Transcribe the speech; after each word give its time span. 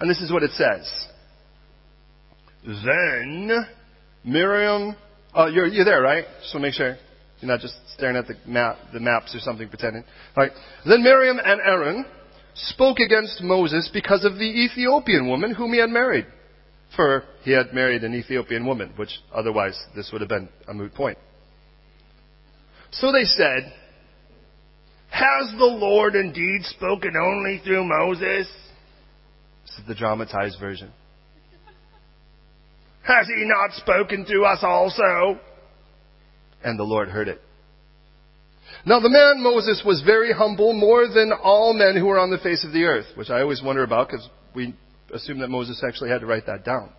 And 0.00 0.10
this 0.10 0.20
is 0.20 0.32
what 0.32 0.42
it 0.42 0.50
says. 0.52 0.90
Then 2.64 3.66
Miriam, 4.24 4.96
oh, 5.34 5.46
you're, 5.46 5.66
you're 5.66 5.84
there, 5.84 6.02
right? 6.02 6.24
Just 6.40 6.54
want 6.54 6.62
to 6.62 6.68
make 6.68 6.74
sure. 6.74 6.96
You're 7.40 7.50
not 7.50 7.60
just 7.60 7.74
staring 7.94 8.16
at 8.16 8.26
the 8.26 8.34
map, 8.46 8.76
the 8.92 9.00
maps 9.00 9.34
or 9.34 9.38
something 9.40 9.68
pretending. 9.68 10.04
All 10.36 10.44
right. 10.44 10.52
Then 10.86 11.02
Miriam 11.02 11.38
and 11.42 11.60
Aaron 11.60 12.04
spoke 12.54 12.98
against 12.98 13.42
Moses 13.42 13.88
because 13.92 14.24
of 14.24 14.34
the 14.34 14.44
Ethiopian 14.44 15.28
woman 15.28 15.54
whom 15.54 15.72
he 15.72 15.80
had 15.80 15.90
married. 15.90 16.26
For 16.96 17.24
he 17.44 17.52
had 17.52 17.72
married 17.72 18.02
an 18.02 18.14
Ethiopian 18.14 18.66
woman, 18.66 18.92
which 18.96 19.10
otherwise 19.32 19.78
this 19.94 20.10
would 20.12 20.20
have 20.20 20.28
been 20.28 20.48
a 20.68 20.74
moot 20.74 20.92
point. 20.94 21.16
So 22.90 23.12
they 23.12 23.24
said, 23.24 23.72
Has 25.10 25.52
the 25.56 25.64
Lord 25.64 26.14
indeed 26.14 26.62
spoken 26.64 27.14
only 27.16 27.62
through 27.64 27.84
Moses? 27.84 28.48
This 29.70 29.78
is 29.78 29.86
the 29.86 29.94
dramatized 29.94 30.58
version. 30.58 30.90
Has 33.02 33.26
he 33.28 33.44
not 33.46 33.72
spoken 33.76 34.26
to 34.26 34.42
us 34.42 34.58
also? 34.62 35.38
And 36.64 36.78
the 36.78 36.84
Lord 36.84 37.08
heard 37.08 37.28
it. 37.28 37.40
Now 38.84 38.98
the 39.00 39.10
man 39.10 39.42
Moses 39.42 39.82
was 39.84 40.02
very 40.04 40.32
humble, 40.32 40.72
more 40.72 41.06
than 41.06 41.32
all 41.32 41.72
men 41.72 41.96
who 41.96 42.06
were 42.06 42.18
on 42.18 42.30
the 42.30 42.38
face 42.38 42.64
of 42.64 42.72
the 42.72 42.84
earth, 42.84 43.06
which 43.14 43.30
I 43.30 43.40
always 43.42 43.62
wonder 43.62 43.84
about 43.84 44.08
because 44.08 44.28
we 44.54 44.74
assume 45.12 45.38
that 45.40 45.48
Moses 45.48 45.82
actually 45.86 46.10
had 46.10 46.20
to 46.20 46.26
write 46.26 46.46
that 46.46 46.64
down. 46.64 46.90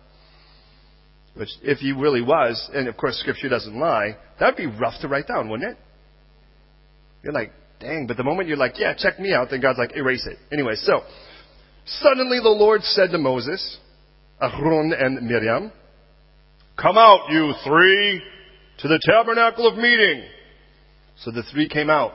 Which, 1.34 1.48
if 1.62 1.78
he 1.78 1.92
really 1.92 2.20
was, 2.20 2.70
and 2.74 2.88
of 2.88 2.96
course 2.96 3.18
scripture 3.18 3.48
doesn't 3.48 3.78
lie, 3.78 4.16
that'd 4.38 4.56
be 4.56 4.66
rough 4.66 5.00
to 5.00 5.08
write 5.08 5.26
down, 5.26 5.48
wouldn't 5.48 5.72
it? 5.72 5.78
You're 7.22 7.32
like, 7.32 7.52
dang, 7.80 8.06
but 8.06 8.16
the 8.16 8.24
moment 8.24 8.48
you're 8.48 8.58
like, 8.58 8.78
yeah, 8.78 8.94
check 8.96 9.18
me 9.18 9.32
out, 9.32 9.48
then 9.50 9.60
God's 9.60 9.78
like, 9.78 9.96
erase 9.96 10.26
it. 10.26 10.38
Anyway, 10.52 10.74
so, 10.76 11.02
suddenly 11.84 12.38
the 12.38 12.48
Lord 12.48 12.82
said 12.82 13.10
to 13.10 13.18
Moses, 13.18 13.78
Aaron 14.40 14.92
and 14.92 15.26
Miriam, 15.26 15.72
Come 16.80 16.96
out, 16.96 17.30
you 17.30 17.52
three, 17.64 18.22
to 18.78 18.88
the 18.88 19.00
tabernacle 19.04 19.68
of 19.68 19.76
meeting. 19.76 20.24
So 21.18 21.30
the 21.30 21.42
three 21.52 21.68
came 21.68 21.90
out. 21.90 22.12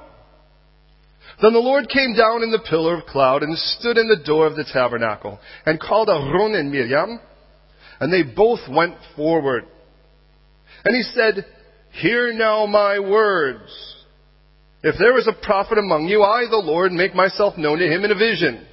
Then 1.41 1.53
the 1.53 1.59
Lord 1.59 1.87
came 1.89 2.15
down 2.15 2.43
in 2.43 2.51
the 2.51 2.65
pillar 2.67 2.97
of 2.97 3.05
cloud 3.05 3.43
and 3.43 3.57
stood 3.57 3.97
in 3.97 4.07
the 4.07 4.23
door 4.25 4.47
of 4.47 4.55
the 4.55 4.65
tabernacle 4.71 5.39
and 5.65 5.79
called 5.79 6.09
Aaron 6.09 6.55
and 6.55 6.71
Miriam, 6.71 7.19
and 7.99 8.11
they 8.11 8.23
both 8.23 8.59
went 8.69 8.95
forward. 9.15 9.65
And 10.83 10.95
he 10.95 11.03
said, 11.03 11.45
Hear 12.01 12.33
now 12.33 12.65
my 12.65 12.99
words. 12.99 13.95
If 14.83 14.95
there 14.99 15.17
is 15.17 15.27
a 15.27 15.45
prophet 15.45 15.77
among 15.77 16.07
you, 16.07 16.21
I, 16.21 16.45
the 16.49 16.57
Lord, 16.57 16.91
make 16.91 17.15
myself 17.15 17.57
known 17.57 17.79
to 17.79 17.87
him 17.87 18.03
in 18.03 18.11
a 18.11 18.15
vision. 18.15 18.66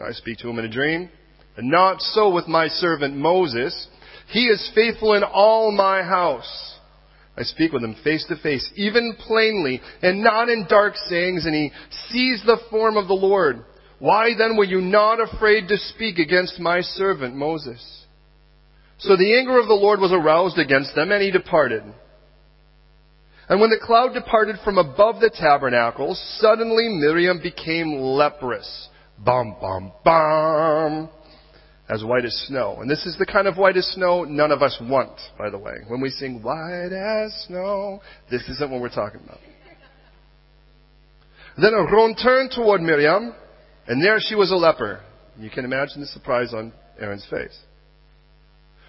I 0.00 0.12
speak 0.12 0.38
to 0.38 0.48
him 0.48 0.58
in 0.58 0.64
a 0.64 0.70
dream. 0.70 1.10
And 1.56 1.70
not 1.70 2.00
so 2.00 2.32
with 2.32 2.48
my 2.48 2.68
servant 2.68 3.16
Moses. 3.16 3.88
He 4.28 4.46
is 4.46 4.70
faithful 4.74 5.14
in 5.14 5.22
all 5.22 5.70
my 5.72 6.02
house. 6.02 6.78
I 7.36 7.42
speak 7.42 7.72
with 7.72 7.82
him 7.82 7.96
face 8.04 8.24
to 8.28 8.36
face, 8.36 8.70
even 8.76 9.16
plainly, 9.18 9.80
and 10.02 10.22
not 10.22 10.48
in 10.48 10.66
dark 10.68 10.94
sayings, 10.96 11.46
and 11.46 11.54
he 11.54 11.72
sees 12.08 12.42
the 12.44 12.58
form 12.70 12.96
of 12.96 13.08
the 13.08 13.14
Lord. 13.14 13.64
Why 13.98 14.30
then 14.36 14.56
were 14.56 14.64
you 14.64 14.80
not 14.80 15.18
afraid 15.20 15.68
to 15.68 15.78
speak 15.78 16.18
against 16.18 16.60
my 16.60 16.80
servant 16.82 17.34
Moses? 17.34 18.04
So 18.98 19.16
the 19.16 19.38
anger 19.38 19.58
of 19.58 19.66
the 19.66 19.74
Lord 19.74 20.00
was 20.00 20.12
aroused 20.12 20.58
against 20.58 20.94
them, 20.94 21.10
and 21.10 21.22
he 21.22 21.30
departed. 21.30 21.82
And 23.48 23.60
when 23.60 23.70
the 23.70 23.80
cloud 23.82 24.12
departed 24.12 24.56
from 24.64 24.78
above 24.78 25.20
the 25.20 25.30
tabernacle, 25.30 26.14
suddenly 26.38 26.88
Miriam 26.88 27.40
became 27.42 27.94
leprous. 27.94 28.88
Bum, 29.24 29.56
bum, 29.60 29.92
bum 30.04 31.10
as 31.92 32.02
white 32.02 32.24
as 32.24 32.34
snow. 32.48 32.78
And 32.80 32.90
this 32.90 33.04
is 33.04 33.16
the 33.18 33.26
kind 33.26 33.46
of 33.46 33.56
white 33.56 33.76
as 33.76 33.86
snow 33.88 34.24
none 34.24 34.50
of 34.50 34.62
us 34.62 34.76
want, 34.80 35.20
by 35.38 35.50
the 35.50 35.58
way. 35.58 35.74
When 35.88 36.00
we 36.00 36.10
sing 36.10 36.42
white 36.42 36.92
as 36.92 37.32
snow, 37.46 38.00
this 38.30 38.42
isn't 38.48 38.70
what 38.70 38.80
we're 38.80 38.88
talking 38.88 39.20
about. 39.22 39.38
Then 41.58 41.74
Aaron 41.74 42.16
turned 42.16 42.50
toward 42.50 42.80
Miriam, 42.80 43.34
and 43.86 44.02
there 44.02 44.16
she 44.20 44.34
was 44.34 44.50
a 44.50 44.56
leper. 44.56 45.00
You 45.38 45.50
can 45.50 45.66
imagine 45.66 46.00
the 46.00 46.06
surprise 46.06 46.54
on 46.54 46.72
Aaron's 46.98 47.26
face. 47.30 47.58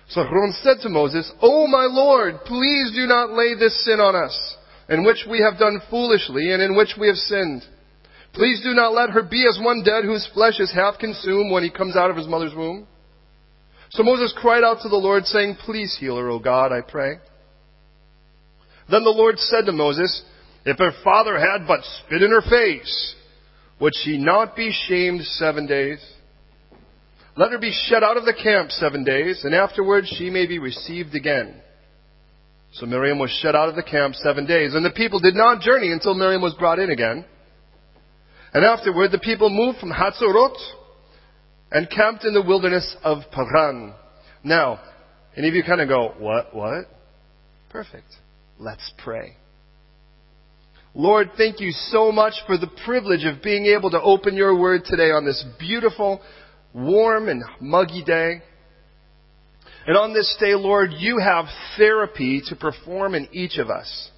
So 0.10 0.22
Aaron 0.22 0.54
said 0.62 0.78
to 0.84 0.90
Moses, 0.90 1.30
Oh 1.42 1.68
my 1.68 1.88
Lord, 1.92 2.36
please 2.46 2.92
do 2.94 3.06
not 3.06 3.32
lay 3.32 3.56
this 3.56 3.84
sin 3.84 4.00
on 4.00 4.16
us, 4.16 4.56
in 4.88 5.04
which 5.04 5.26
we 5.30 5.42
have 5.42 5.60
done 5.60 5.82
foolishly 5.90 6.54
and 6.54 6.62
in 6.62 6.78
which 6.78 6.96
we 6.98 7.08
have 7.08 7.18
sinned. 7.18 7.64
Please 8.34 8.62
do 8.64 8.74
not 8.74 8.94
let 8.94 9.12
her 9.12 9.22
be 9.22 9.46
as 9.48 9.60
one 9.62 9.84
dead 9.84 10.04
whose 10.04 10.28
flesh 10.34 10.60
is 10.60 10.74
half 10.74 10.98
consumed 10.98 11.52
when 11.52 11.64
he 11.64 11.70
comes 11.70 11.96
out 11.96 12.10
of 12.10 12.18
his 12.18 12.28
mother's 12.28 12.56
womb. 12.56 12.88
So 13.92 14.02
Moses 14.02 14.34
cried 14.36 14.64
out 14.64 14.82
to 14.82 14.90
the 14.90 14.96
Lord, 14.96 15.26
saying, 15.26 15.58
Please 15.64 15.96
heal 16.00 16.18
her, 16.18 16.30
O 16.30 16.40
God, 16.40 16.72
I 16.72 16.82
pray. 16.82 17.18
Then 18.90 19.04
the 19.04 19.12
Lord 19.12 19.38
said 19.38 19.66
to 19.68 19.72
Moses, 19.72 20.24
If 20.66 20.80
her 20.80 20.92
father 21.04 21.40
had 21.40 21.68
but 21.68 21.82
spit 21.84 22.24
in 22.24 22.32
her 22.32 22.42
face, 22.42 23.16
would 23.80 23.94
she 24.04 24.18
not 24.18 24.56
be 24.56 24.76
shamed 24.88 25.22
seven 25.22 25.68
days? 25.68 26.04
Let 27.36 27.52
her 27.52 27.60
be 27.60 27.74
shut 27.88 28.04
out 28.04 28.18
of 28.18 28.26
the 28.26 28.34
camp 28.34 28.72
seven 28.72 29.04
days, 29.04 29.44
and 29.44 29.54
afterwards 29.54 30.08
she 30.18 30.32
may 30.32 30.48
be 30.48 30.58
received 30.58 31.14
again. 31.14 31.62
So 32.74 32.88
Miriam 32.88 33.20
was 33.20 33.30
shut 33.42 33.56
out 33.56 33.70
of 33.70 33.76
the 33.76 33.84
camp 33.84 34.16
seven 34.16 34.48
days, 34.48 34.74
and 34.74 34.84
the 34.84 34.92
people 34.92 35.20
did 35.20 35.36
not 35.36 35.62
journey 35.62 35.92
until 35.92 36.16
Miriam 36.16 36.42
was 36.42 36.56
brought 36.56 36.80
in 36.80 36.90
again. 36.90 37.26
And 38.54 38.64
afterward 38.64 39.12
the 39.12 39.20
people 39.20 39.50
moved 39.50 39.80
from 39.80 39.92
Hatzorot 39.92 40.56
and 41.72 41.90
camped 41.90 42.24
in 42.24 42.34
the 42.34 42.42
wilderness 42.42 42.96
of 43.04 43.24
Paran. 43.32 43.94
Now, 44.44 44.80
any 45.36 45.48
of 45.48 45.56
you 45.56 45.64
kind 45.64 45.82
of 45.82 45.88
go, 45.88 46.14
what, 46.20 46.56
what? 46.56 46.86
Perfect. 47.70 48.08
Let's 48.60 48.94
pray. 49.04 49.38
Lord, 50.94 51.32
thank 51.38 51.60
you 51.60 51.72
so 51.72 52.12
much 52.12 52.34
for 52.46 52.58
the 52.60 52.70
privilege 52.86 53.26
of 53.26 53.42
being 53.42 53.66
able 53.66 53.90
to 53.90 54.02
open 54.02 54.36
your 54.36 54.60
word 54.60 54.84
today 54.86 55.10
on 55.10 55.26
this 55.26 55.44
beautiful, 55.60 56.22
warm, 56.72 57.30
and 57.30 57.44
muggy 57.60 58.04
day. 58.04 58.44
And 59.88 59.98
on 59.98 60.14
this 60.14 60.38
day, 60.40 60.54
Lord, 60.54 60.92
you 60.94 61.18
have 61.18 61.46
therapy 61.78 62.44
to 62.50 62.56
perform 62.56 63.16
in 63.16 63.28
each 63.32 63.58
of 63.58 63.72
us. 63.72 64.12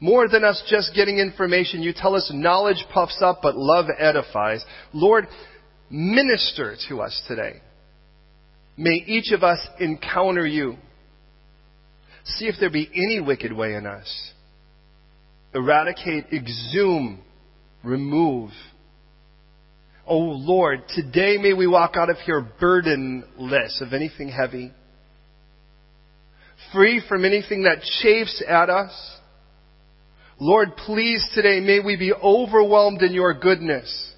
More 0.00 0.28
than 0.28 0.44
us 0.44 0.62
just 0.68 0.94
getting 0.94 1.18
information, 1.18 1.82
you 1.82 1.92
tell 1.94 2.14
us 2.14 2.30
knowledge 2.34 2.84
puffs 2.92 3.20
up, 3.22 3.40
but 3.42 3.56
love 3.56 3.86
edifies. 3.98 4.64
Lord, 4.94 5.26
Minister 5.90 6.76
to 6.88 7.00
us 7.00 7.20
today. 7.26 7.60
May 8.76 9.02
each 9.06 9.32
of 9.32 9.42
us 9.42 9.58
encounter 9.80 10.46
you. 10.46 10.76
See 12.24 12.46
if 12.46 12.54
there 12.60 12.70
be 12.70 12.88
any 12.94 13.20
wicked 13.20 13.52
way 13.52 13.74
in 13.74 13.86
us. 13.86 14.32
Eradicate, 15.52 16.26
exhume, 16.32 17.20
remove. 17.82 18.50
Oh 20.06 20.18
Lord, 20.18 20.84
today 20.94 21.38
may 21.38 21.54
we 21.54 21.66
walk 21.66 21.96
out 21.96 22.08
of 22.08 22.18
here 22.18 22.40
burdenless 22.60 23.80
of 23.80 23.92
anything 23.92 24.28
heavy, 24.28 24.70
free 26.72 27.02
from 27.08 27.24
anything 27.24 27.64
that 27.64 27.82
chafes 28.00 28.44
at 28.48 28.70
us. 28.70 28.92
Lord, 30.40 30.74
please 30.86 31.24
today 31.34 31.60
may 31.60 31.80
we 31.80 31.96
be 31.96 32.14
overwhelmed 32.14 33.02
in 33.02 33.12
your 33.12 33.34
goodness. 33.34 34.14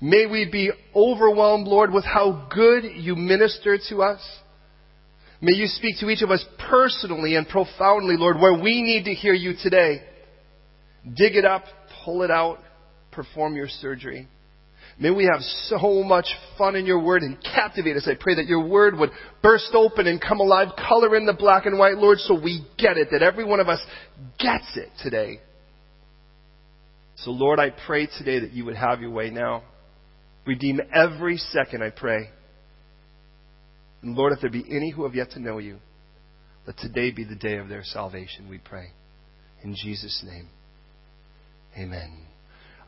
May 0.00 0.26
we 0.26 0.48
be 0.50 0.70
overwhelmed, 0.94 1.66
Lord, 1.66 1.92
with 1.92 2.04
how 2.04 2.46
good 2.54 2.84
you 2.84 3.16
minister 3.16 3.78
to 3.88 4.02
us. 4.02 4.20
May 5.40 5.54
you 5.54 5.66
speak 5.66 5.98
to 5.98 6.08
each 6.08 6.22
of 6.22 6.30
us 6.30 6.44
personally 6.70 7.34
and 7.34 7.48
profoundly, 7.48 8.16
Lord, 8.16 8.36
where 8.38 8.62
we 8.62 8.80
need 8.80 9.06
to 9.06 9.14
hear 9.14 9.34
you 9.34 9.54
today. 9.60 10.02
Dig 11.04 11.34
it 11.34 11.44
up, 11.44 11.64
pull 12.04 12.22
it 12.22 12.30
out, 12.30 12.58
perform 13.10 13.56
your 13.56 13.68
surgery. 13.68 14.28
May 15.00 15.10
we 15.10 15.28
have 15.32 15.40
so 15.42 16.02
much 16.02 16.26
fun 16.56 16.74
in 16.74 16.84
your 16.84 17.00
word 17.00 17.22
and 17.22 17.36
captivate 17.42 17.96
us. 17.96 18.08
I 18.10 18.16
pray 18.18 18.34
that 18.34 18.46
your 18.46 18.66
word 18.66 18.98
would 18.98 19.10
burst 19.42 19.70
open 19.72 20.08
and 20.08 20.20
come 20.20 20.40
alive, 20.40 20.68
color 20.76 21.16
in 21.16 21.24
the 21.24 21.34
black 21.34 21.66
and 21.66 21.78
white, 21.78 21.98
Lord, 21.98 22.18
so 22.18 22.34
we 22.34 22.66
get 22.78 22.96
it, 22.96 23.08
that 23.12 23.22
every 23.22 23.44
one 23.44 23.60
of 23.60 23.68
us 23.68 23.80
gets 24.38 24.76
it 24.76 24.88
today. 25.02 25.38
So, 27.18 27.30
Lord, 27.30 27.60
I 27.60 27.70
pray 27.70 28.06
today 28.18 28.40
that 28.40 28.52
you 28.52 28.64
would 28.64 28.76
have 28.76 29.00
your 29.00 29.10
way 29.10 29.30
now. 29.30 29.62
Redeem 30.46 30.80
every 30.92 31.36
second, 31.36 31.82
I 31.82 31.90
pray. 31.90 32.30
And 34.02 34.16
Lord, 34.16 34.32
if 34.32 34.40
there 34.40 34.50
be 34.50 34.64
any 34.68 34.90
who 34.90 35.04
have 35.04 35.14
yet 35.14 35.30
to 35.32 35.40
know 35.40 35.58
you, 35.58 35.78
let 36.66 36.76
today 36.78 37.12
be 37.12 37.24
the 37.24 37.36
day 37.36 37.58
of 37.58 37.68
their 37.68 37.84
salvation, 37.84 38.48
we 38.48 38.58
pray. 38.58 38.92
In 39.62 39.74
Jesus' 39.74 40.24
name. 40.26 40.48
Amen. 41.76 42.27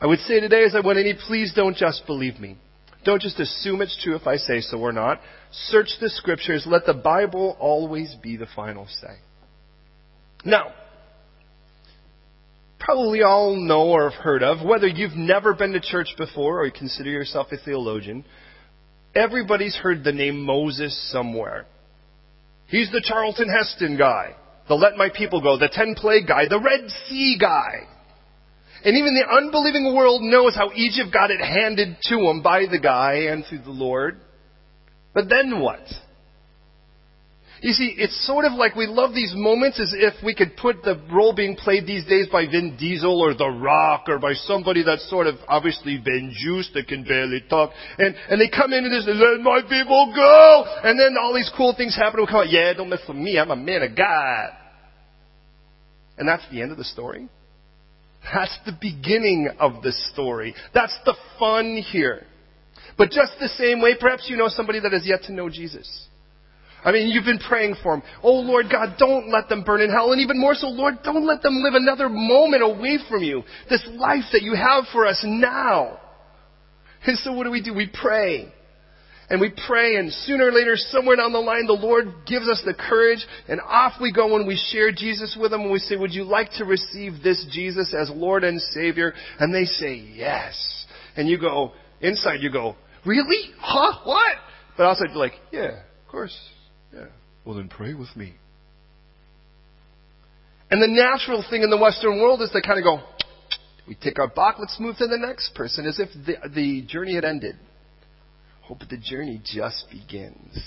I 0.01 0.07
would 0.07 0.19
say 0.19 0.39
today 0.39 0.63
as 0.63 0.75
I 0.75 0.85
went 0.85 0.99
in, 0.99 1.17
please 1.27 1.53
don't 1.55 1.77
just 1.77 2.05
believe 2.07 2.39
me. 2.39 2.57
Don't 3.05 3.21
just 3.21 3.39
assume 3.39 3.81
it's 3.81 3.97
true 4.03 4.15
if 4.15 4.27
I 4.27 4.35
say 4.37 4.61
so 4.61 4.77
or 4.79 4.91
not. 4.91 5.21
Search 5.51 5.89
the 5.99 6.09
scriptures. 6.09 6.65
Let 6.67 6.85
the 6.85 6.93
Bible 6.93 7.55
always 7.59 8.15
be 8.21 8.37
the 8.37 8.47
final 8.55 8.87
say. 8.87 9.15
Now, 10.43 10.73
probably 12.79 13.21
all 13.21 13.55
know 13.55 13.89
or 13.89 14.09
have 14.09 14.19
heard 14.19 14.43
of, 14.43 14.65
whether 14.65 14.87
you've 14.87 15.15
never 15.15 15.53
been 15.53 15.73
to 15.73 15.79
church 15.79 16.09
before 16.17 16.61
or 16.61 16.65
you 16.65 16.71
consider 16.71 17.09
yourself 17.09 17.47
a 17.51 17.57
theologian, 17.57 18.25
Everybody's 19.13 19.75
heard 19.75 20.03
the 20.03 20.13
name 20.13 20.43
Moses 20.43 21.11
somewhere. 21.11 21.65
He's 22.67 22.89
the 22.91 23.03
Charlton 23.03 23.49
Heston 23.49 23.97
guy, 23.97 24.35
the 24.69 24.75
Let 24.75 24.95
My 24.95 25.09
People 25.13 25.41
Go, 25.41 25.57
the 25.57 25.69
Ten 25.71 25.95
Plague 25.95 26.27
guy, 26.27 26.47
the 26.47 26.61
Red 26.61 26.89
Sea 27.07 27.37
guy. 27.39 27.87
And 28.83 28.97
even 28.97 29.13
the 29.13 29.29
unbelieving 29.29 29.93
world 29.95 30.21
knows 30.23 30.55
how 30.55 30.71
Egypt 30.73 31.13
got 31.13 31.29
it 31.31 31.39
handed 31.39 31.97
to 32.03 32.15
him 32.15 32.41
by 32.41 32.65
the 32.65 32.79
guy 32.79 33.27
and 33.29 33.45
through 33.45 33.61
the 33.63 33.71
Lord. 33.71 34.19
But 35.13 35.29
then 35.29 35.59
what? 35.59 35.81
You 37.61 37.73
see, 37.73 37.93
it's 37.95 38.25
sort 38.25 38.45
of 38.45 38.53
like 38.53 38.75
we 38.75 38.87
love 38.87 39.13
these 39.13 39.33
moments 39.35 39.79
as 39.79 39.93
if 39.95 40.15
we 40.25 40.33
could 40.33 40.57
put 40.57 40.81
the 40.81 40.99
role 41.13 41.31
being 41.31 41.55
played 41.55 41.85
these 41.85 42.03
days 42.05 42.25
by 42.31 42.47
Vin 42.47 42.75
Diesel 42.75 43.21
or 43.21 43.35
The 43.35 43.49
Rock 43.49 44.05
or 44.07 44.17
by 44.17 44.33
somebody 44.33 44.83
that's 44.83 45.07
sort 45.11 45.27
of 45.27 45.35
obviously 45.47 45.99
been 45.99 46.33
juiced 46.35 46.73
that 46.73 46.87
can 46.87 47.03
barely 47.03 47.43
talk. 47.47 47.69
And, 47.99 48.15
and 48.29 48.41
they 48.41 48.49
come 48.49 48.73
in 48.73 48.83
and 48.83 48.91
just 48.91 49.07
let 49.07 49.41
my 49.41 49.61
people 49.61 50.11
go! 50.15 50.65
And 50.83 50.99
then 50.99 51.15
all 51.21 51.35
these 51.35 51.51
cool 51.55 51.75
things 51.77 51.95
happen 51.95 52.19
we 52.19 52.25
come 52.25 52.37
out, 52.37 52.49
yeah, 52.49 52.73
don't 52.73 52.89
mess 52.89 53.01
with 53.07 53.17
me, 53.17 53.37
I'm 53.37 53.51
a 53.51 53.55
man 53.55 53.83
of 53.83 53.95
God. 53.95 54.49
And 56.17 56.27
that's 56.27 56.43
the 56.51 56.63
end 56.63 56.71
of 56.71 56.79
the 56.79 56.83
story. 56.83 57.29
That's 58.23 58.57
the 58.65 58.77
beginning 58.79 59.49
of 59.59 59.81
the 59.81 59.91
story. 60.11 60.53
That's 60.73 60.97
the 61.05 61.15
fun 61.39 61.83
here. 61.91 62.25
But 62.97 63.09
just 63.09 63.33
the 63.39 63.47
same 63.47 63.81
way, 63.81 63.95
perhaps 63.99 64.27
you 64.29 64.37
know 64.37 64.47
somebody 64.47 64.79
that 64.79 64.91
has 64.93 65.07
yet 65.07 65.23
to 65.23 65.33
know 65.33 65.49
Jesus. 65.49 66.07
I 66.83 66.91
mean, 66.91 67.09
you've 67.09 67.25
been 67.25 67.39
praying 67.39 67.75
for 67.83 67.95
them. 67.95 68.03
Oh 68.23 68.39
Lord 68.39 68.67
God, 68.71 68.95
don't 68.97 69.31
let 69.31 69.49
them 69.49 69.63
burn 69.63 69.81
in 69.81 69.91
hell. 69.91 70.11
And 70.11 70.21
even 70.21 70.39
more 70.39 70.55
so, 70.55 70.67
Lord, 70.67 70.95
don't 71.03 71.25
let 71.25 71.41
them 71.41 71.61
live 71.63 71.75
another 71.75 72.09
moment 72.09 72.63
away 72.63 72.97
from 73.09 73.23
you. 73.23 73.43
This 73.69 73.87
life 73.95 74.25
that 74.33 74.41
you 74.41 74.55
have 74.55 74.85
for 74.91 75.05
us 75.05 75.21
now. 75.23 75.99
And 77.05 77.17
so 77.19 77.33
what 77.33 77.43
do 77.45 77.51
we 77.51 77.61
do? 77.61 77.73
We 77.73 77.89
pray. 77.93 78.51
And 79.31 79.39
we 79.39 79.49
pray, 79.65 79.95
and 79.95 80.11
sooner 80.11 80.47
or 80.47 80.51
later, 80.51 80.73
somewhere 80.75 81.15
down 81.15 81.31
the 81.31 81.39
line, 81.39 81.65
the 81.65 81.71
Lord 81.71 82.07
gives 82.27 82.49
us 82.49 82.61
the 82.65 82.73
courage, 82.73 83.25
and 83.47 83.61
off 83.61 83.93
we 84.01 84.11
go 84.11 84.33
when 84.33 84.45
we 84.45 84.61
share 84.73 84.91
Jesus 84.91 85.37
with 85.39 85.51
them, 85.51 85.61
and 85.61 85.71
we 85.71 85.79
say, 85.79 85.95
Would 85.95 86.13
you 86.13 86.25
like 86.25 86.51
to 86.57 86.65
receive 86.65 87.23
this 87.23 87.47
Jesus 87.49 87.95
as 87.97 88.11
Lord 88.13 88.43
and 88.43 88.59
Savior? 88.59 89.13
And 89.39 89.55
they 89.55 89.63
say, 89.63 89.95
Yes. 89.95 90.85
And 91.15 91.29
you 91.29 91.39
go, 91.39 91.71
inside 92.01 92.41
you 92.41 92.51
go, 92.51 92.75
Really? 93.05 93.53
Huh? 93.57 94.01
What? 94.03 94.33
But 94.75 94.87
outside 94.87 95.11
you're 95.11 95.17
like, 95.17 95.35
Yeah, 95.49 95.79
of 95.79 96.11
course. 96.11 96.37
Yeah. 96.93 97.05
Well, 97.45 97.55
then 97.55 97.69
pray 97.69 97.93
with 97.93 98.13
me. 98.17 98.33
And 100.69 100.81
the 100.81 100.89
natural 100.89 101.41
thing 101.49 101.61
in 101.61 101.69
the 101.69 101.77
Western 101.77 102.19
world 102.19 102.41
is 102.41 102.49
to 102.51 102.61
kind 102.61 102.79
of 102.79 102.83
go, 102.83 102.99
we 103.87 103.95
take 103.95 104.19
our 104.19 104.27
box, 104.27 104.57
let's 104.59 104.77
move 104.77 104.97
to 104.97 105.07
the 105.07 105.17
next 105.17 105.55
person 105.55 105.85
as 105.85 106.01
if 106.01 106.09
the, 106.25 106.49
the 106.53 106.81
journey 106.85 107.15
had 107.15 107.23
ended. 107.23 107.57
Oh, 108.71 108.75
but 108.79 108.89
the 108.89 108.97
journey 108.97 109.41
just 109.43 109.87
begins. 109.91 110.57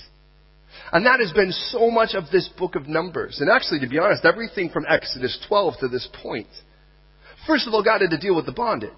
And 0.91 1.05
that 1.05 1.19
has 1.19 1.31
been 1.31 1.51
so 1.51 1.89
much 1.89 2.13
of 2.13 2.25
this 2.31 2.47
book 2.57 2.75
of 2.75 2.87
Numbers. 2.87 3.39
And 3.39 3.49
actually, 3.49 3.79
to 3.79 3.87
be 3.87 3.97
honest, 3.97 4.25
everything 4.25 4.69
from 4.69 4.85
Exodus 4.87 5.43
12 5.47 5.73
to 5.79 5.87
this 5.87 6.07
point. 6.21 6.47
First 7.47 7.67
of 7.67 7.73
all, 7.73 7.83
God 7.83 8.01
had 8.01 8.11
to 8.11 8.17
deal 8.17 8.35
with 8.35 8.45
the 8.45 8.51
bondage. 8.51 8.91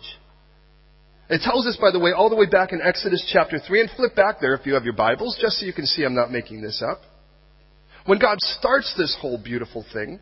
It 1.30 1.42
tells 1.42 1.65
us, 1.68 1.77
by 1.80 1.92
the 1.92 2.00
way, 2.00 2.12
all 2.12 2.30
the 2.30 2.36
way 2.36 2.48
back 2.48 2.74
in 2.74 2.81
Exodus 2.81 3.30
chapter 3.31 3.59
3, 3.59 3.81
and 3.81 3.89
flip 3.95 4.15
back 4.15 4.42
there 4.42 4.56
if 4.56 4.65
you 4.65 4.74
have 4.74 4.83
your 4.83 4.95
Bibles, 4.95 5.38
just 5.42 5.60
so 5.60 5.65
you 5.65 5.74
can 5.74 5.86
see 5.86 6.03
I'm 6.03 6.15
not 6.15 6.31
making 6.31 6.62
this 6.62 6.83
up. 6.86 7.01
When 8.06 8.19
God 8.19 8.38
starts 8.39 8.94
this 8.98 9.18
whole 9.21 9.38
beautiful 9.42 9.86
thing, 9.94 10.19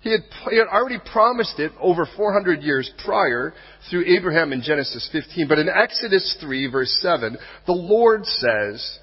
he 0.00 0.12
had, 0.12 0.20
he 0.50 0.58
had 0.58 0.68
already 0.68 0.98
promised 1.12 1.58
it 1.58 1.72
over 1.80 2.06
400 2.16 2.62
years 2.62 2.90
prior 3.04 3.52
through 3.90 4.04
Abraham 4.06 4.52
in 4.52 4.62
Genesis 4.62 5.08
15. 5.10 5.48
But 5.48 5.58
in 5.58 5.68
Exodus 5.68 6.36
3, 6.40 6.70
verse 6.70 6.96
7, 7.02 7.36
the 7.66 7.72
Lord 7.72 8.24
says, 8.24 8.98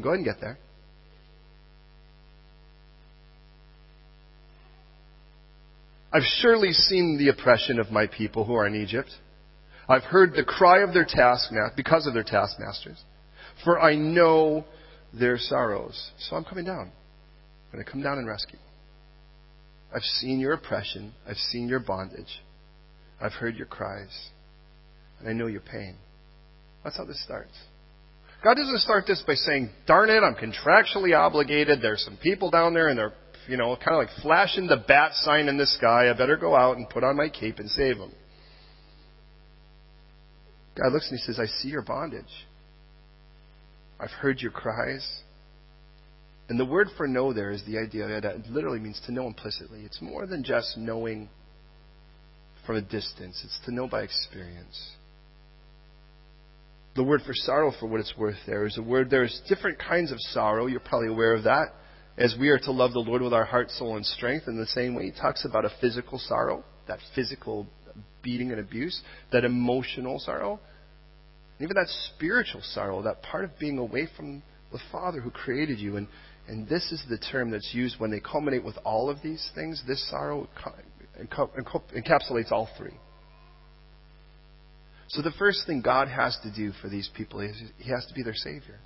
go 0.00 0.10
ahead 0.10 0.18
and 0.18 0.24
get 0.24 0.40
there. 0.40 0.58
I've 6.12 6.22
surely 6.40 6.72
seen 6.72 7.18
the 7.18 7.30
oppression 7.30 7.80
of 7.80 7.90
my 7.90 8.06
people 8.06 8.44
who 8.44 8.54
are 8.54 8.66
in 8.66 8.76
Egypt. 8.76 9.10
I've 9.88 10.04
heard 10.04 10.34
the 10.34 10.44
cry 10.44 10.82
of 10.82 10.94
their 10.94 11.06
task 11.06 11.50
because 11.76 12.06
of 12.06 12.14
their 12.14 12.22
taskmasters. 12.22 13.02
For 13.64 13.80
I 13.80 13.96
know 13.96 14.64
their 15.12 15.38
sorrows. 15.38 16.10
So 16.18 16.36
I'm 16.36 16.44
coming 16.44 16.66
down. 16.66 16.92
I'm 16.92 17.72
going 17.72 17.84
to 17.84 17.90
come 17.90 18.02
down 18.02 18.18
and 18.18 18.28
rescue. 18.28 18.58
I've 19.94 20.02
seen 20.02 20.40
your 20.40 20.54
oppression. 20.54 21.14
I've 21.26 21.36
seen 21.36 21.68
your 21.68 21.78
bondage. 21.78 22.42
I've 23.20 23.32
heard 23.32 23.56
your 23.56 23.66
cries. 23.66 24.28
And 25.20 25.28
I 25.28 25.32
know 25.32 25.46
your 25.46 25.60
pain. 25.60 25.96
That's 26.82 26.96
how 26.96 27.04
this 27.04 27.22
starts. 27.24 27.52
God 28.42 28.56
doesn't 28.56 28.80
start 28.80 29.04
this 29.06 29.22
by 29.26 29.34
saying, 29.34 29.70
darn 29.86 30.10
it, 30.10 30.20
I'm 30.20 30.34
contractually 30.34 31.16
obligated. 31.16 31.80
There's 31.80 32.04
some 32.04 32.18
people 32.22 32.50
down 32.50 32.74
there 32.74 32.88
and 32.88 32.98
they're, 32.98 33.14
you 33.48 33.56
know, 33.56 33.74
kind 33.76 33.92
of 33.92 33.98
like 33.98 34.22
flashing 34.22 34.66
the 34.66 34.76
bat 34.76 35.12
sign 35.14 35.48
in 35.48 35.56
the 35.56 35.66
sky. 35.66 36.10
I 36.10 36.12
better 36.12 36.36
go 36.36 36.54
out 36.54 36.76
and 36.76 36.90
put 36.90 37.04
on 37.04 37.16
my 37.16 37.28
cape 37.28 37.58
and 37.58 37.70
save 37.70 37.96
them. 37.96 38.12
God 40.76 40.92
looks 40.92 41.08
and 41.08 41.18
he 41.18 41.24
says, 41.24 41.38
I 41.38 41.46
see 41.62 41.68
your 41.68 41.82
bondage. 41.82 42.24
I've 44.00 44.10
heard 44.10 44.40
your 44.40 44.50
cries. 44.50 45.22
And 46.48 46.60
the 46.60 46.64
word 46.64 46.88
for 46.96 47.08
know 47.08 47.32
there 47.32 47.50
is 47.50 47.62
the 47.66 47.78
idea 47.78 48.06
that 48.06 48.24
it 48.24 48.50
literally 48.50 48.78
means 48.78 49.00
to 49.06 49.12
know 49.12 49.26
implicitly. 49.26 49.80
It's 49.84 50.02
more 50.02 50.26
than 50.26 50.44
just 50.44 50.76
knowing 50.76 51.28
from 52.66 52.76
a 52.76 52.82
distance, 52.82 53.40
it's 53.44 53.58
to 53.66 53.74
know 53.74 53.86
by 53.86 54.02
experience. 54.02 54.92
The 56.96 57.02
word 57.02 57.22
for 57.26 57.34
sorrow, 57.34 57.72
for 57.78 57.86
what 57.86 58.00
it's 58.00 58.14
worth, 58.16 58.36
there 58.46 58.66
is 58.66 58.78
a 58.78 58.82
word. 58.82 59.10
There's 59.10 59.42
different 59.48 59.78
kinds 59.78 60.12
of 60.12 60.18
sorrow. 60.20 60.66
You're 60.66 60.80
probably 60.80 61.08
aware 61.08 61.34
of 61.34 61.44
that. 61.44 61.66
As 62.16 62.36
we 62.38 62.50
are 62.50 62.58
to 62.60 62.70
love 62.70 62.92
the 62.92 63.00
Lord 63.00 63.22
with 63.22 63.32
our 63.32 63.44
heart, 63.44 63.70
soul, 63.72 63.96
and 63.96 64.06
strength, 64.06 64.46
in 64.46 64.56
the 64.56 64.66
same 64.66 64.94
way, 64.94 65.06
he 65.06 65.10
talks 65.10 65.44
about 65.44 65.64
a 65.64 65.72
physical 65.80 66.18
sorrow, 66.18 66.62
that 66.86 67.00
physical 67.14 67.66
beating 68.22 68.52
and 68.52 68.60
abuse, 68.60 69.02
that 69.32 69.44
emotional 69.44 70.20
sorrow, 70.20 70.60
even 71.58 71.74
that 71.74 71.88
spiritual 72.14 72.60
sorrow, 72.62 73.02
that 73.02 73.22
part 73.22 73.44
of 73.44 73.58
being 73.58 73.78
away 73.78 74.06
from 74.16 74.42
the 74.72 74.78
Father 74.92 75.20
who 75.20 75.30
created 75.30 75.80
you. 75.80 75.96
And, 75.96 76.06
and 76.46 76.68
this 76.68 76.92
is 76.92 77.02
the 77.08 77.18
term 77.18 77.50
that's 77.50 77.72
used 77.72 77.98
when 77.98 78.10
they 78.10 78.20
culminate 78.20 78.64
with 78.64 78.76
all 78.84 79.08
of 79.08 79.22
these 79.22 79.50
things. 79.54 79.82
This 79.86 80.08
sorrow 80.10 80.48
encapsulates 81.18 82.52
all 82.52 82.68
three. 82.76 82.94
So 85.08 85.22
the 85.22 85.32
first 85.38 85.66
thing 85.66 85.80
God 85.80 86.08
has 86.08 86.36
to 86.42 86.52
do 86.52 86.72
for 86.82 86.88
these 86.88 87.08
people 87.16 87.40
is 87.40 87.56
He 87.78 87.90
has 87.90 88.04
to 88.06 88.14
be 88.14 88.22
their 88.22 88.34
Savior. 88.34 88.78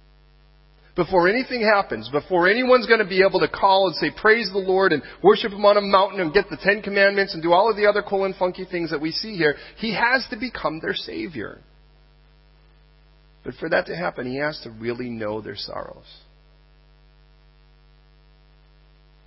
Before 0.95 1.29
anything 1.29 1.63
happens, 1.63 2.09
before 2.09 2.49
anyone's 2.49 2.87
going 2.87 2.99
to 2.99 3.07
be 3.07 3.23
able 3.23 3.41
to 3.41 3.49
call 3.49 3.87
and 3.87 3.95
say, 3.97 4.11
Praise 4.21 4.51
the 4.53 4.59
Lord 4.59 4.93
and 4.93 5.03
worship 5.23 5.53
Him 5.53 5.65
on 5.65 5.77
a 5.77 5.81
mountain 5.81 6.21
and 6.21 6.35
get 6.35 6.51
the 6.51 6.59
Ten 6.61 6.83
Commandments 6.83 7.35
and 7.35 7.43
do 7.43 7.53
all 7.53 7.71
of 7.71 7.77
the 7.77 7.87
other 7.87 8.03
cool 8.03 8.25
and 8.25 8.35
funky 8.35 8.65
things 8.65 8.91
that 8.91 9.01
we 9.01 9.13
see 9.13 9.37
here, 9.37 9.55
He 9.77 9.95
has 9.95 10.27
to 10.31 10.37
become 10.37 10.81
their 10.81 10.95
Savior. 10.95 11.61
But 13.45 13.55
for 13.55 13.69
that 13.69 13.87
to 13.87 13.97
happen, 13.97 14.29
He 14.29 14.39
has 14.39 14.61
to 14.65 14.71
really 14.71 15.09
know 15.09 15.41
their 15.41 15.57
sorrows. 15.57 16.05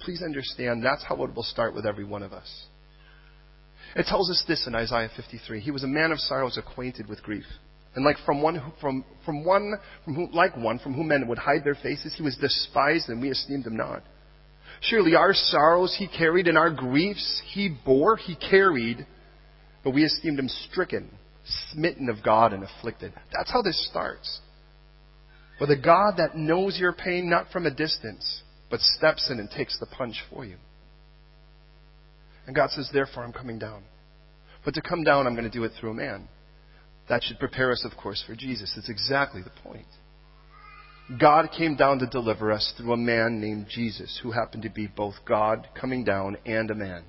Please 0.02 0.22
understand 0.22 0.84
that's 0.84 1.04
how 1.04 1.24
it 1.24 1.36
will 1.36 1.44
start 1.44 1.76
with 1.76 1.86
every 1.86 2.04
one 2.04 2.24
of 2.24 2.34
us. 2.34 2.66
It 3.96 4.06
tells 4.08 4.30
us 4.30 4.44
this 4.48 4.66
in 4.68 4.76
Isaiah 4.76 5.10
53. 5.16 5.60
He 5.60 5.72
was 5.72 5.84
a 5.84 5.88
man 5.88 6.12
of 6.12 6.20
sorrows, 6.20 6.58
acquainted 6.58 7.08
with 7.08 7.22
grief. 7.24 7.46
And 7.94 8.06
like 8.06 8.16
from 8.26 8.42
one, 8.42 8.56
who, 8.56 8.72
from, 8.80 9.04
from 9.26 9.44
one, 9.44 9.74
from 10.06 10.16
whom, 10.16 10.32
like 10.32 10.56
one 10.56 10.80
from 10.80 10.94
whom 10.94 11.10
men 11.10 11.28
would 11.28 11.38
hide 11.38 11.64
their 11.66 11.76
faces, 11.76 12.14
he 12.16 12.24
was 12.24 12.38
despised 12.38 13.10
and 13.10 13.22
we 13.22 13.30
esteemed 13.30 13.68
him 13.68 13.76
not. 13.76 14.04
Surely 14.82 15.16
our 15.16 15.34
sorrows 15.34 15.96
he 16.00 16.08
carried 16.08 16.48
and 16.48 16.58
our 16.58 16.72
griefs 16.72 17.42
he 17.54 17.70
bore, 17.86 18.16
he 18.16 18.36
carried, 18.36 19.06
but 19.84 19.94
we 19.94 20.06
esteemed 20.06 20.40
him 20.40 20.48
stricken, 20.48 21.10
smitten 21.72 22.10
of 22.10 22.24
God 22.24 22.54
and 22.54 22.64
afflicted. 22.64 23.14
That's 23.34 23.52
how 23.52 23.62
this 23.62 23.88
starts. 23.90 24.40
With 25.60 25.70
a 25.70 25.76
God 25.76 26.14
that 26.18 26.36
knows 26.36 26.80
your 26.80 26.94
pain 26.94 27.30
not 27.30 27.52
from 27.52 27.66
a 27.66 27.72
distance, 27.72 28.42
but 28.72 28.80
steps 28.80 29.30
in 29.30 29.40
and 29.40 29.50
takes 29.52 29.78
the 29.80 29.86
punch 29.86 30.16
for 30.34 30.46
you. 30.46 30.56
And 32.48 32.56
God 32.56 32.72
says, 32.72 32.90
Therefore, 32.92 33.24
I'm 33.24 33.34
coming 33.34 33.60
down. 33.60 33.84
But 34.66 34.74
to 34.76 34.82
come 34.82 35.04
down, 35.04 35.28
I'm 35.28 35.36
going 35.36 35.50
to 35.50 35.56
do 35.56 35.64
it 35.64 35.74
through 35.80 35.92
a 35.92 35.96
man. 35.96 36.28
That 37.10 37.24
should 37.24 37.40
prepare 37.40 37.72
us, 37.72 37.86
of 37.86 37.98
course, 37.98 38.24
for 38.26 38.36
Jesus. 38.36 38.74
It's 38.78 38.90
exactly 38.90 39.42
the 39.42 39.52
point. 39.62 39.86
God 41.20 41.50
came 41.56 41.76
down 41.76 42.00
to 42.00 42.08
deliver 42.08 42.52
us 42.52 42.74
through 42.78 42.94
a 42.94 42.98
man 42.98 43.42
named 43.42 43.68
Jesus, 43.70 44.20
who 44.24 44.32
happened 44.32 44.64
to 44.64 44.70
be 44.70 44.88
both 44.88 45.16
God 45.28 45.68
coming 45.80 46.04
down 46.04 46.38
and 46.46 46.72
a 46.72 46.76
man. 46.76 47.04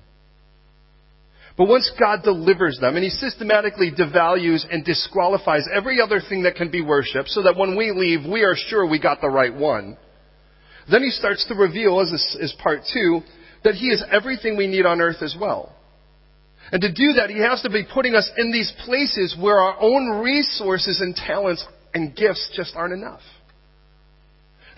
But 1.55 1.67
once 1.67 1.89
God 1.99 2.23
delivers 2.23 2.79
them, 2.81 2.95
and 2.95 3.03
He 3.03 3.11
systematically 3.11 3.91
devalues 3.91 4.65
and 4.69 4.83
disqualifies 4.83 5.67
every 5.73 6.01
other 6.01 6.19
thing 6.27 6.43
that 6.43 6.55
can 6.55 6.71
be 6.71 6.81
worshipped, 6.81 7.29
so 7.29 7.43
that 7.43 7.55
when 7.55 7.77
we 7.77 7.91
leave, 7.91 8.29
we 8.29 8.43
are 8.43 8.55
sure 8.55 8.87
we 8.87 8.99
got 8.99 9.21
the 9.21 9.29
right 9.29 9.53
one, 9.53 9.97
then 10.91 11.03
He 11.03 11.09
starts 11.09 11.45
to 11.47 11.55
reveal, 11.55 11.99
as, 11.99 12.37
as 12.41 12.53
part 12.61 12.81
two, 12.93 13.21
that 13.63 13.75
He 13.75 13.87
is 13.87 14.03
everything 14.11 14.57
we 14.57 14.67
need 14.67 14.85
on 14.85 15.01
earth 15.01 15.21
as 15.21 15.35
well. 15.39 15.75
And 16.71 16.81
to 16.81 16.91
do 16.91 17.13
that, 17.13 17.29
He 17.29 17.39
has 17.39 17.61
to 17.61 17.69
be 17.69 17.85
putting 17.91 18.15
us 18.15 18.29
in 18.37 18.51
these 18.51 18.71
places 18.85 19.35
where 19.39 19.59
our 19.59 19.77
own 19.79 20.21
resources 20.21 21.01
and 21.01 21.15
talents 21.15 21.65
and 21.93 22.15
gifts 22.15 22.51
just 22.55 22.75
aren't 22.75 22.93
enough. 22.93 23.21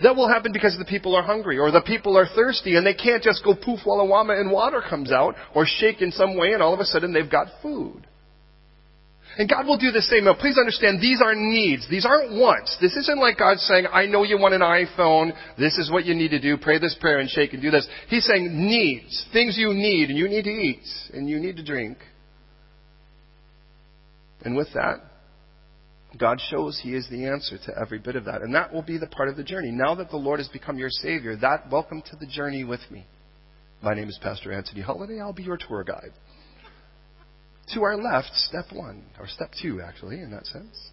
That 0.02 0.14
will 0.14 0.28
happen 0.28 0.52
because 0.52 0.76
the 0.78 0.84
people 0.84 1.16
are 1.16 1.22
hungry 1.22 1.58
or 1.58 1.70
the 1.70 1.80
people 1.80 2.18
are 2.18 2.26
thirsty 2.34 2.76
and 2.76 2.86
they 2.86 2.94
can't 2.94 3.22
just 3.22 3.42
go 3.42 3.54
poof 3.54 3.80
walla 3.86 4.04
wama 4.04 4.38
and 4.38 4.50
water 4.50 4.82
comes 4.86 5.10
out 5.10 5.36
or 5.54 5.64
shake 5.66 6.02
in 6.02 6.12
some 6.12 6.36
way 6.36 6.52
and 6.52 6.62
all 6.62 6.74
of 6.74 6.80
a 6.80 6.84
sudden 6.84 7.12
they've 7.12 7.30
got 7.30 7.46
food. 7.62 8.06
And 9.38 9.50
God 9.50 9.66
will 9.66 9.76
do 9.76 9.90
the 9.90 10.00
same. 10.00 10.24
Now, 10.24 10.34
please 10.34 10.56
understand, 10.56 10.98
these 11.00 11.20
are 11.22 11.34
needs. 11.34 11.86
These 11.90 12.06
aren't 12.06 12.32
wants. 12.32 12.76
This 12.80 12.96
isn't 12.96 13.20
like 13.20 13.36
God 13.36 13.58
saying, 13.58 13.86
I 13.92 14.06
know 14.06 14.22
you 14.22 14.38
want 14.38 14.54
an 14.54 14.62
iPhone. 14.62 15.32
This 15.58 15.76
is 15.76 15.90
what 15.90 16.06
you 16.06 16.14
need 16.14 16.30
to 16.30 16.40
do. 16.40 16.56
Pray 16.56 16.78
this 16.78 16.96
prayer 17.00 17.18
and 17.18 17.28
shake 17.28 17.52
and 17.52 17.60
do 17.60 17.70
this. 17.70 17.86
He's 18.08 18.24
saying 18.24 18.48
needs. 18.50 19.26
Things 19.34 19.58
you 19.58 19.74
need. 19.74 20.08
And 20.08 20.18
you 20.18 20.28
need 20.28 20.44
to 20.44 20.50
eat. 20.50 20.84
And 21.12 21.28
you 21.28 21.38
need 21.38 21.56
to 21.56 21.64
drink. 21.64 21.98
And 24.42 24.56
with 24.56 24.68
that, 24.72 25.00
God 26.18 26.40
shows 26.48 26.80
He 26.82 26.94
is 26.94 27.06
the 27.10 27.26
answer 27.26 27.58
to 27.66 27.78
every 27.78 27.98
bit 27.98 28.16
of 28.16 28.24
that. 28.24 28.40
And 28.40 28.54
that 28.54 28.72
will 28.72 28.82
be 28.82 28.96
the 28.96 29.06
part 29.06 29.28
of 29.28 29.36
the 29.36 29.44
journey. 29.44 29.70
Now 29.70 29.94
that 29.96 30.08
the 30.08 30.16
Lord 30.16 30.40
has 30.40 30.48
become 30.48 30.78
your 30.78 30.88
Savior, 30.88 31.36
that 31.36 31.70
welcome 31.70 32.00
to 32.10 32.16
the 32.16 32.26
journey 32.26 32.64
with 32.64 32.80
me. 32.90 33.04
My 33.82 33.92
name 33.92 34.08
is 34.08 34.18
Pastor 34.22 34.52
Anthony 34.52 34.80
Holiday. 34.80 35.20
I'll 35.20 35.34
be 35.34 35.42
your 35.42 35.58
tour 35.58 35.84
guide. 35.84 36.12
To 37.74 37.82
our 37.82 37.96
left, 37.96 38.30
step 38.34 38.66
one, 38.72 39.04
or 39.18 39.26
step 39.26 39.50
two, 39.60 39.80
actually, 39.80 40.20
in 40.20 40.30
that 40.30 40.46
sense. 40.46 40.90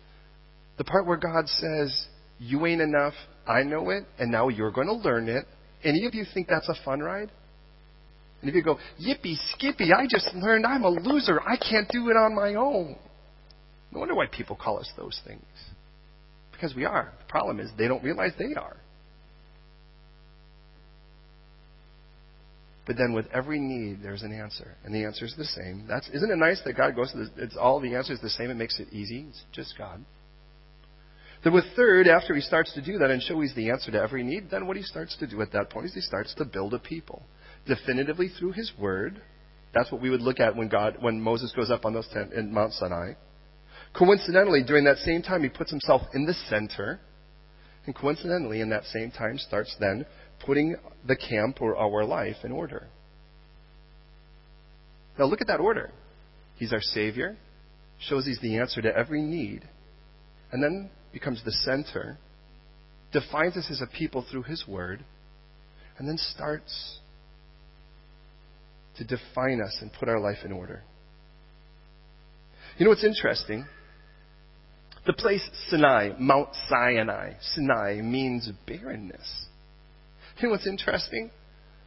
The 0.78 0.84
part 0.84 1.06
where 1.06 1.18
God 1.18 1.48
says, 1.48 2.08
You 2.40 2.66
ain't 2.66 2.82
enough, 2.82 3.14
I 3.48 3.64
know 3.64 3.90
it, 3.92 4.06
and 4.18 4.32
now 4.32 4.50
you're 4.50 4.72
going 4.72 4.88
to 4.88 4.94
learn 4.94 5.30
it. 5.30 5.46
Any 5.84 6.06
of 6.06 6.16
you 6.16 6.26
think 6.34 6.48
that's 6.48 6.70
a 6.70 6.76
fun 6.84 7.02
ride? 7.02 7.32
And 8.42 8.50
if 8.50 8.56
you 8.56 8.64
go, 8.64 8.78
Yippee 9.00 9.38
skippy, 9.52 9.92
I 9.94 10.06
just 10.10 10.34
learned 10.36 10.66
I'm 10.66 10.84
a 10.84 10.90
loser, 10.90 11.40
I 11.42 11.56
can't 11.58 11.88
do 11.90 12.10
it 12.10 12.18
on 12.18 12.36
my 12.36 12.56
own. 12.56 12.98
No 13.92 14.00
wonder 14.00 14.16
why 14.16 14.26
people 14.28 14.56
call 14.56 14.80
us 14.80 14.92
those 14.98 15.20
things. 15.26 15.46
Because 16.52 16.76
we 16.76 16.86
are. 16.86 17.14
The 17.20 17.32
problem 17.32 17.60
is 17.60 17.70
they 17.78 17.88
don't 17.88 18.04
realize 18.04 18.32
they 18.38 18.56
are. 18.56 18.78
But 22.86 22.98
then 22.98 23.14
with 23.14 23.28
every 23.34 23.60
need, 23.60 24.04
there's 24.04 24.24
an 24.24 24.34
answer. 24.34 24.76
And 24.84 24.94
the 24.94 25.06
answer 25.06 25.26
is 25.26 25.36
the 25.38 25.46
same. 25.46 25.86
That's, 25.88 26.08
isn't 26.10 26.30
it 26.30 26.38
nice 26.38 26.62
that 26.66 26.76
God 26.76 26.96
goes 26.96 27.12
to 27.14 27.30
it's 27.38 27.56
all 27.56 27.80
the 27.80 27.96
answers 27.96 28.20
the 28.22 28.30
same. 28.30 28.50
It 28.50 28.56
makes 28.56 28.80
it 28.80 28.90
easy. 28.92 29.26
It's 29.30 29.44
just 29.54 29.78
God. 29.78 30.04
Then 31.44 31.54
with 31.54 31.66
third, 31.76 32.08
after 32.08 32.34
he 32.34 32.42
starts 32.42 32.74
to 32.74 32.82
do 32.82 32.98
that 32.98 33.10
and 33.10 33.22
show 33.22 33.40
he's 33.42 33.56
the 33.56 33.70
answer 33.70 33.92
to 33.92 34.02
every 34.02 34.24
need, 34.24 34.50
then 34.50 34.68
what 34.68 34.78
he 34.78 34.84
starts 34.84 35.16
to 35.18 35.28
do 35.28 35.42
at 35.42 35.52
that 35.54 35.70
point 35.70 35.86
is 35.86 35.94
he 35.94 36.02
starts 36.02 36.34
to 36.36 36.46
build 36.46 36.74
a 36.74 36.80
people. 36.80 37.24
Definitively 37.66 38.30
through 38.30 38.52
his 38.52 38.72
word. 38.78 39.22
That's 39.74 39.92
what 39.92 40.02
we 40.02 40.10
would 40.10 40.22
look 40.22 40.40
at 40.40 40.56
when 40.56 40.68
God, 40.70 40.98
when 41.00 41.20
Moses 41.22 41.54
goes 41.56 41.72
up 41.72 41.86
on 41.86 41.94
those 41.94 42.08
ten, 42.14 42.32
in 42.36 42.54
Mount 42.54 42.74
Sinai. 42.74 43.14
Coincidentally, 43.98 44.64
during 44.64 44.86
that 44.86 44.98
same 44.98 45.22
time, 45.22 45.44
he 45.44 45.50
puts 45.50 45.72
himself 45.72 46.02
in 46.14 46.26
the 46.26 46.34
center. 46.50 47.00
And 47.86 47.96
coincidentally, 47.96 48.62
in 48.62 48.70
that 48.70 48.86
same 48.86 49.12
time, 49.12 49.38
starts 49.38 49.76
then 49.80 50.06
putting 50.46 50.76
the 51.08 51.16
camp 51.16 51.62
or 51.62 51.76
our 51.76 52.06
life 52.06 52.38
in 52.44 52.52
order. 52.52 52.88
Now 55.18 55.26
look 55.26 55.42
at 55.42 55.48
that 55.48 55.60
order. 55.60 55.92
He's 56.56 56.74
our 56.74 56.82
Savior, 56.82 57.38
shows 58.00 58.26
He's 58.26 58.40
the 58.40 58.58
answer 58.58 58.82
to 58.82 58.96
every 58.96 59.22
need, 59.22 59.68
and 60.52 60.64
then 60.64 60.90
becomes 61.12 61.42
the 61.44 61.52
center, 61.52 62.18
defines 63.12 63.58
us 63.58 63.68
as 63.70 63.82
a 63.82 63.88
people 63.88 64.26
through 64.30 64.44
His 64.44 64.66
Word, 64.68 65.04
and 65.98 66.08
then 66.08 66.18
starts 66.18 67.00
to 68.98 69.04
define 69.04 69.62
us 69.62 69.78
and 69.82 69.92
put 69.94 70.10
our 70.10 70.20
life 70.20 70.40
in 70.44 70.52
order. 70.52 70.84
You 72.78 72.86
know 72.86 72.90
what's 72.90 73.04
interesting? 73.04 73.66
The 75.06 75.14
place 75.14 75.48
Sinai, 75.68 76.12
Mount 76.18 76.50
Sinai, 76.70 77.34
Sinai 77.42 78.02
means 78.02 78.50
barrenness. 78.66 79.48
You 80.44 80.50
know 80.50 80.56
what's 80.56 80.68
interesting? 80.68 81.32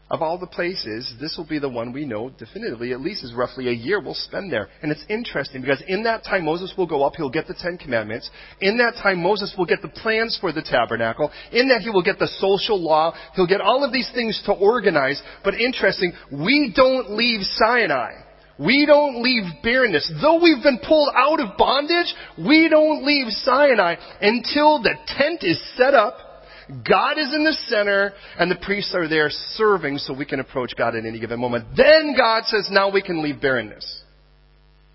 Of 0.09 0.23
all 0.23 0.39
the 0.39 0.47
places, 0.47 1.13
this 1.21 1.37
will 1.37 1.47
be 1.47 1.59
the 1.59 1.69
one 1.69 1.93
we 1.93 2.07
know 2.07 2.31
definitively, 2.31 2.95
at 2.95 3.03
least 3.03 3.23
is 3.23 3.35
roughly 3.35 3.69
a 3.69 3.73
year 3.73 4.01
we'll 4.01 4.15
spend 4.15 4.51
there. 4.51 4.71
And 4.81 4.91
it's 4.91 5.05
interesting 5.11 5.61
because 5.61 5.83
in 5.87 6.05
that 6.05 6.25
time 6.25 6.47
Moses 6.47 6.73
will 6.75 6.87
go 6.87 7.05
up, 7.05 7.17
he'll 7.17 7.29
get 7.29 7.47
the 7.49 7.55
Ten 7.61 7.77
Commandments. 7.77 8.31
In 8.63 8.79
that 8.79 8.95
time 9.03 9.23
Moses 9.23 9.55
will 9.59 9.67
get 9.67 9.83
the 9.83 9.89
plans 9.89 10.39
for 10.41 10.53
the 10.53 10.63
tabernacle. 10.63 11.31
In 11.53 11.69
that 11.69 11.83
he 11.83 11.91
will 11.91 12.03
get 12.03 12.19
the 12.19 12.29
social 12.39 12.83
law. 12.83 13.13
He'll 13.35 13.47
get 13.47 13.61
all 13.61 13.85
of 13.85 13.93
these 13.93 14.11
things 14.15 14.43
to 14.47 14.53
organize. 14.55 15.23
But 15.45 15.61
interesting, 15.61 16.15
we 16.33 16.73
don't 16.75 17.11
leave 17.11 17.43
Sinai. 17.43 18.13
We 18.59 18.87
don't 18.87 19.23
leave 19.23 19.45
barrenness. 19.63 20.11
Though 20.23 20.41
we've 20.43 20.63
been 20.63 20.79
pulled 20.79 21.11
out 21.15 21.41
of 21.41 21.59
bondage, 21.59 22.15
we 22.39 22.71
don't 22.71 23.05
leave 23.05 23.27
Sinai 23.33 23.97
until 24.23 24.81
the 24.81 24.95
tent 25.09 25.45
is 25.45 25.61
set 25.77 25.93
up 25.93 26.26
God 26.69 27.19
is 27.19 27.33
in 27.33 27.45
the 27.45 27.57
center, 27.69 28.13
and 28.39 28.51
the 28.51 28.57
priests 28.57 28.93
are 28.95 29.09
there 29.09 29.29
serving 29.31 29.99
so 29.99 30.13
we 30.13 30.25
can 30.25 30.41
approach 30.41 30.73
God 30.77 30.97
at 30.97 31.05
any 31.05 31.21
given 31.21 31.39
moment. 31.39 31.67
Then 31.77 32.15
God 32.17 32.45
says, 32.47 32.69
now 32.71 32.91
we 32.91 33.03
can 33.03 33.23
leave 33.23 33.41
barrenness. 33.41 34.03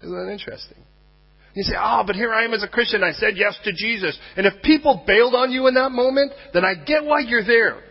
Isn't 0.02 0.14
that 0.14 0.32
interesting? 0.32 0.80
You 1.54 1.64
say, 1.64 1.76
oh, 1.78 2.04
but 2.06 2.16
here 2.16 2.34
I 2.34 2.46
am 2.46 2.54
as 2.54 2.64
a 2.64 2.68
Christian. 2.68 3.04
I 3.04 3.12
said 3.12 3.34
yes 3.36 3.58
to 3.64 3.72
Jesus. 3.74 4.18
And 4.36 4.46
if 4.46 4.62
people 4.64 5.04
bailed 5.06 5.36
on 5.36 5.52
you 5.52 5.68
in 5.68 5.76
that 5.76 5.92
moment, 5.92 6.32
then 6.54 6.66
I 6.66 6.76
get 6.76 7.04
why 7.04 7.20
you're 7.20 7.46
there. 7.46 7.82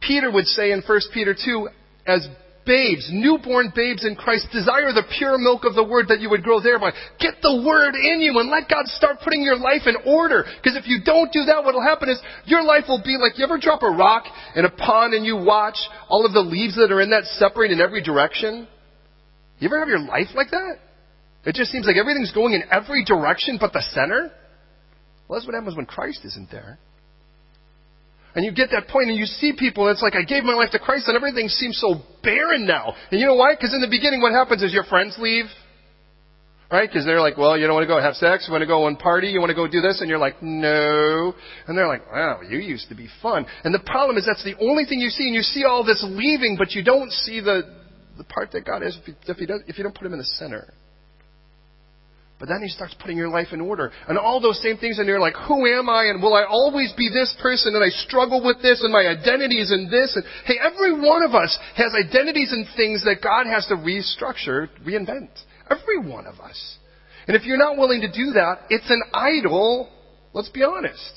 Peter 0.00 0.30
would 0.30 0.46
say 0.46 0.72
in 0.72 0.82
1 0.86 1.00
Peter 1.12 1.34
2, 1.34 1.68
as 2.06 2.26
babes, 2.66 3.08
newborn 3.12 3.72
babes 3.74 4.04
in 4.04 4.16
Christ, 4.16 4.48
desire 4.52 4.92
the 4.92 5.06
pure 5.18 5.38
milk 5.38 5.64
of 5.64 5.74
the 5.74 5.84
word 5.84 6.08
that 6.08 6.20
you 6.20 6.30
would 6.30 6.42
grow 6.42 6.60
thereby. 6.60 6.92
Get 7.18 7.40
the 7.42 7.62
word 7.66 7.94
in 7.94 8.20
you 8.20 8.38
and 8.38 8.50
let 8.50 8.68
God 8.68 8.86
start 8.86 9.18
putting 9.24 9.42
your 9.42 9.58
life 9.58 9.86
in 9.86 9.96
order. 10.06 10.44
Because 10.56 10.76
if 10.76 10.86
you 10.86 11.00
don't 11.04 11.32
do 11.32 11.44
that, 11.46 11.64
what 11.64 11.74
will 11.74 11.82
happen 11.82 12.08
is 12.08 12.20
your 12.44 12.62
life 12.62 12.84
will 12.88 13.02
be 13.02 13.16
like 13.20 13.38
you 13.38 13.44
ever 13.44 13.58
drop 13.58 13.82
a 13.82 13.90
rock 13.90 14.24
in 14.56 14.64
a 14.64 14.70
pond 14.70 15.14
and 15.14 15.24
you 15.24 15.36
watch 15.36 15.76
all 16.08 16.26
of 16.26 16.32
the 16.32 16.40
leaves 16.40 16.76
that 16.76 16.92
are 16.92 17.00
in 17.00 17.10
that 17.10 17.24
separate 17.38 17.70
in 17.70 17.80
every 17.80 18.02
direction? 18.02 18.68
You 19.58 19.68
ever 19.68 19.78
have 19.78 19.88
your 19.88 20.00
life 20.00 20.28
like 20.34 20.50
that? 20.50 20.78
It 21.44 21.54
just 21.54 21.70
seems 21.70 21.86
like 21.86 21.96
everything's 21.96 22.32
going 22.32 22.54
in 22.54 22.62
every 22.70 23.04
direction 23.04 23.58
but 23.60 23.72
the 23.72 23.82
center? 23.92 24.32
Well, 25.28 25.38
that's 25.38 25.46
what 25.46 25.54
happens 25.54 25.76
when 25.76 25.86
Christ 25.86 26.20
isn't 26.24 26.50
there. 26.50 26.78
And 28.34 28.44
you 28.44 28.52
get 28.52 28.70
that 28.70 28.88
point 28.88 29.10
and 29.10 29.18
you 29.18 29.26
see 29.26 29.52
people 29.58 29.86
and 29.86 29.94
it's 29.94 30.02
like, 30.02 30.14
I 30.14 30.22
gave 30.22 30.44
my 30.44 30.54
life 30.54 30.70
to 30.72 30.78
Christ 30.78 31.08
and 31.08 31.16
everything 31.16 31.48
seems 31.48 31.80
so 31.80 32.00
barren 32.22 32.66
now. 32.66 32.94
And 33.10 33.20
you 33.20 33.26
know 33.26 33.34
why? 33.34 33.54
Because 33.54 33.74
in 33.74 33.80
the 33.80 33.90
beginning 33.90 34.20
what 34.20 34.32
happens 34.32 34.62
is 34.62 34.72
your 34.72 34.84
friends 34.84 35.16
leave. 35.18 35.46
Right? 36.70 36.88
Because 36.88 37.04
they're 37.04 37.20
like, 37.20 37.36
well, 37.36 37.58
you 37.58 37.66
don't 37.66 37.74
want 37.74 37.82
to 37.82 37.92
go 37.92 38.00
have 38.00 38.14
sex, 38.14 38.44
you 38.46 38.52
want 38.52 38.62
to 38.62 38.66
go 38.66 38.86
and 38.86 38.96
party, 38.96 39.26
you 39.26 39.40
want 39.40 39.50
to 39.50 39.56
go 39.56 39.66
do 39.66 39.80
this, 39.80 40.00
and 40.00 40.08
you're 40.08 40.20
like, 40.20 40.40
no. 40.40 41.34
And 41.66 41.76
they're 41.76 41.88
like, 41.88 42.06
wow, 42.12 42.42
you 42.48 42.58
used 42.58 42.88
to 42.90 42.94
be 42.94 43.08
fun. 43.20 43.44
And 43.64 43.74
the 43.74 43.80
problem 43.80 44.16
is 44.16 44.24
that's 44.24 44.44
the 44.44 44.54
only 44.60 44.84
thing 44.84 45.00
you 45.00 45.08
see, 45.08 45.26
and 45.26 45.34
you 45.34 45.42
see 45.42 45.64
all 45.64 45.84
this 45.84 46.00
leaving, 46.06 46.54
but 46.56 46.70
you 46.70 46.84
don't 46.84 47.10
see 47.10 47.40
the, 47.40 47.62
the 48.18 48.22
part 48.22 48.52
that 48.52 48.64
God 48.64 48.84
is 48.84 48.96
if, 49.04 49.16
if, 49.26 49.36
he 49.38 49.46
does, 49.46 49.62
if 49.66 49.78
you 49.78 49.82
don't 49.82 49.96
put 49.96 50.06
him 50.06 50.12
in 50.12 50.20
the 50.20 50.24
center. 50.24 50.72
But 52.40 52.48
then 52.48 52.62
he 52.62 52.68
starts 52.68 52.94
putting 52.98 53.18
your 53.18 53.28
life 53.28 53.48
in 53.52 53.60
order. 53.60 53.92
And 54.08 54.16
all 54.16 54.40
those 54.40 54.62
same 54.62 54.78
things, 54.78 54.98
and 54.98 55.06
you're 55.06 55.20
like, 55.20 55.36
who 55.46 55.66
am 55.66 55.90
I? 55.90 56.04
And 56.04 56.22
will 56.22 56.32
I 56.32 56.44
always 56.44 56.90
be 56.96 57.10
this 57.12 57.36
person? 57.42 57.74
And 57.74 57.84
I 57.84 57.90
struggle 57.90 58.42
with 58.42 58.62
this, 58.62 58.82
and 58.82 58.90
my 58.90 59.06
identity 59.06 59.60
is 59.60 59.70
in 59.70 59.90
this. 59.90 60.16
And 60.16 60.24
hey, 60.46 60.54
every 60.58 60.98
one 60.98 61.22
of 61.22 61.34
us 61.34 61.56
has 61.76 61.92
identities 61.94 62.50
and 62.50 62.66
things 62.76 63.04
that 63.04 63.22
God 63.22 63.46
has 63.46 63.66
to 63.66 63.74
restructure, 63.74 64.68
reinvent. 64.82 65.28
Every 65.70 65.98
one 65.98 66.26
of 66.26 66.40
us. 66.40 66.78
And 67.28 67.36
if 67.36 67.44
you're 67.44 67.58
not 67.58 67.76
willing 67.76 68.00
to 68.00 68.08
do 68.10 68.32
that, 68.32 68.60
it's 68.70 68.88
an 68.90 69.02
idol. 69.12 69.90
Let's 70.32 70.48
be 70.48 70.62
honest. 70.64 71.12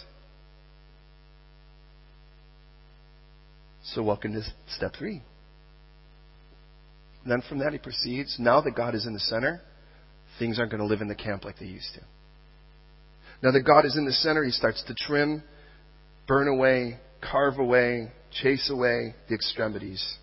So 3.94 4.04
welcome 4.04 4.34
to 4.34 4.42
step 4.76 4.92
three. 5.00 5.22
And 7.24 7.32
then 7.32 7.42
from 7.48 7.60
that 7.60 7.72
he 7.72 7.80
proceeds, 7.80 8.36
now 8.40 8.60
that 8.60 8.76
God 8.76 8.94
is 8.94 9.06
in 9.06 9.14
the 9.14 9.20
center, 9.22 9.62
things 10.44 10.60
aren't 10.60 10.72
going 10.72 10.82
to 10.82 10.88
live 10.88 11.00
in 11.00 11.08
the 11.08 11.16
camp 11.16 11.46
like 11.46 11.58
they 11.58 11.66
used 11.66 11.94
to. 11.94 12.02
Now 13.42 13.52
that 13.52 13.62
God 13.62 13.86
is 13.86 13.96
in 13.96 14.04
the 14.04 14.12
center, 14.12 14.44
He 14.44 14.52
starts 14.52 14.84
to 14.88 14.94
trim, 14.94 15.42
burn 16.28 16.50
away, 16.50 17.00
carve 17.22 17.60
away, 17.60 18.12
chase 18.42 18.70
away 18.70 19.16
the 19.30 19.36
extremities, 19.36 20.18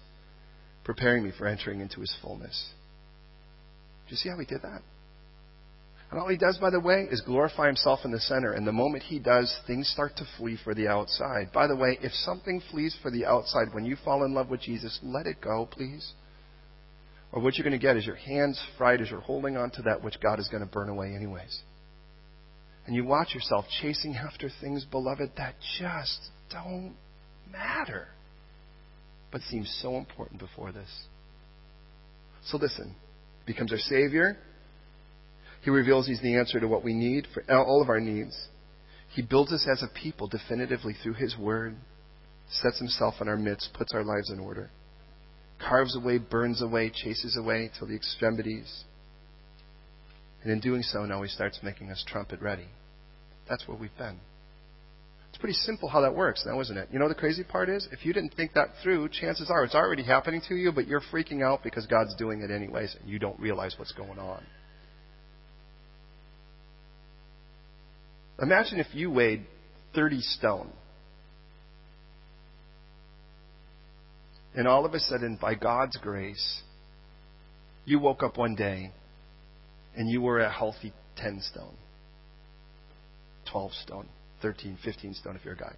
preparing 0.84 1.24
me 1.24 1.32
for 1.38 1.46
entering 1.46 1.80
into 1.80 2.00
His 2.00 2.14
fullness. 2.20 2.70
Do 4.08 4.10
you 4.10 4.16
see 4.18 4.28
how 4.28 4.38
He 4.38 4.44
did 4.44 4.60
that? 4.60 4.82
And 6.10 6.20
all 6.20 6.28
He 6.28 6.36
does, 6.36 6.58
by 6.58 6.68
the 6.68 6.80
way, 6.80 7.08
is 7.10 7.22
glorify 7.22 7.68
Himself 7.68 8.00
in 8.04 8.10
the 8.10 8.20
center. 8.20 8.52
And 8.52 8.66
the 8.66 8.72
moment 8.72 9.04
He 9.04 9.20
does, 9.20 9.54
things 9.66 9.88
start 9.88 10.16
to 10.16 10.26
flee 10.36 10.58
for 10.62 10.74
the 10.74 10.88
outside. 10.88 11.50
By 11.54 11.66
the 11.66 11.76
way, 11.76 11.98
if 12.02 12.12
something 12.12 12.60
flees 12.70 12.94
for 13.00 13.10
the 13.10 13.24
outside 13.24 13.68
when 13.72 13.86
you 13.86 13.96
fall 14.04 14.24
in 14.24 14.34
love 14.34 14.50
with 14.50 14.60
Jesus, 14.60 14.98
let 15.02 15.26
it 15.26 15.40
go, 15.40 15.66
please. 15.70 16.12
Or 17.32 17.40
what 17.40 17.56
you're 17.56 17.64
going 17.64 17.78
to 17.78 17.84
get 17.84 17.96
is 17.96 18.06
your 18.06 18.16
hands 18.16 18.60
fried 18.76 19.00
as 19.00 19.10
you're 19.10 19.20
holding 19.20 19.56
on 19.56 19.70
to 19.72 19.82
that 19.82 20.02
which 20.02 20.20
God 20.20 20.40
is 20.40 20.48
going 20.48 20.64
to 20.64 20.68
burn 20.68 20.88
away, 20.88 21.14
anyways. 21.14 21.60
And 22.86 22.96
you 22.96 23.04
watch 23.04 23.34
yourself 23.34 23.66
chasing 23.80 24.16
after 24.16 24.50
things, 24.60 24.84
beloved, 24.84 25.30
that 25.36 25.54
just 25.78 26.18
don't 26.50 26.94
matter, 27.50 28.08
but 29.30 29.42
seem 29.42 29.64
so 29.64 29.96
important 29.96 30.40
before 30.40 30.72
this. 30.72 30.88
So 32.46 32.56
listen, 32.56 32.94
he 33.44 33.52
becomes 33.52 33.70
our 33.70 33.78
Savior. 33.78 34.36
He 35.62 35.70
reveals 35.70 36.06
He's 36.06 36.22
the 36.22 36.36
answer 36.36 36.58
to 36.58 36.66
what 36.66 36.82
we 36.82 36.94
need 36.94 37.28
for 37.32 37.44
all 37.52 37.82
of 37.82 37.88
our 37.88 38.00
needs. 38.00 38.36
He 39.14 39.22
builds 39.22 39.52
us 39.52 39.66
as 39.70 39.82
a 39.82 40.00
people 40.02 40.26
definitively 40.26 40.94
through 41.02 41.14
His 41.14 41.36
Word, 41.36 41.76
sets 42.50 42.78
Himself 42.78 43.14
in 43.20 43.28
our 43.28 43.36
midst, 43.36 43.70
puts 43.74 43.92
our 43.94 44.04
lives 44.04 44.30
in 44.30 44.40
order, 44.40 44.70
carves 45.66 45.96
away, 45.96 46.18
burns 46.18 46.62
away, 46.62 46.90
chases 46.94 47.36
away 47.36 47.70
till 47.78 47.88
the 47.88 47.94
extremities. 47.94 48.84
And 50.42 50.52
in 50.52 50.60
doing 50.60 50.82
so, 50.82 51.04
now 51.04 51.22
He 51.22 51.28
starts 51.28 51.60
making 51.62 51.90
us 51.90 52.04
trumpet 52.06 52.40
ready. 52.40 52.68
That's 53.48 53.66
where 53.68 53.76
we've 53.76 53.96
been. 53.98 54.18
It's 55.28 55.38
pretty 55.38 55.54
simple 55.54 55.88
how 55.88 56.00
that 56.00 56.14
works 56.14 56.44
now, 56.46 56.60
isn't 56.60 56.76
it? 56.76 56.88
You 56.90 56.98
know 56.98 57.08
the 57.08 57.14
crazy 57.14 57.44
part 57.44 57.68
is, 57.68 57.86
if 57.92 58.04
you 58.04 58.12
didn't 58.12 58.34
think 58.34 58.52
that 58.54 58.70
through, 58.82 59.08
chances 59.10 59.50
are 59.50 59.64
it's 59.64 59.74
already 59.74 60.02
happening 60.02 60.40
to 60.48 60.56
you, 60.56 60.72
but 60.72 60.88
you're 60.88 61.02
freaking 61.12 61.42
out 61.42 61.62
because 61.62 61.86
God's 61.86 62.14
doing 62.16 62.40
it 62.40 62.50
anyways, 62.50 62.96
and 63.00 63.08
you 63.08 63.18
don't 63.18 63.38
realize 63.38 63.74
what's 63.78 63.92
going 63.92 64.18
on. 64.18 64.42
Imagine 68.40 68.80
if 68.80 68.86
you 68.92 69.10
weighed 69.10 69.46
30 69.94 70.20
stone. 70.20 70.72
And 74.54 74.66
all 74.66 74.84
of 74.84 74.94
a 74.94 75.00
sudden, 75.00 75.38
by 75.40 75.54
God's 75.54 75.96
grace, 75.96 76.62
you 77.84 77.98
woke 77.98 78.22
up 78.22 78.36
one 78.36 78.54
day 78.54 78.90
and 79.96 80.08
you 80.08 80.20
were 80.20 80.40
a 80.40 80.50
healthy 80.50 80.92
10 81.16 81.40
stone, 81.42 81.74
12 83.50 83.72
stone, 83.84 84.08
13, 84.42 84.78
15 84.84 85.14
stone 85.14 85.36
if 85.36 85.44
you're 85.44 85.54
a 85.54 85.58
guy. 85.58 85.74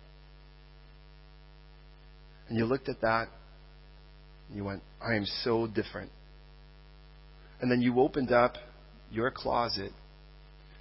And 2.48 2.58
you 2.58 2.64
looked 2.64 2.88
at 2.88 3.00
that 3.00 3.28
and 4.48 4.56
you 4.56 4.64
went, 4.64 4.82
I 5.00 5.14
am 5.14 5.26
so 5.42 5.66
different. 5.66 6.10
And 7.60 7.70
then 7.70 7.80
you 7.80 8.00
opened 8.00 8.32
up 8.32 8.56
your 9.10 9.30
closet 9.30 9.92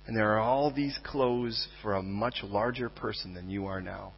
and 0.08 0.18
there 0.18 0.34
are 0.34 0.40
all 0.40 0.74
these 0.74 0.98
clothes 1.04 1.68
for 1.82 1.94
a 1.94 2.02
much 2.02 2.40
larger 2.44 2.90
person 2.90 3.34
than 3.34 3.50
you 3.50 3.68
are 3.68 3.82
now. 3.82 4.14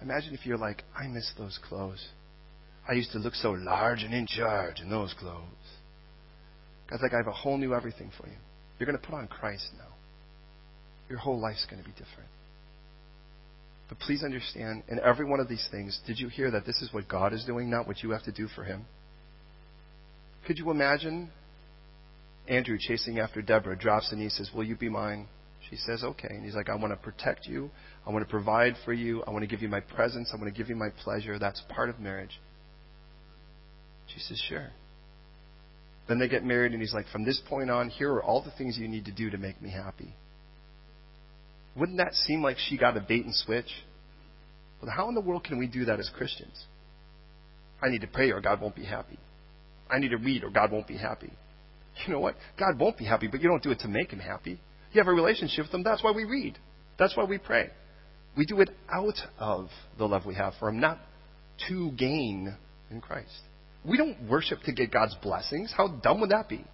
Imagine 0.00 0.34
if 0.34 0.46
you're 0.46 0.58
like, 0.58 0.84
I 0.96 1.06
miss 1.08 1.30
those 1.36 1.58
clothes. 1.68 2.04
I 2.88 2.92
used 2.92 3.12
to 3.12 3.18
look 3.18 3.34
so 3.34 3.50
large 3.50 4.02
and 4.02 4.14
in 4.14 4.26
charge 4.26 4.80
in 4.80 4.88
those 4.88 5.14
clothes. 5.18 5.42
God's 6.88 7.02
like, 7.02 7.12
I 7.12 7.18
have 7.18 7.26
a 7.26 7.32
whole 7.32 7.58
new 7.58 7.74
everything 7.74 8.10
for 8.18 8.26
you. 8.26 8.36
You're 8.78 8.86
going 8.86 8.98
to 8.98 9.06
put 9.06 9.14
on 9.14 9.26
Christ 9.28 9.68
now. 9.76 9.94
Your 11.08 11.18
whole 11.18 11.38
life's 11.38 11.66
going 11.68 11.82
to 11.82 11.88
be 11.88 11.92
different. 11.92 12.30
But 13.88 13.98
please 14.00 14.22
understand, 14.22 14.84
in 14.88 15.00
every 15.00 15.24
one 15.24 15.40
of 15.40 15.48
these 15.48 15.66
things, 15.70 15.98
did 16.06 16.18
you 16.18 16.28
hear 16.28 16.50
that 16.50 16.66
this 16.66 16.80
is 16.82 16.92
what 16.92 17.08
God 17.08 17.32
is 17.32 17.44
doing, 17.44 17.70
not 17.70 17.86
what 17.86 18.02
you 18.02 18.10
have 18.10 18.22
to 18.24 18.32
do 18.32 18.46
for 18.48 18.64
Him? 18.64 18.84
Could 20.46 20.58
you 20.58 20.70
imagine 20.70 21.30
Andrew 22.48 22.78
chasing 22.78 23.18
after 23.18 23.42
Deborah 23.42 23.76
drops 23.76 24.12
and 24.12 24.20
he 24.20 24.28
says, 24.28 24.50
Will 24.54 24.64
you 24.64 24.76
be 24.76 24.88
mine? 24.88 25.26
She 25.70 25.76
says, 25.76 26.02
Okay. 26.02 26.28
And 26.30 26.44
he's 26.44 26.54
like, 26.54 26.68
I 26.68 26.74
want 26.74 26.92
to 26.92 26.96
protect 26.96 27.46
you. 27.46 27.70
I 28.06 28.10
want 28.10 28.24
to 28.24 28.30
provide 28.30 28.74
for 28.84 28.92
you. 28.92 29.22
I 29.26 29.30
want 29.30 29.42
to 29.42 29.46
give 29.46 29.62
you 29.62 29.68
my 29.68 29.80
presence. 29.80 30.30
I 30.32 30.36
want 30.36 30.52
to 30.52 30.56
give 30.56 30.68
you 30.68 30.76
my 30.76 30.90
pleasure. 31.02 31.38
That's 31.38 31.62
part 31.68 31.90
of 31.90 31.98
marriage. 31.98 32.40
She 34.14 34.20
says, 34.20 34.42
Sure. 34.48 34.68
Then 36.08 36.18
they 36.18 36.28
get 36.28 36.42
married, 36.42 36.72
and 36.72 36.80
he's 36.80 36.94
like, 36.94 37.06
From 37.12 37.24
this 37.24 37.40
point 37.48 37.70
on, 37.70 37.90
here 37.90 38.12
are 38.12 38.22
all 38.22 38.42
the 38.42 38.52
things 38.56 38.78
you 38.78 38.88
need 38.88 39.04
to 39.06 39.12
do 39.12 39.30
to 39.30 39.38
make 39.38 39.60
me 39.60 39.70
happy. 39.70 40.14
Wouldn't 41.76 41.98
that 41.98 42.14
seem 42.14 42.42
like 42.42 42.56
she 42.58 42.76
got 42.76 42.96
a 42.96 43.00
bait 43.00 43.24
and 43.24 43.34
switch? 43.34 43.70
Well, 44.82 44.90
how 44.90 45.08
in 45.08 45.14
the 45.14 45.20
world 45.20 45.44
can 45.44 45.58
we 45.58 45.66
do 45.66 45.84
that 45.84 46.00
as 46.00 46.10
Christians? 46.16 46.64
I 47.82 47.88
need 47.88 48.00
to 48.00 48.06
pray 48.06 48.30
or 48.30 48.40
God 48.40 48.60
won't 48.60 48.74
be 48.74 48.84
happy. 48.84 49.18
I 49.90 49.98
need 49.98 50.10
to 50.10 50.16
read 50.16 50.44
or 50.44 50.50
God 50.50 50.72
won't 50.72 50.88
be 50.88 50.96
happy 50.96 51.30
you 52.06 52.12
know 52.12 52.20
what? 52.20 52.36
God 52.58 52.78
won't 52.78 52.96
be 52.96 53.04
happy, 53.04 53.26
but 53.26 53.40
you 53.40 53.48
don't 53.48 53.62
do 53.62 53.70
it 53.70 53.80
to 53.80 53.88
make 53.88 54.10
him 54.10 54.20
happy. 54.20 54.60
You 54.92 55.00
have 55.00 55.08
a 55.08 55.12
relationship 55.12 55.66
with 55.66 55.74
him. 55.74 55.82
That's 55.82 56.02
why 56.02 56.12
we 56.12 56.24
read. 56.24 56.58
That's 56.98 57.16
why 57.16 57.24
we 57.24 57.38
pray. 57.38 57.70
We 58.36 58.46
do 58.46 58.60
it 58.60 58.70
out 58.90 59.18
of 59.38 59.68
the 59.98 60.06
love 60.06 60.24
we 60.24 60.34
have 60.34 60.54
for 60.58 60.68
him, 60.68 60.80
not 60.80 60.98
to 61.68 61.90
gain 61.92 62.54
in 62.90 63.00
Christ. 63.00 63.40
We 63.84 63.96
don't 63.96 64.28
worship 64.28 64.60
to 64.64 64.72
get 64.72 64.92
God's 64.92 65.14
blessings. 65.22 65.72
How 65.76 65.88
dumb 65.88 66.20
would 66.20 66.30
that 66.30 66.48
be? 66.48 66.64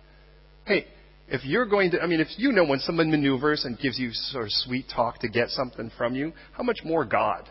Hey, 0.67 0.87
if 1.29 1.45
you're 1.45 1.67
going 1.67 1.91
to, 1.93 2.01
I 2.01 2.07
mean, 2.07 2.21
if 2.21 2.29
you 2.37 2.53
know 2.53 2.65
when 2.65 2.81
someone 2.81 3.11
maneuvers 3.11 3.65
and 3.65 3.79
gives 3.79 3.99
you 3.99 4.11
sort 4.13 4.45
of 4.45 4.53
sweet 4.53 4.87
talk 4.95 5.21
to 5.21 5.29
get 5.29 5.49
something 5.51 5.91
from 5.97 6.15
you, 6.15 6.33
how 6.53 6.63
much 6.63 6.81
more 6.85 7.05
God? 7.05 7.49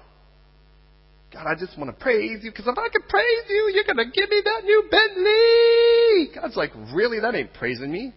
God, 1.33 1.47
I 1.47 1.55
just 1.57 1.77
want 1.77 1.89
to 1.89 2.03
praise 2.03 2.43
you 2.43 2.51
because 2.51 2.67
if 2.67 2.77
I 2.77 2.89
can 2.89 3.01
praise 3.09 3.49
you, 3.49 3.71
you're 3.73 3.83
going 3.83 3.97
to 3.97 4.11
give 4.13 4.29
me 4.29 4.41
that 4.43 4.63
new 4.63 4.83
Bentley. 4.91 6.41
God's 6.41 6.55
like, 6.55 6.71
really? 6.93 7.19
That 7.19 7.33
ain't 7.33 7.53
praising 7.53 7.91
me. 7.91 8.13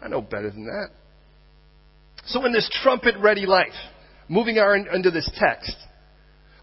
I 0.00 0.08
know 0.08 0.20
better 0.20 0.50
than 0.50 0.66
that. 0.66 0.90
So 2.26 2.44
in 2.44 2.52
this 2.52 2.68
trumpet 2.82 3.16
ready 3.18 3.46
life, 3.46 3.68
moving 4.28 4.58
our 4.58 4.76
into 4.76 5.10
this 5.10 5.30
text, 5.34 5.76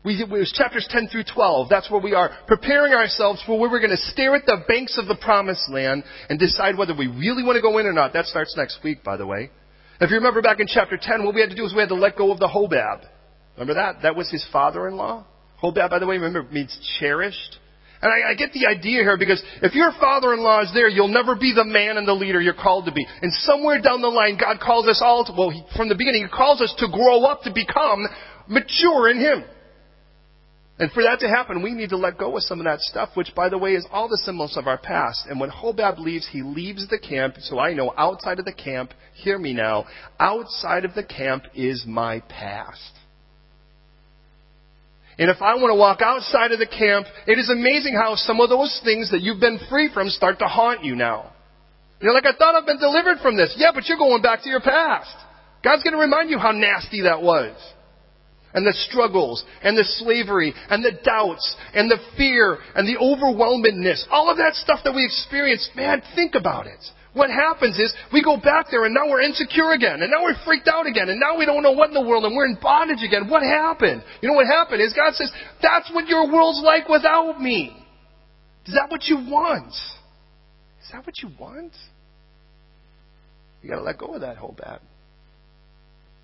we, 0.05 0.21
it 0.21 0.29
was 0.29 0.53
chapters 0.55 0.87
10 0.89 1.09
through 1.09 1.25
12. 1.33 1.67
That's 1.69 1.91
where 1.91 2.01
we 2.01 2.13
are 2.13 2.31
preparing 2.47 2.93
ourselves 2.93 3.43
for 3.45 3.59
where 3.59 3.69
we're 3.69 3.79
going 3.81 3.91
to 3.91 3.97
stare 3.97 4.35
at 4.35 4.45
the 4.45 4.63
banks 4.67 4.97
of 4.97 5.07
the 5.07 5.15
promised 5.15 5.69
land 5.69 6.03
and 6.29 6.39
decide 6.39 6.77
whether 6.77 6.95
we 6.95 7.07
really 7.07 7.43
want 7.43 7.57
to 7.57 7.61
go 7.61 7.77
in 7.77 7.85
or 7.85 7.93
not. 7.93 8.13
That 8.13 8.25
starts 8.25 8.55
next 8.55 8.79
week, 8.83 9.03
by 9.03 9.17
the 9.17 9.25
way. 9.25 9.49
If 9.99 10.11
you 10.11 10.17
remember 10.17 10.41
back 10.41 10.59
in 10.59 10.67
chapter 10.67 10.97
10, 11.01 11.25
what 11.25 11.33
we 11.33 11.41
had 11.41 11.49
to 11.49 11.55
do 11.55 11.65
is 11.65 11.73
we 11.73 11.79
had 11.79 11.89
to 11.89 11.95
let 11.95 12.15
go 12.15 12.31
of 12.31 12.39
the 12.39 12.47
Hobab. 12.47 13.01
Remember 13.57 13.73
that? 13.73 14.03
That 14.03 14.15
was 14.15 14.29
his 14.29 14.47
father-in-law. 14.51 15.25
Hobab, 15.61 15.89
by 15.89 15.99
the 15.99 16.05
way, 16.05 16.17
remember, 16.17 16.43
means 16.51 16.77
cherished. 16.99 17.57
And 18.01 18.11
I, 18.11 18.31
I, 18.31 18.33
get 18.35 18.53
the 18.53 18.67
idea 18.67 19.01
here 19.01 19.17
because 19.17 19.41
if 19.63 19.73
your 19.73 19.91
father-in-law 19.99 20.63
is 20.63 20.71
there, 20.73 20.87
you'll 20.87 21.07
never 21.07 21.35
be 21.35 21.53
the 21.53 21.65
man 21.65 21.97
and 21.97 22.07
the 22.07 22.13
leader 22.13 22.39
you're 22.39 22.53
called 22.53 22.85
to 22.85 22.91
be. 22.91 23.05
And 23.21 23.33
somewhere 23.33 23.81
down 23.81 24.01
the 24.01 24.07
line, 24.07 24.37
God 24.39 24.59
calls 24.59 24.87
us 24.87 25.01
all 25.03 25.25
to, 25.25 25.33
well, 25.35 25.49
he, 25.49 25.63
from 25.75 25.89
the 25.89 25.95
beginning, 25.95 26.23
He 26.23 26.29
calls 26.29 26.61
us 26.61 26.73
to 26.77 26.87
grow 26.91 27.25
up 27.25 27.41
to 27.43 27.51
become 27.53 28.05
mature 28.47 29.09
in 29.09 29.19
Him. 29.19 29.43
And 30.79 30.91
for 30.91 31.01
that 31.01 31.19
to 31.21 31.27
happen, 31.27 31.63
we 31.63 31.73
need 31.73 31.89
to 31.89 31.97
let 31.97 32.19
go 32.19 32.37
of 32.37 32.43
some 32.43 32.59
of 32.59 32.65
that 32.65 32.81
stuff, 32.81 33.09
which, 33.15 33.33
by 33.33 33.49
the 33.49 33.57
way, 33.57 33.73
is 33.73 33.87
all 33.91 34.07
the 34.07 34.21
symbols 34.23 34.55
of 34.57 34.67
our 34.67 34.77
past. 34.77 35.25
And 35.27 35.39
when 35.39 35.49
Hobab 35.49 35.97
leaves, 35.97 36.27
he 36.31 36.43
leaves 36.43 36.87
the 36.87 36.99
camp. 36.99 37.35
So 37.39 37.57
I 37.57 37.73
know 37.73 37.93
outside 37.97 38.37
of 38.37 38.45
the 38.45 38.53
camp, 38.53 38.91
hear 39.15 39.39
me 39.39 39.53
now, 39.53 39.85
outside 40.19 40.85
of 40.85 40.93
the 40.93 41.03
camp 41.03 41.45
is 41.55 41.83
my 41.87 42.19
past. 42.29 42.93
And 45.19 45.31
if 45.31 45.41
I 45.41 45.55
want 45.55 45.71
to 45.71 45.75
walk 45.75 46.01
outside 46.01 46.51
of 46.51 46.59
the 46.59 46.67
camp, 46.67 47.07
it 47.25 47.39
is 47.39 47.49
amazing 47.49 47.95
how 47.95 48.15
some 48.15 48.39
of 48.39 48.49
those 48.49 48.79
things 48.83 49.09
that 49.11 49.21
you've 49.21 49.39
been 49.39 49.59
free 49.69 49.89
from 49.91 50.09
start 50.09 50.39
to 50.39 50.45
haunt 50.45 50.83
you 50.83 50.95
now. 50.95 51.33
You're 51.99 52.13
like, 52.13 52.27
I 52.27 52.37
thought 52.37 52.53
I've 52.53 52.67
been 52.67 52.79
delivered 52.79 53.17
from 53.23 53.35
this. 53.35 53.55
Yeah, 53.57 53.71
but 53.73 53.87
you're 53.87 53.97
going 53.97 54.21
back 54.21 54.43
to 54.43 54.49
your 54.49 54.61
past. 54.61 55.15
God's 55.63 55.81
going 55.81 55.95
to 55.95 55.99
remind 55.99 56.29
you 56.29 56.37
how 56.37 56.51
nasty 56.51 57.01
that 57.01 57.21
was. 57.21 57.55
And 58.53 58.65
the 58.65 58.73
struggles, 58.89 59.43
and 59.61 59.75
the 59.75 59.83
slavery, 59.83 60.53
and 60.69 60.85
the 60.85 60.97
doubts, 61.03 61.55
and 61.73 61.89
the 61.89 61.97
fear, 62.15 62.59
and 62.75 62.87
the 62.87 62.97
overwhelmedness. 62.97 64.05
All 64.11 64.31
of 64.31 64.37
that 64.37 64.53
stuff 64.55 64.79
that 64.83 64.93
we 64.93 65.03
experienced, 65.03 65.71
man, 65.75 66.01
think 66.15 66.35
about 66.35 66.67
it. 66.67 66.79
What 67.17 67.31
happens 67.31 67.79
is 67.79 67.91
we 68.13 68.23
go 68.23 68.37
back 68.37 68.67
there 68.69 68.85
and 68.85 68.93
now 68.93 69.09
we're 69.09 69.21
insecure 69.21 69.71
again 69.73 70.03
and 70.03 70.11
now 70.11 70.21
we're 70.21 70.37
freaked 70.45 70.67
out 70.67 70.85
again 70.85 71.09
and 71.09 71.19
now 71.19 71.35
we 71.35 71.47
don't 71.47 71.63
know 71.63 71.71
what 71.71 71.89
in 71.89 71.95
the 71.95 72.05
world 72.05 72.23
and 72.25 72.35
we're 72.35 72.45
in 72.45 72.57
bondage 72.61 73.01
again. 73.03 73.27
What 73.27 73.41
happened? 73.41 74.03
You 74.21 74.29
know 74.29 74.35
what 74.35 74.45
happened 74.45 74.81
is 74.81 74.93
God 74.93 75.15
says, 75.15 75.31
that's 75.59 75.89
what 75.91 76.07
your 76.07 76.31
world's 76.31 76.61
like 76.63 76.87
without 76.87 77.41
me. 77.41 77.75
Is 78.67 78.75
that 78.75 78.91
what 78.91 79.05
you 79.05 79.17
want? 79.17 79.73
Is 79.73 80.91
that 80.91 81.05
what 81.07 81.17
you 81.23 81.31
want? 81.39 81.73
You 83.63 83.71
gotta 83.71 83.81
let 83.81 83.97
go 83.97 84.13
of 84.13 84.21
that 84.21 84.37
Hobab. 84.37 84.79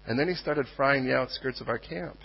And 0.05 0.19
then 0.19 0.27
he 0.27 0.35
started 0.35 0.67
frying 0.77 1.05
the 1.05 1.15
outskirts 1.15 1.59
of 1.59 1.69
our 1.69 1.79
camp. 1.79 2.19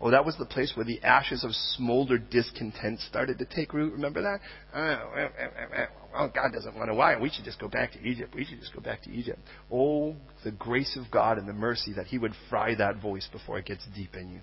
Oh, 0.00 0.12
that 0.12 0.24
was 0.24 0.36
the 0.38 0.46
place 0.46 0.72
where 0.76 0.86
the 0.86 1.02
ashes 1.02 1.42
of 1.42 1.50
smoldered 1.76 2.30
discontent 2.30 3.00
started 3.00 3.38
to 3.40 3.44
take 3.44 3.72
root. 3.72 3.92
Remember 3.94 4.22
that? 4.22 4.40
Oh, 4.72 5.97
Oh, 6.14 6.28
God 6.34 6.52
doesn't 6.52 6.74
want 6.74 6.88
to. 6.88 6.94
Why? 6.94 7.18
We 7.18 7.30
should 7.30 7.44
just 7.44 7.60
go 7.60 7.68
back 7.68 7.92
to 7.92 8.00
Egypt. 8.00 8.34
We 8.34 8.44
should 8.44 8.60
just 8.60 8.74
go 8.74 8.80
back 8.80 9.02
to 9.02 9.10
Egypt. 9.10 9.38
Oh, 9.70 10.16
the 10.44 10.50
grace 10.50 10.96
of 10.96 11.10
God 11.10 11.38
and 11.38 11.48
the 11.48 11.52
mercy 11.52 11.92
that 11.96 12.06
He 12.06 12.18
would 12.18 12.32
fry 12.48 12.74
that 12.76 13.00
voice 13.00 13.28
before 13.30 13.58
it 13.58 13.66
gets 13.66 13.86
deep 13.94 14.14
in 14.14 14.30
you. 14.30 14.40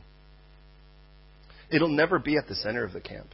It'll 1.71 1.89
never 1.89 2.19
be 2.19 2.37
at 2.37 2.47
the 2.47 2.55
center 2.55 2.83
of 2.83 2.93
the 2.93 3.01
camp. 3.01 3.29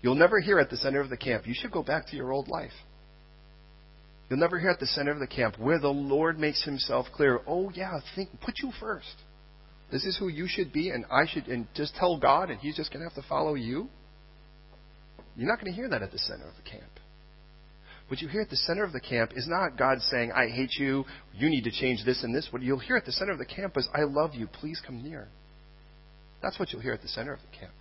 You'll 0.00 0.16
never 0.16 0.40
hear 0.40 0.58
at 0.58 0.70
the 0.70 0.76
center 0.76 1.00
of 1.00 1.10
the 1.10 1.16
camp, 1.16 1.46
you 1.46 1.54
should 1.56 1.70
go 1.70 1.82
back 1.82 2.08
to 2.08 2.16
your 2.16 2.32
old 2.32 2.48
life. 2.48 2.72
You'll 4.28 4.40
never 4.40 4.58
hear 4.58 4.70
at 4.70 4.80
the 4.80 4.86
center 4.86 5.12
of 5.12 5.20
the 5.20 5.26
camp 5.26 5.58
where 5.58 5.78
the 5.78 5.88
Lord 5.88 6.38
makes 6.38 6.64
Himself 6.64 7.06
clear. 7.14 7.40
Oh, 7.46 7.70
yeah, 7.74 8.00
think, 8.16 8.30
put 8.40 8.58
you 8.60 8.72
first. 8.80 9.14
This 9.92 10.04
is 10.04 10.16
who 10.18 10.28
you 10.28 10.46
should 10.48 10.72
be, 10.72 10.88
and 10.88 11.04
I 11.10 11.26
should, 11.26 11.46
and 11.46 11.66
just 11.74 11.94
tell 11.94 12.18
God, 12.18 12.50
and 12.50 12.58
He's 12.58 12.76
just 12.76 12.92
going 12.92 13.04
to 13.04 13.08
have 13.08 13.22
to 13.22 13.28
follow 13.28 13.54
you. 13.54 13.88
You're 15.36 15.48
not 15.48 15.60
going 15.60 15.72
to 15.72 15.76
hear 15.76 15.88
that 15.88 16.02
at 16.02 16.10
the 16.10 16.18
center 16.18 16.48
of 16.48 16.56
the 16.56 16.68
camp. 16.68 16.90
What 18.08 18.20
you 18.20 18.28
hear 18.28 18.42
at 18.42 18.50
the 18.50 18.56
center 18.56 18.84
of 18.84 18.92
the 18.92 19.00
camp 19.00 19.32
is 19.34 19.48
not 19.48 19.78
God 19.78 20.00
saying, 20.02 20.32
I 20.32 20.48
hate 20.48 20.74
you, 20.78 21.04
you 21.34 21.48
need 21.48 21.64
to 21.64 21.70
change 21.70 22.04
this 22.04 22.22
and 22.22 22.34
this. 22.34 22.48
What 22.50 22.62
you'll 22.62 22.78
hear 22.78 22.96
at 22.96 23.06
the 23.06 23.12
center 23.12 23.32
of 23.32 23.38
the 23.38 23.46
camp 23.46 23.76
is, 23.76 23.88
I 23.94 24.02
love 24.02 24.34
you, 24.34 24.46
please 24.46 24.80
come 24.84 25.02
near. 25.02 25.28
That's 26.42 26.58
what 26.58 26.72
you'll 26.72 26.82
hear 26.82 26.92
at 26.92 27.02
the 27.02 27.08
center 27.08 27.32
of 27.32 27.40
the 27.40 27.58
camp. 27.58 27.72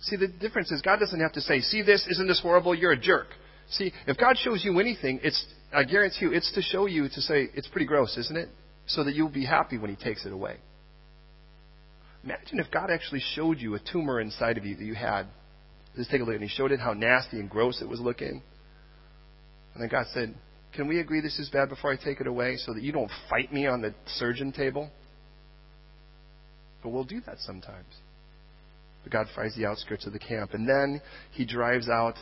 See, 0.00 0.16
the 0.16 0.28
difference 0.28 0.70
is 0.70 0.82
God 0.82 0.98
doesn't 0.98 1.20
have 1.20 1.32
to 1.32 1.40
say, 1.40 1.60
see 1.60 1.82
this, 1.82 2.06
isn't 2.10 2.26
this 2.26 2.40
horrible, 2.40 2.74
you're 2.74 2.92
a 2.92 2.98
jerk. 2.98 3.28
See, 3.70 3.92
if 4.06 4.16
God 4.16 4.36
shows 4.38 4.64
you 4.64 4.78
anything, 4.80 5.20
it's 5.22 5.44
I 5.72 5.84
guarantee 5.84 6.26
you, 6.26 6.32
it's 6.32 6.50
to 6.54 6.62
show 6.62 6.86
you 6.86 7.08
to 7.08 7.20
say, 7.20 7.48
it's 7.54 7.68
pretty 7.68 7.86
gross, 7.86 8.16
isn't 8.16 8.36
it? 8.36 8.48
So 8.86 9.04
that 9.04 9.14
you'll 9.14 9.28
be 9.28 9.44
happy 9.44 9.76
when 9.76 9.90
He 9.90 9.96
takes 9.96 10.24
it 10.24 10.32
away. 10.32 10.56
Imagine 12.24 12.58
if 12.58 12.70
God 12.70 12.90
actually 12.90 13.22
showed 13.34 13.58
you 13.58 13.74
a 13.74 13.78
tumor 13.92 14.20
inside 14.20 14.56
of 14.56 14.64
you 14.64 14.76
that 14.76 14.84
you 14.84 14.94
had. 14.94 15.26
Just 15.96 16.10
take 16.10 16.20
a 16.20 16.24
look, 16.24 16.34
and 16.34 16.42
He 16.42 16.48
showed 16.48 16.72
it 16.72 16.80
how 16.80 16.94
nasty 16.94 17.38
and 17.38 17.50
gross 17.50 17.82
it 17.82 17.88
was 17.88 18.00
looking. 18.00 18.42
And 19.78 19.90
God 19.90 20.06
said, 20.12 20.34
Can 20.74 20.88
we 20.88 21.00
agree 21.00 21.20
this 21.20 21.38
is 21.38 21.48
bad 21.48 21.68
before 21.68 21.92
I 21.92 21.96
take 21.96 22.20
it 22.20 22.26
away 22.26 22.56
so 22.56 22.74
that 22.74 22.82
you 22.82 22.92
don't 22.92 23.10
fight 23.30 23.52
me 23.52 23.66
on 23.66 23.80
the 23.80 23.94
surgeon 24.06 24.52
table? 24.52 24.90
But 26.82 26.90
we'll 26.90 27.04
do 27.04 27.20
that 27.26 27.38
sometimes. 27.38 27.86
But 29.02 29.12
God 29.12 29.26
finds 29.34 29.56
the 29.56 29.66
outskirts 29.66 30.06
of 30.06 30.12
the 30.12 30.18
camp. 30.18 30.54
And 30.54 30.68
then 30.68 31.00
He 31.32 31.44
drives 31.44 31.88
out 31.88 32.14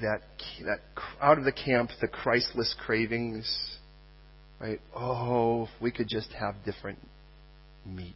that, 0.00 0.20
that 0.64 0.80
out 1.20 1.38
of 1.38 1.44
the 1.44 1.52
camp 1.52 1.90
the 2.00 2.08
Christless 2.08 2.74
cravings, 2.84 3.78
right? 4.60 4.80
Oh, 4.94 5.64
if 5.64 5.82
we 5.82 5.90
could 5.90 6.08
just 6.08 6.30
have 6.32 6.54
different 6.64 6.98
meat. 7.86 8.14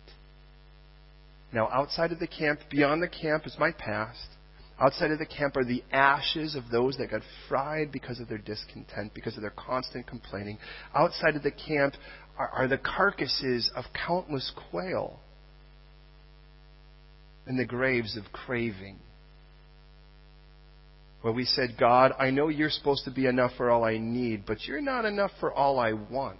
Now, 1.52 1.68
outside 1.72 2.10
of 2.10 2.18
the 2.18 2.26
camp, 2.26 2.60
beyond 2.70 3.02
the 3.02 3.08
camp 3.08 3.46
is 3.46 3.56
my 3.58 3.70
past. 3.70 4.28
Outside 4.80 5.12
of 5.12 5.18
the 5.18 5.26
camp 5.26 5.56
are 5.56 5.64
the 5.64 5.84
ashes 5.92 6.56
of 6.56 6.68
those 6.70 6.96
that 6.96 7.10
got 7.10 7.22
fried 7.48 7.92
because 7.92 8.18
of 8.18 8.28
their 8.28 8.38
discontent, 8.38 9.14
because 9.14 9.36
of 9.36 9.42
their 9.42 9.54
constant 9.56 10.06
complaining. 10.06 10.58
Outside 10.94 11.36
of 11.36 11.42
the 11.44 11.52
camp 11.52 11.94
are, 12.36 12.48
are 12.48 12.68
the 12.68 12.78
carcasses 12.78 13.70
of 13.76 13.84
countless 14.06 14.50
quail 14.70 15.20
and 17.46 17.58
the 17.58 17.64
graves 17.64 18.16
of 18.16 18.24
craving 18.32 18.98
where 21.24 21.32
we 21.32 21.46
said, 21.46 21.76
God, 21.80 22.12
I 22.18 22.28
know 22.28 22.48
you're 22.48 22.68
supposed 22.68 23.06
to 23.06 23.10
be 23.10 23.24
enough 23.24 23.52
for 23.56 23.70
all 23.70 23.82
I 23.82 23.96
need, 23.96 24.44
but 24.44 24.66
you're 24.66 24.82
not 24.82 25.06
enough 25.06 25.30
for 25.40 25.50
all 25.50 25.78
I 25.78 25.94
want. 25.94 26.36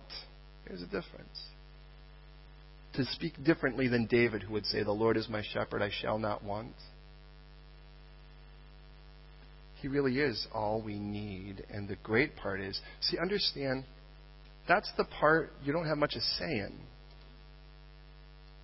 There's 0.67 0.83
a 0.83 0.85
difference. 0.85 1.41
To 2.97 3.05
speak 3.07 3.43
differently 3.43 3.89
than 3.89 4.05
David, 4.05 4.43
who 4.43 4.53
would 4.53 4.67
say, 4.67 4.83
The 4.83 4.93
Lord 4.93 5.17
is 5.17 5.27
my 5.27 5.43
shepherd, 5.55 5.81
I 5.81 5.89
shall 6.03 6.19
not 6.19 6.45
want. 6.45 6.75
He 9.85 9.89
really 9.89 10.19
is 10.19 10.47
all 10.55 10.81
we 10.81 10.99
need. 10.99 11.63
And 11.69 11.87
the 11.87 11.97
great 11.97 12.37
part 12.37 12.59
is, 12.59 12.81
see, 13.03 13.19
understand, 13.19 13.85
that's 14.67 14.91
the 14.97 15.05
part 15.05 15.53
you 15.63 15.75
don't 15.75 15.87
have 15.87 15.99
much 15.99 16.15
to 16.15 16.23
say 16.23 16.53
in. 16.53 16.73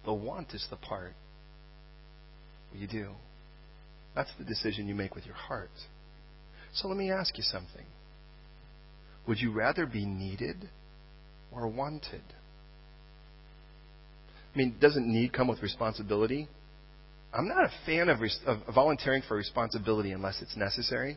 The 0.07 0.15
want 0.15 0.55
is 0.55 0.67
the 0.71 0.77
part 0.77 1.13
you 2.75 2.87
do. 2.87 3.11
That's 4.17 4.31
the 4.39 4.47
decision 4.47 4.89
you 4.89 4.95
make 4.95 5.15
with 5.15 5.27
your 5.27 5.35
heart. 5.35 5.69
So 6.73 6.89
let 6.89 6.97
me 6.97 7.11
ask 7.11 7.37
you 7.37 7.45
something. 7.45 7.85
Would 9.29 9.41
you 9.41 9.53
rather 9.53 9.85
be 9.85 10.07
needed 10.07 10.71
or 11.53 11.69
wanted? 11.69 12.23
I 14.55 14.57
mean, 14.57 14.77
doesn't 14.81 15.07
need 15.07 15.35
come 15.35 15.49
with 15.49 15.61
responsibility? 15.61 16.49
I'm 17.33 17.49
not 17.49 17.65
a 17.65 17.71
fan 17.87 18.09
of, 18.09 18.21
res- 18.21 18.41
of 18.47 18.59
volunteering 18.75 19.23
for 19.27 19.37
responsibility 19.37 20.13
unless 20.13 20.43
it's 20.43 20.57
necessary. 20.57 21.17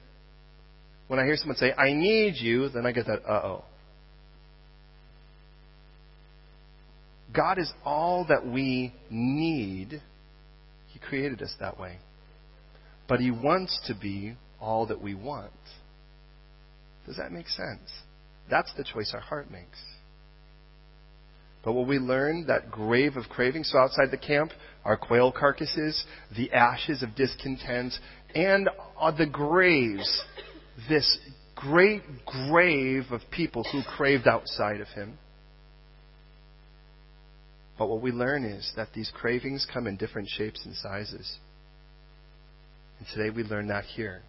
When 1.08 1.20
I 1.20 1.26
hear 1.26 1.36
someone 1.38 1.58
say, 1.58 1.74
I 1.74 1.94
need 1.94 2.36
you, 2.38 2.70
then 2.70 2.86
I 2.86 2.92
get 2.92 3.08
that, 3.08 3.26
uh 3.28 3.42
oh. 3.44 3.64
God 7.36 7.58
is 7.58 7.72
all 7.84 8.26
that 8.30 8.46
we 8.46 8.94
need. 9.10 10.02
He 10.90 11.00
created 11.00 11.42
us 11.42 11.54
that 11.60 11.80
way. 11.80 11.98
But 13.08 13.20
He 13.20 13.32
wants 13.32 13.80
to 13.88 13.96
be 13.96 14.36
all 14.62 14.86
that 14.88 15.02
we 15.02 15.16
want. 15.16 15.52
Does 17.08 17.18
that 17.18 17.32
make 17.32 17.48
sense? 17.50 17.90
That's 18.50 18.72
the 18.78 18.84
choice 18.84 19.12
our 19.14 19.20
heart 19.20 19.52
makes. 19.52 19.80
But 21.64 21.74
what 21.74 21.88
we 21.88 21.98
learn, 21.98 22.48
that 22.48 22.70
grave 22.70 23.16
of 23.16 23.30
craving, 23.30 23.64
so 23.64 23.78
outside 23.80 24.12
the 24.12 24.18
camp, 24.18 24.52
are 24.84 24.98
quail 24.98 25.32
carcasses, 25.32 26.04
the 26.36 26.52
ashes 26.52 27.02
of 27.04 27.16
discontent, 27.16 27.94
and 28.36 28.70
the 29.18 29.26
graves, 29.26 30.24
this 30.90 31.20
great 31.56 32.04
grave 32.26 33.06
of 33.12 33.22
people 33.32 33.64
who 33.72 33.82
craved 33.96 34.28
outside 34.28 34.82
of 34.82 34.88
him. 34.90 35.18
But 37.78 37.88
what 37.88 38.02
we 38.02 38.12
learn 38.12 38.44
is 38.44 38.72
that 38.76 38.90
these 38.94 39.12
cravings 39.14 39.66
come 39.72 39.88
in 39.88 39.96
different 39.96 40.28
shapes 40.28 40.66
and 40.66 40.76
sizes. 40.76 41.38
And 43.00 43.08
today 43.14 43.30
we 43.36 43.44
learn 43.44 43.68
that 43.68 43.86
here. 43.86 44.22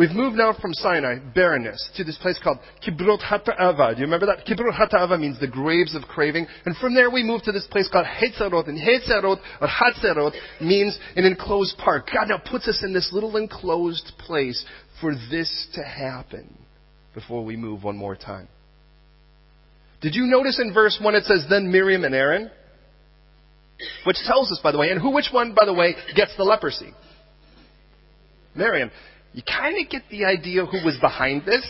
We've 0.00 0.12
moved 0.12 0.38
now 0.38 0.54
from 0.58 0.72
Sinai, 0.72 1.18
barrenness, 1.18 1.90
to 1.96 2.04
this 2.04 2.16
place 2.16 2.40
called 2.42 2.56
Kibrot 2.82 3.20
Hata'ava. 3.20 3.92
Do 3.92 4.00
you 4.00 4.06
remember 4.06 4.24
that? 4.24 4.46
Kibrot 4.46 4.72
Hata'ava 4.72 5.20
means 5.20 5.38
the 5.38 5.46
graves 5.46 5.94
of 5.94 6.04
craving. 6.04 6.46
And 6.64 6.74
from 6.78 6.94
there 6.94 7.10
we 7.10 7.22
move 7.22 7.42
to 7.42 7.52
this 7.52 7.66
place 7.66 7.86
called 7.86 8.06
Hetzerot. 8.06 8.66
And 8.66 8.78
Hetzerot, 8.78 9.38
or 9.60 9.68
Hatzerot, 9.68 10.32
means 10.58 10.98
an 11.16 11.26
enclosed 11.26 11.76
park. 11.76 12.08
God 12.10 12.28
now 12.30 12.38
puts 12.38 12.66
us 12.66 12.82
in 12.82 12.94
this 12.94 13.10
little 13.12 13.36
enclosed 13.36 14.12
place 14.20 14.64
for 15.02 15.14
this 15.30 15.68
to 15.74 15.84
happen 15.84 16.56
before 17.14 17.44
we 17.44 17.56
move 17.56 17.84
one 17.84 17.98
more 17.98 18.16
time. 18.16 18.48
Did 20.00 20.14
you 20.14 20.24
notice 20.24 20.58
in 20.58 20.72
verse 20.72 20.98
1 20.98 21.14
it 21.14 21.24
says, 21.24 21.44
Then 21.50 21.70
Miriam 21.70 22.04
and 22.04 22.14
Aaron? 22.14 22.50
Which 24.06 24.16
tells 24.24 24.50
us, 24.50 24.60
by 24.62 24.72
the 24.72 24.78
way, 24.78 24.88
and 24.92 24.98
who, 24.98 25.10
which 25.10 25.28
one, 25.30 25.54
by 25.54 25.66
the 25.66 25.74
way, 25.74 25.94
gets 26.16 26.34
the 26.38 26.44
leprosy? 26.44 26.94
Miriam 28.54 28.90
you 29.32 29.42
kind 29.42 29.76
of 29.84 29.90
get 29.90 30.02
the 30.10 30.24
idea 30.24 30.66
who 30.66 30.84
was 30.84 30.96
behind 31.00 31.44
this. 31.44 31.64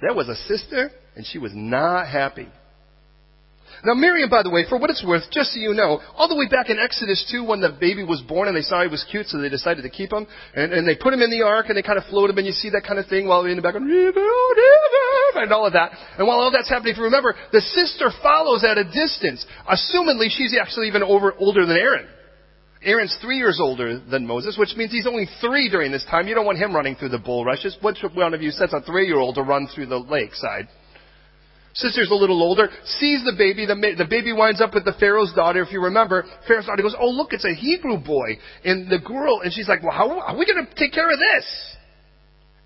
There 0.00 0.14
was 0.14 0.28
a 0.28 0.36
sister, 0.36 0.90
and 1.16 1.26
she 1.26 1.38
was 1.38 1.52
not 1.54 2.06
happy. 2.06 2.48
Now, 3.84 3.94
Miriam, 3.94 4.28
by 4.28 4.42
the 4.42 4.50
way, 4.50 4.64
for 4.68 4.78
what 4.78 4.90
it's 4.90 5.04
worth, 5.06 5.24
just 5.30 5.54
so 5.54 5.60
you 5.60 5.72
know, 5.72 6.00
all 6.16 6.28
the 6.28 6.36
way 6.36 6.48
back 6.48 6.68
in 6.68 6.78
Exodus 6.78 7.24
2, 7.32 7.44
when 7.44 7.60
the 7.60 7.70
baby 7.80 8.04
was 8.04 8.20
born 8.20 8.48
and 8.48 8.56
they 8.56 8.62
saw 8.62 8.82
he 8.82 8.88
was 8.88 9.04
cute, 9.10 9.26
so 9.28 9.40
they 9.40 9.48
decided 9.48 9.82
to 9.82 9.88
keep 9.88 10.12
him, 10.12 10.26
and, 10.54 10.72
and 10.72 10.86
they 10.86 10.96
put 10.96 11.14
him 11.14 11.22
in 11.22 11.30
the 11.30 11.42
ark 11.42 11.66
and 11.68 11.76
they 11.78 11.82
kind 11.82 11.96
of 11.96 12.04
float 12.06 12.28
him, 12.28 12.36
and 12.36 12.46
you 12.46 12.52
see 12.52 12.68
that 12.70 12.84
kind 12.86 12.98
of 12.98 13.06
thing 13.06 13.26
while 13.26 13.44
in 13.46 13.56
the 13.56 13.62
background, 13.62 13.88
and 13.88 15.52
all 15.52 15.64
of 15.66 15.72
that. 15.72 15.92
And 16.18 16.26
while 16.26 16.40
all 16.40 16.50
that's 16.50 16.68
happening, 16.68 16.92
if 16.92 16.98
you 16.98 17.04
remember, 17.04 17.34
the 17.52 17.60
sister 17.60 18.10
follows 18.22 18.64
at 18.64 18.76
a 18.76 18.84
distance. 18.84 19.46
Assumedly, 19.64 20.28
she's 20.28 20.54
actually 20.60 20.88
even 20.88 21.02
over, 21.02 21.32
older 21.38 21.64
than 21.64 21.76
Aaron. 21.76 22.06
Aaron's 22.82 23.16
three 23.20 23.36
years 23.36 23.58
older 23.60 23.98
than 23.98 24.26
Moses, 24.26 24.56
which 24.58 24.74
means 24.74 24.90
he's 24.90 25.06
only 25.06 25.28
three 25.40 25.68
during 25.68 25.92
this 25.92 26.04
time. 26.10 26.26
You 26.26 26.34
don't 26.34 26.46
want 26.46 26.58
him 26.58 26.74
running 26.74 26.94
through 26.94 27.10
the 27.10 27.18
bulrushes. 27.18 27.76
Which 27.82 27.98
one 28.14 28.32
of 28.32 28.40
you 28.40 28.50
sets 28.50 28.72
a 28.72 28.80
three-year-old 28.80 29.34
to 29.34 29.42
run 29.42 29.68
through 29.74 29.86
the 29.86 29.98
lakeside? 29.98 30.68
Sister's 31.74 32.10
a 32.10 32.14
little 32.14 32.42
older, 32.42 32.68
sees 32.84 33.22
the 33.24 33.34
baby. 33.36 33.66
The, 33.66 33.74
the 33.96 34.06
baby 34.08 34.32
winds 34.32 34.60
up 34.60 34.74
with 34.74 34.84
the 34.84 34.94
Pharaoh's 34.98 35.32
daughter. 35.34 35.62
If 35.62 35.72
you 35.72 35.80
remember, 35.82 36.24
Pharaoh's 36.48 36.66
daughter 36.66 36.82
goes, 36.82 36.96
"Oh, 36.98 37.10
look, 37.10 37.32
it's 37.32 37.44
a 37.44 37.54
Hebrew 37.54 37.98
boy." 37.98 38.38
And 38.64 38.90
the 38.90 38.98
girl, 38.98 39.42
and 39.42 39.52
she's 39.52 39.68
like, 39.68 39.82
"Well, 39.82 39.92
how 39.92 40.10
are 40.18 40.36
we 40.36 40.46
going 40.46 40.66
to 40.66 40.74
take 40.74 40.92
care 40.92 41.08
of 41.12 41.18
this?" 41.18 41.76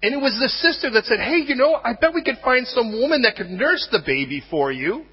And 0.03 0.15
it 0.15 0.19
was 0.19 0.39
the 0.41 0.49
sister 0.49 0.91
that 0.91 1.05
said, 1.05 1.19
"Hey, 1.19 1.45
you 1.47 1.55
know, 1.55 1.75
I 1.75 1.95
bet 2.01 2.15
we 2.15 2.23
could 2.23 2.39
find 2.43 2.67
some 2.67 2.93
woman 2.99 3.23
that 3.23 3.37
could 3.37 3.51
nurse 3.51 3.87
the 3.91 4.01
baby 4.07 4.43
for 4.51 4.73
you." 4.73 5.05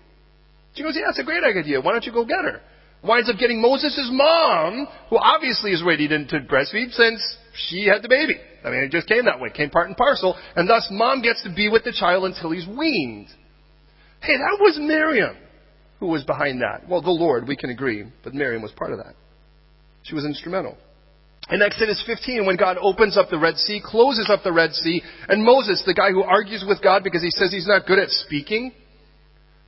She 0.75 0.83
goes, 0.83 0.95
"Yeah, 0.95 1.07
that's 1.07 1.19
a 1.19 1.23
great 1.23 1.43
idea. 1.43 1.81
Why 1.81 1.91
don't 1.91 2.05
you 2.05 2.13
go 2.13 2.23
get 2.23 2.45
her?" 2.45 2.61
Winds 3.03 3.29
up 3.29 3.37
getting 3.37 3.61
Moses' 3.61 4.09
mom, 4.11 4.87
who 5.09 5.17
obviously 5.17 5.71
is 5.71 5.83
ready 5.85 6.07
to, 6.07 6.25
to 6.25 6.39
breastfeed 6.41 6.91
since 6.91 7.21
she 7.53 7.85
had 7.85 8.01
the 8.01 8.09
baby. 8.09 8.35
I 8.63 8.69
mean, 8.69 8.83
it 8.83 8.91
just 8.91 9.07
came 9.07 9.25
that 9.25 9.39
way, 9.39 9.49
came 9.49 9.69
part 9.69 9.87
and 9.87 9.97
parcel, 9.97 10.37
and 10.55 10.69
thus 10.69 10.87
mom 10.91 11.21
gets 11.21 11.43
to 11.43 11.53
be 11.53 11.69
with 11.69 11.83
the 11.83 11.93
child 11.93 12.25
until 12.25 12.51
he's 12.51 12.67
weaned. 12.67 13.27
Hey, 14.21 14.37
that 14.37 14.57
was 14.59 14.77
Miriam 14.79 15.35
who 15.99 16.07
was 16.07 16.23
behind 16.23 16.61
that. 16.61 16.89
Well, 16.89 17.01
the 17.01 17.11
Lord, 17.11 17.47
we 17.47 17.55
can 17.55 17.69
agree, 17.69 18.05
but 18.23 18.33
Miriam 18.33 18.61
was 18.61 18.71
part 18.71 18.91
of 18.91 18.97
that. 18.97 19.13
She 20.03 20.15
was 20.15 20.25
instrumental. 20.25 20.77
In 21.49 21.61
Exodus 21.61 22.03
15, 22.05 22.45
when 22.45 22.55
God 22.55 22.77
opens 22.81 23.17
up 23.17 23.29
the 23.29 23.37
Red 23.37 23.55
Sea, 23.57 23.81
closes 23.83 24.29
up 24.29 24.41
the 24.43 24.51
Red 24.51 24.73
Sea, 24.73 25.01
and 25.27 25.43
Moses, 25.43 25.83
the 25.85 25.93
guy 25.93 26.09
who 26.09 26.23
argues 26.23 26.65
with 26.67 26.81
God 26.81 27.03
because 27.03 27.21
he 27.21 27.29
says 27.31 27.51
he's 27.51 27.67
not 27.67 27.85
good 27.85 27.99
at 27.99 28.09
speaking, 28.09 28.73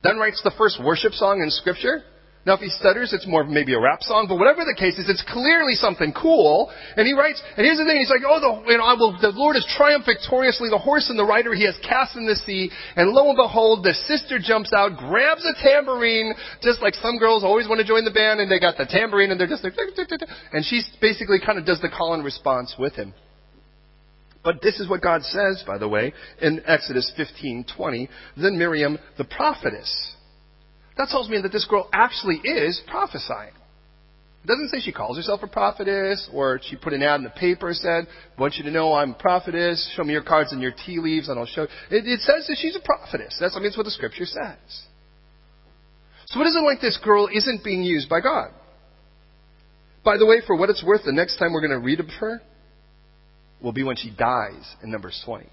then 0.02 0.18
writes 0.18 0.40
the 0.42 0.52
first 0.58 0.82
worship 0.82 1.12
song 1.12 1.40
in 1.40 1.50
Scripture, 1.50 2.02
now, 2.44 2.54
if 2.54 2.60
he 2.60 2.68
stutters, 2.68 3.16
it's 3.16 3.26
more 3.26 3.42
maybe 3.42 3.72
a 3.72 3.80
rap 3.80 4.02
song, 4.02 4.28
but 4.28 4.36
whatever 4.36 4.68
the 4.68 4.76
case 4.76 5.00
is, 5.00 5.08
it's 5.08 5.24
clearly 5.32 5.72
something 5.72 6.12
cool. 6.12 6.68
And 6.94 7.08
he 7.08 7.16
writes, 7.16 7.40
and 7.56 7.64
here's 7.64 7.80
the 7.80 7.88
thing, 7.88 7.96
he's 7.96 8.12
like, 8.12 8.20
oh, 8.20 8.36
the, 8.36 8.70
you 8.70 8.76
know, 8.76 8.84
I 8.84 8.92
will, 8.92 9.16
the 9.16 9.32
Lord 9.32 9.56
has 9.56 9.64
triumphed 9.80 10.04
victoriously, 10.04 10.68
the 10.68 10.76
horse 10.76 11.08
and 11.08 11.18
the 11.18 11.24
rider 11.24 11.56
he 11.56 11.64
has 11.64 11.72
cast 11.80 12.16
in 12.20 12.28
the 12.28 12.36
sea, 12.36 12.68
and 12.96 13.16
lo 13.16 13.32
and 13.32 13.36
behold, 13.40 13.80
the 13.80 13.96
sister 14.04 14.36
jumps 14.36 14.76
out, 14.76 15.00
grabs 15.00 15.40
a 15.40 15.56
tambourine, 15.64 16.36
just 16.60 16.84
like 16.84 16.92
some 17.00 17.16
girls 17.16 17.44
always 17.44 17.64
want 17.64 17.80
to 17.80 17.88
join 17.88 18.04
the 18.04 18.12
band, 18.12 18.40
and 18.40 18.52
they 18.52 18.60
got 18.60 18.76
the 18.76 18.84
tambourine, 18.84 19.32
and 19.32 19.40
they're 19.40 19.48
just 19.48 19.64
like, 19.64 19.72
and 20.52 20.68
she 20.68 20.84
basically 21.00 21.40
kind 21.40 21.56
of 21.56 21.64
does 21.64 21.80
the 21.80 21.88
call 21.88 22.12
and 22.12 22.22
response 22.22 22.76
with 22.78 22.92
him. 22.92 23.14
But 24.44 24.60
this 24.60 24.78
is 24.80 24.88
what 24.88 25.00
God 25.00 25.22
says, 25.22 25.64
by 25.66 25.78
the 25.78 25.88
way, 25.88 26.12
in 26.42 26.60
Exodus 26.66 27.10
15:20. 27.16 28.08
Then 28.36 28.58
Miriam, 28.58 28.98
the 29.16 29.24
prophetess, 29.24 30.13
that 30.96 31.08
tells 31.08 31.28
me 31.28 31.40
that 31.42 31.52
this 31.52 31.66
girl 31.66 31.88
actually 31.92 32.36
is 32.44 32.80
prophesying. 32.88 33.52
It 34.44 34.46
doesn't 34.46 34.68
say 34.68 34.80
she 34.80 34.92
calls 34.92 35.16
herself 35.16 35.42
a 35.42 35.46
prophetess 35.46 36.28
or 36.32 36.60
she 36.62 36.76
put 36.76 36.92
an 36.92 37.02
ad 37.02 37.20
in 37.20 37.24
the 37.24 37.30
paper 37.30 37.72
said, 37.72 38.06
want 38.38 38.56
you 38.56 38.64
to 38.64 38.70
know 38.70 38.92
I'm 38.92 39.12
a 39.12 39.14
prophetess. 39.14 39.90
Show 39.96 40.04
me 40.04 40.12
your 40.12 40.22
cards 40.22 40.52
and 40.52 40.60
your 40.60 40.72
tea 40.72 40.98
leaves 40.98 41.28
and 41.28 41.38
I'll 41.38 41.46
show. 41.46 41.62
It, 41.62 41.70
it 42.06 42.20
says 42.20 42.46
that 42.46 42.58
she's 42.60 42.76
a 42.76 42.80
prophetess. 42.80 43.36
That's, 43.40 43.56
I 43.56 43.58
mean, 43.58 43.68
that's 43.68 43.78
what 43.78 43.84
the 43.84 43.90
scripture 43.90 44.26
says. 44.26 44.82
So 46.26 46.40
it 46.42 46.46
isn't 46.48 46.64
like 46.64 46.80
this 46.82 46.98
girl 47.02 47.28
isn't 47.32 47.64
being 47.64 47.82
used 47.82 48.10
by 48.10 48.20
God. 48.20 48.50
By 50.04 50.18
the 50.18 50.26
way, 50.26 50.42
for 50.46 50.54
what 50.56 50.68
it's 50.68 50.84
worth, 50.84 51.04
the 51.04 51.12
next 51.12 51.38
time 51.38 51.54
we're 51.54 51.66
going 51.66 51.80
to 51.80 51.84
read 51.84 52.00
of 52.00 52.10
her 52.20 52.42
will 53.62 53.72
be 53.72 53.82
when 53.82 53.96
she 53.96 54.10
dies 54.10 54.74
in 54.82 54.90
Numbers 54.90 55.20
20. 55.24 55.46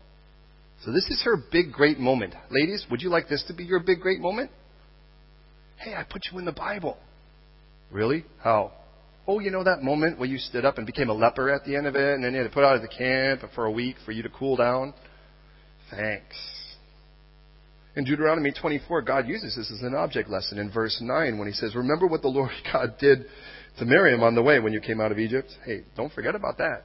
So 0.84 0.92
this 0.92 1.06
is 1.10 1.22
her 1.24 1.38
big, 1.52 1.72
great 1.72 1.98
moment. 1.98 2.36
Ladies, 2.50 2.86
would 2.92 3.02
you 3.02 3.10
like 3.10 3.30
this 3.30 3.44
to 3.48 3.54
be 3.54 3.64
your 3.64 3.80
big, 3.80 4.02
great 4.02 4.20
moment? 4.20 4.52
Hey, 5.84 5.96
I 5.96 6.04
put 6.04 6.22
you 6.32 6.38
in 6.38 6.46
the 6.46 6.52
Bible. 6.52 6.96
Really? 7.91 8.24
How? 8.44 8.72
Oh, 9.28 9.39
you 9.39 9.50
know 9.50 9.63
that 9.63 9.82
moment 9.82 10.20
where 10.20 10.30
you 10.30 10.38
stood 10.38 10.63
up 10.63 10.78
and 10.78 10.86
became 10.86 11.10
a 11.10 11.13
leper 11.13 11.50
at 11.50 11.65
the 11.65 11.76
end 11.76 11.88
of 11.88 11.96
it, 11.96 12.15
and 12.15 12.24
then 12.24 12.34
you 12.34 12.39
had 12.39 12.48
to 12.48 12.54
put 12.54 12.63
out 12.63 12.76
of 12.76 12.84
the 12.84 12.88
camp 12.88 13.41
for 13.56 13.65
a 13.65 13.72
week 13.72 13.96
for 14.06 14.12
you 14.12 14.22
to 14.22 14.30
cool 14.30 14.56
down? 14.56 14.94
Thanks. 15.89 16.36
In 17.96 18.06
Deuteronomy 18.06 18.54
24, 18.54 19.02
God 19.02 19.28
uses 19.28 19.56
this 19.56 19.72
as 19.72 19.82
an 19.82 19.96
object 19.96 20.30
lesson 20.30 20.60
in 20.60 20.72
verse 20.72 20.98
9 21.02 21.38
when 21.39 21.48
he 21.48 21.54
says, 21.54 21.76
Remember 21.76 22.06
what 22.06 22.22
the 22.22 22.28
Lord 22.28 22.52
God 22.72 22.96
did 23.00 23.26
to 23.80 23.86
Miriam 23.86 24.22
on 24.22 24.36
the 24.36 24.44
way 24.44 24.60
when 24.60 24.74
you 24.74 24.82
came 24.82 25.02
out 25.02 25.12
of 25.12 25.17
Egypt? 25.17 25.52
Hey, 25.65 25.84
don't 25.98 26.13
forget 26.13 26.36
about 26.36 26.60
that. 26.60 26.84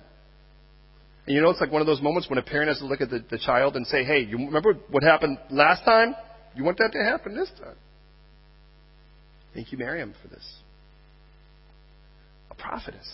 And 1.27 1.35
you 1.35 1.43
know, 1.43 1.51
it's 1.51 1.61
like 1.61 1.71
one 1.71 1.83
of 1.83 1.87
those 1.87 2.01
moments 2.01 2.31
when 2.31 2.39
a 2.39 2.43
parent 2.43 2.69
has 2.69 2.79
to 2.79 2.87
look 2.87 3.03
at 3.03 3.11
the, 3.11 3.23
the 3.31 3.39
child 3.39 3.77
and 3.77 3.87
say, 3.87 4.05
Hey, 4.05 4.21
you 4.21 4.39
remember 4.39 4.75
what 4.91 5.03
happened 5.03 5.39
last 5.51 5.85
time? 5.85 6.15
You 6.55 6.65
want 6.65 6.79
that 6.79 6.93
to 6.93 7.05
happen 7.05 7.37
this 7.37 7.51
time. 7.61 7.77
Thank 9.57 9.73
you, 9.73 9.79
Miriam, 9.79 10.13
for 10.21 10.29
this 10.29 10.45
A 12.51 12.55
prophetess. 12.55 13.11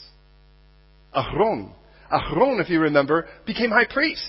Ahron. 1.15 1.73
Ahron, 2.13 2.61
if 2.61 2.69
you 2.69 2.81
remember, 2.81 3.29
became 3.47 3.71
high 3.71 3.87
priest. 3.89 4.29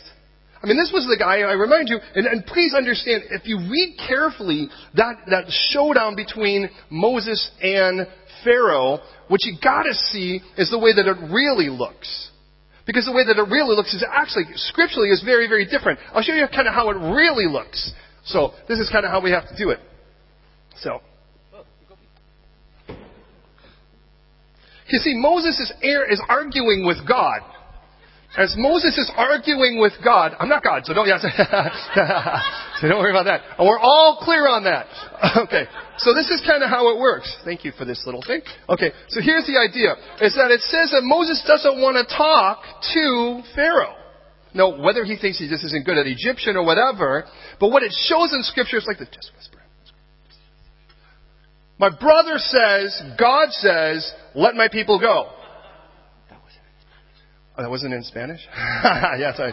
I 0.62 0.67
mean, 0.67 0.78
this 0.78 0.91
was 0.93 1.06
the 1.10 1.17
guy, 1.17 1.39
I 1.39 1.54
remind 1.54 1.89
you, 1.89 1.97
and, 2.13 2.28
and 2.28 2.45
please 2.45 2.76
understand, 2.76 3.23
if 3.32 3.47
you 3.47 3.58
read 3.58 3.97
carefully 4.08 4.69
that, 4.93 5.15
that 5.28 5.45
showdown 5.71 6.15
between 6.15 6.69
Moses 6.91 7.49
and 7.62 8.08
Pharaoh, 8.43 8.99
what 9.28 9.43
you 9.43 9.58
gotta 9.62 9.95
see 9.95 10.39
is 10.56 10.69
the 10.69 10.80
way 10.80 10.93
that 10.93 11.08
it 11.08 11.34
really 11.34 11.67
looks. 11.67 12.30
Because 12.86 13.06
the 13.06 13.12
way 13.12 13.26
that 13.26 13.38
it 13.38 13.49
really 13.49 13.76
looks 13.76 13.93
is 13.93 14.06
actually, 14.08 14.45
scripturally, 14.56 15.10
is 15.10 15.23
very, 15.26 15.47
very 15.47 15.65
different. 15.65 15.99
I'll 16.13 16.21
show 16.21 16.34
you 16.34 16.45
kind 16.54 16.67
of 16.67 16.76
how 16.76 16.91
it 16.91 16.97
really 17.15 17.47
looks. 17.47 17.91
So, 18.26 18.52
this 18.69 18.78
is 18.78 18.89
kind 18.91 19.04
of 19.04 19.12
how 19.12 19.19
we 19.19 19.32
have 19.32 19.49
to 19.49 19.58
do 19.58 19.71
it. 19.71 19.80
So, 20.80 21.02
You 24.93 24.99
see, 24.99 25.15
Moses 25.17 25.58
is, 25.58 25.73
is 25.82 26.21
arguing 26.29 26.86
with 26.86 27.01
God. 27.08 27.41
As 28.38 28.53
Moses 28.56 28.95
is 28.95 29.12
arguing 29.17 29.82
with 29.82 29.93
God, 30.03 30.34
I'm 30.39 30.49
not 30.49 30.63
God, 30.63 30.86
so 30.86 30.93
don't, 30.93 31.08
yeah, 31.08 31.17
so 32.79 32.88
don't 32.88 32.99
worry 32.99 33.10
about 33.10 33.25
that. 33.25 33.58
We're 33.58 33.79
all 33.79 34.19
clear 34.21 34.47
on 34.47 34.65
that. 34.65 34.86
Okay, 35.45 35.65
so 35.97 36.13
this 36.13 36.29
is 36.29 36.43
kind 36.45 36.62
of 36.62 36.69
how 36.69 36.93
it 36.93 36.99
works. 36.99 37.34
Thank 37.43 37.65
you 37.65 37.71
for 37.71 37.86
this 37.86 38.03
little 38.06 38.21
thing. 38.21 38.41
Okay, 38.69 38.91
so 39.08 39.19
here's 39.19 39.47
the 39.47 39.58
idea: 39.58 39.95
is 40.21 40.36
that 40.36 40.51
it 40.51 40.62
says 40.62 40.91
that 40.91 41.01
Moses 41.01 41.41
doesn't 41.47 41.82
want 41.82 41.97
to 41.97 42.06
talk 42.06 42.62
to 42.93 43.41
Pharaoh. 43.56 43.95
No, 44.53 44.77
whether 44.77 45.06
he 45.06 45.17
thinks 45.17 45.39
he 45.39 45.49
just 45.49 45.65
isn't 45.65 45.86
good 45.86 45.97
at 45.97 46.06
Egyptian 46.06 46.56
or 46.56 46.65
whatever, 46.65 47.25
but 47.60 47.69
what 47.69 47.82
it 47.82 47.93
shows 48.06 48.34
in 48.34 48.43
Scripture 48.43 48.77
is 48.77 48.86
like 48.86 48.99
the 48.99 49.06
just 49.06 49.32
whisper. 49.36 49.52
My 51.79 51.89
brother 51.89 52.38
says, 52.38 53.01
God 53.17 53.49
says, 53.51 54.12
let 54.36 54.55
my 54.55 54.67
people 54.67 54.99
go. 54.99 55.29
Oh, 57.55 57.62
that 57.62 57.69
wasn't 57.69 57.93
in 57.93 58.03
Spanish? 58.03 58.41
yes, 59.19 59.39
I. 59.39 59.51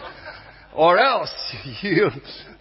Or 0.73 0.97
else, 0.97 1.33
you, 1.81 2.09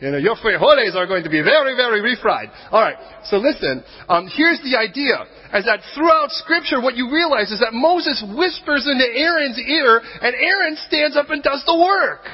you 0.01 0.11
know, 0.11 0.19
your 0.19 0.37
frijoles 0.37 0.95
are 0.97 1.07
going 1.07 1.23
to 1.25 1.31
be 1.31 1.41
very, 1.43 1.77
very 1.77 2.03
refried. 2.03 2.51
Alright, 2.73 2.97
so 3.25 3.37
listen, 3.37 3.85
um, 4.09 4.29
here's 4.35 4.61
the 4.63 4.77
idea, 4.77 5.15
is 5.55 5.65
that 5.65 5.81
throughout 5.95 6.31
scripture 6.31 6.81
what 6.81 6.97
you 6.97 7.11
realize 7.13 7.53
is 7.53 7.61
that 7.61 7.73
Moses 7.73 8.23
whispers 8.37 8.89
into 8.91 9.07
Aaron's 9.07 9.59
ear, 9.59 10.01
and 10.23 10.35
Aaron 10.35 10.77
stands 10.89 11.17
up 11.17 11.31
and 11.31 11.43
does 11.43 11.63
the 11.65 11.77
work. 11.77 12.27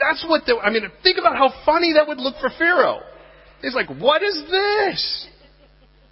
That's 0.00 0.24
what 0.26 0.46
the, 0.46 0.56
I 0.56 0.70
mean, 0.70 0.82
think 1.02 1.18
about 1.18 1.36
how 1.36 1.52
funny 1.64 1.92
that 1.94 2.08
would 2.08 2.18
look 2.18 2.36
for 2.40 2.50
Pharaoh. 2.58 3.00
He's 3.62 3.74
like, 3.74 3.88
what 3.88 4.22
is 4.22 4.42
this? 4.50 5.26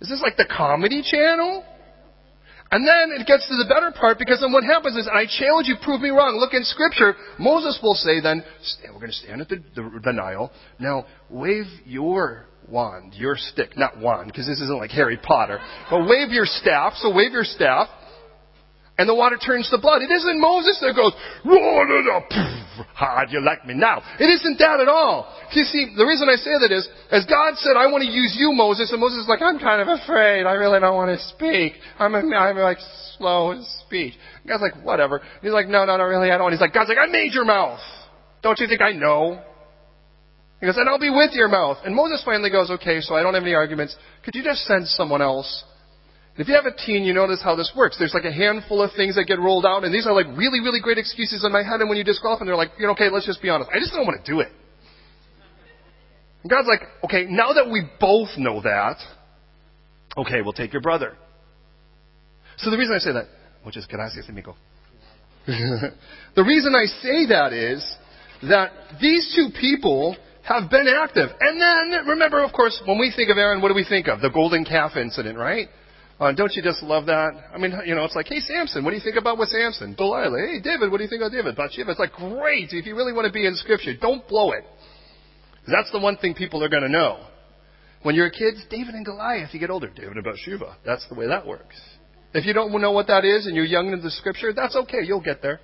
Is 0.05 0.11
this 0.11 0.21
like 0.21 0.37
the 0.37 0.45
comedy 0.45 1.03
channel? 1.03 1.65
And 2.71 2.87
then 2.87 3.19
it 3.19 3.27
gets 3.27 3.49
to 3.49 3.57
the 3.57 3.65
better 3.73 3.91
part 3.91 4.19
because 4.19 4.41
then 4.43 4.53
what 4.53 4.65
happens 4.65 4.97
is, 4.97 5.09
I 5.11 5.25
challenge 5.25 5.67
you, 5.67 5.77
prove 5.83 6.03
me 6.03 6.11
wrong. 6.11 6.37
Look 6.39 6.53
in 6.53 6.63
Scripture. 6.65 7.15
Moses 7.39 7.79
will 7.83 7.95
say 7.95 8.21
then, 8.21 8.45
we're 8.93 9.01
going 9.01 9.07
to 9.07 9.13
stand 9.13 9.41
at 9.41 9.49
the, 9.49 9.63
the, 9.75 10.01
the 10.05 10.13
Nile. 10.13 10.53
Now, 10.79 11.07
wave 11.31 11.65
your 11.87 12.45
wand, 12.69 13.15
your 13.15 13.37
stick, 13.37 13.79
not 13.79 13.99
wand, 13.99 14.27
because 14.27 14.47
this 14.47 14.61
isn't 14.61 14.77
like 14.77 14.91
Harry 14.91 15.17
Potter, 15.17 15.59
but 15.89 16.07
wave 16.07 16.29
your 16.29 16.45
staff. 16.45 16.93
So 16.97 17.15
wave 17.15 17.33
your 17.33 17.45
staff 17.45 17.89
and 18.99 19.09
the 19.09 19.15
water 19.15 19.37
turns 19.37 19.69
to 19.71 19.79
blood. 19.79 20.03
It 20.03 20.11
isn't 20.11 20.41
Moses 20.41 20.79
that 20.81 20.95
goes, 20.95 21.13
"Run 21.45 21.91
it 21.91 22.07
up, 22.07 22.31
how 22.95 23.25
do 23.27 23.33
you 23.33 23.43
like 23.45 23.67
me 23.67 23.75
now? 23.75 24.03
It 24.19 24.27
isn't 24.27 24.59
that 24.59 24.81
at 24.81 24.89
all. 24.89 25.27
You 25.53 25.65
see, 25.65 25.95
the 25.97 26.07
reason 26.07 26.29
I 26.29 26.37
say 26.37 26.55
that 26.61 26.71
is, 26.71 26.89
as 27.11 27.25
God 27.27 27.59
said, 27.59 27.77
I 27.77 27.87
want 27.91 28.03
to 28.03 28.11
use 28.11 28.37
you, 28.39 28.53
Moses, 28.53 28.91
and 28.91 29.01
Moses 29.01 29.27
is 29.27 29.29
like, 29.29 29.43
I'm 29.43 29.59
kind 29.59 29.83
of 29.83 29.89
afraid. 29.89 30.47
I 30.47 30.55
really 30.55 30.81
don't 30.81 30.95
want 30.95 31.17
to 31.17 31.23
speak. 31.35 31.75
I'm, 31.99 32.15
I'm 32.15 32.57
like 32.57 32.79
slow 33.19 33.53
in 33.53 33.65
speech. 33.87 34.15
And 34.43 34.49
God's 34.49 34.63
like, 34.63 34.85
whatever. 34.85 35.19
And 35.19 35.43
he's 35.43 35.53
like, 35.53 35.69
no, 35.69 35.85
no, 35.85 35.97
no, 35.97 36.05
really, 36.05 36.31
I 36.31 36.39
don't. 36.39 36.51
He's 36.53 36.61
like, 36.61 36.75
God's 36.75 36.89
like, 36.89 36.99
I 36.99 37.11
made 37.11 37.33
your 37.33 37.45
mouth. 37.45 37.81
Don't 38.43 38.59
you 38.59 38.67
think 38.67 38.81
I 38.81 38.93
know? 38.93 39.41
He 40.61 40.67
goes, 40.67 40.77
and 40.77 40.89
I'll 40.89 40.99
be 40.99 41.11
with 41.11 41.33
your 41.33 41.49
mouth. 41.49 41.79
And 41.85 41.95
Moses 41.95 42.23
finally 42.25 42.51
goes, 42.51 42.71
okay, 42.71 43.01
so 43.01 43.15
I 43.15 43.23
don't 43.23 43.35
have 43.35 43.43
any 43.43 43.55
arguments. 43.55 43.97
Could 44.25 44.35
you 44.35 44.43
just 44.43 44.65
send 44.65 44.87
someone 44.89 45.23
else? 45.23 45.65
If 46.37 46.49
you 46.49 46.55
have 46.55 46.67
a 46.67 46.75
teen, 46.75 47.05
you 47.05 47.13
notice 47.13 47.41
how 47.43 47.55
this 47.55 47.73
works. 47.77 47.97
There's 47.97 48.15
like 48.15 48.25
a 48.25 48.33
handful 48.33 48.83
of 48.83 48.91
things 48.97 49.15
that 49.15 49.25
get 49.27 49.39
rolled 49.39 49.65
out, 49.65 49.85
and 49.85 49.95
these 49.95 50.07
are 50.07 50.13
like 50.13 50.27
really, 50.37 50.59
really 50.59 50.81
great 50.81 50.99
excuses 50.99 51.45
in 51.45 51.53
my 51.53 51.63
head. 51.63 51.81
And 51.81 51.89
when 51.89 51.97
you 51.97 52.03
disqualify, 52.03 52.41
and 52.41 52.49
they're 52.49 52.57
like, 52.57 52.73
you 52.79 52.87
know, 52.87 52.93
okay, 52.93 53.09
let's 53.09 53.27
just 53.27 53.41
be 53.41 53.51
honest. 53.51 53.71
I 53.73 53.79
just 53.79 53.93
don't 53.93 54.05
want 54.05 54.25
to 54.25 54.33
do 54.33 54.41
it. 54.41 54.49
And 56.43 56.51
God's 56.51 56.67
like, 56.67 56.83
okay, 57.05 57.27
now 57.31 57.53
that 57.53 57.71
we 57.71 57.83
both 58.01 58.31
know 58.37 58.61
that, 58.63 58.97
okay, 60.17 60.43
we'll 60.43 60.53
take 60.53 60.73
your 60.73 60.83
brother. 60.83 61.17
So 62.59 62.71
the 62.71 62.79
reason 62.79 62.95
I 62.95 62.99
say 62.99 63.13
that, 63.13 63.27
which 63.63 63.77
is 63.77 63.87
gracias, 63.87 64.29
amigo. 64.29 64.57
the 65.47 66.45
reason 66.45 66.75
I 66.75 66.87
say 66.87 67.27
that 67.27 67.53
is 67.53 67.97
that 68.43 68.73
these 69.01 69.35
two 69.37 69.49
people 69.59 70.17
have 70.43 70.69
been 70.69 70.87
active. 70.89 71.31
And 71.41 71.61
then, 71.61 72.07
remember, 72.07 72.43
of 72.43 72.53
course, 72.53 72.83
when 72.87 72.99
we 72.99 73.13
think 73.15 73.31
of 73.31 73.39
Aaron, 73.39 73.63
what 73.63 73.69
do 73.69 73.75
we 73.75 73.85
think 73.85 74.09
of? 74.09 74.21
The 74.21 74.31
golden 74.31 74.65
calf 74.65 74.97
incident, 74.97 75.39
right? 75.39 75.69
Uh, 76.21 76.33
don't 76.33 76.53
you 76.55 76.63
just 76.63 76.83
love 76.83 77.07
that? 77.07 77.33
I 77.53 77.59
mean, 77.59 77.73
you 77.87 77.95
know, 77.95 78.05
it's 78.05 78.15
like, 78.15 78.27
hey, 78.29 78.39
Samson, 78.39 78.85
what 78.85 78.91
do 78.91 78.97
you 78.97 79.03
think 79.03 79.17
about 79.17 79.37
with 79.37 79.49
Samson? 79.49 79.95
Delilah, 79.95 80.39
hey, 80.39 80.61
David, 80.61 80.91
what 80.91 80.99
do 80.99 81.03
you 81.03 81.11
think 81.11 81.23
about 81.23 81.33
David? 81.33 81.57
Bathsheba. 81.57 81.91
It's 81.91 82.01
like, 82.01 82.13
great. 82.13 82.69
If 82.71 82.87
you 82.87 82.95
really 82.95 83.13
want 83.13 83.27
to 83.27 83.33
be 83.33 83.47
in 83.47 83.57
Scripture, 83.57 83.95
don't 84.01 84.27
blow 84.29 84.53
it. 84.53 84.65
That's 85.67 85.91
the 85.91 85.99
one 85.99 86.17
thing 86.17 86.35
people 86.35 86.63
are 86.63 86.69
going 86.69 86.85
to 86.85 86.89
know. 86.89 87.27
When 88.03 88.15
you're 88.15 88.27
a 88.27 88.31
kid, 88.31 88.55
David 88.71 88.95
and 88.95 89.05
Goliath. 89.05 89.51
You 89.53 89.61
get 89.61 89.71
older, 89.71 89.89
David 89.89 90.13
and 90.13 90.25
Bathsheba. 90.25 90.77
That's 90.85 91.07
the 91.09 91.15
way 91.15 91.27
that 91.27 91.47
works. 91.47 91.81
If 92.33 92.45
you 92.47 92.53
don't 92.53 92.71
know 92.81 92.93
what 92.93 93.07
that 93.09 93.25
is 93.25 93.47
and 93.47 93.57
you're 93.57 93.65
young 93.65 93.93
in 93.93 94.03
the 94.03 94.11
Scripture, 94.11 94.53
that's 94.55 94.77
okay. 94.77 94.99
You'll 95.05 95.23
get 95.23 95.41
there. 95.41 95.61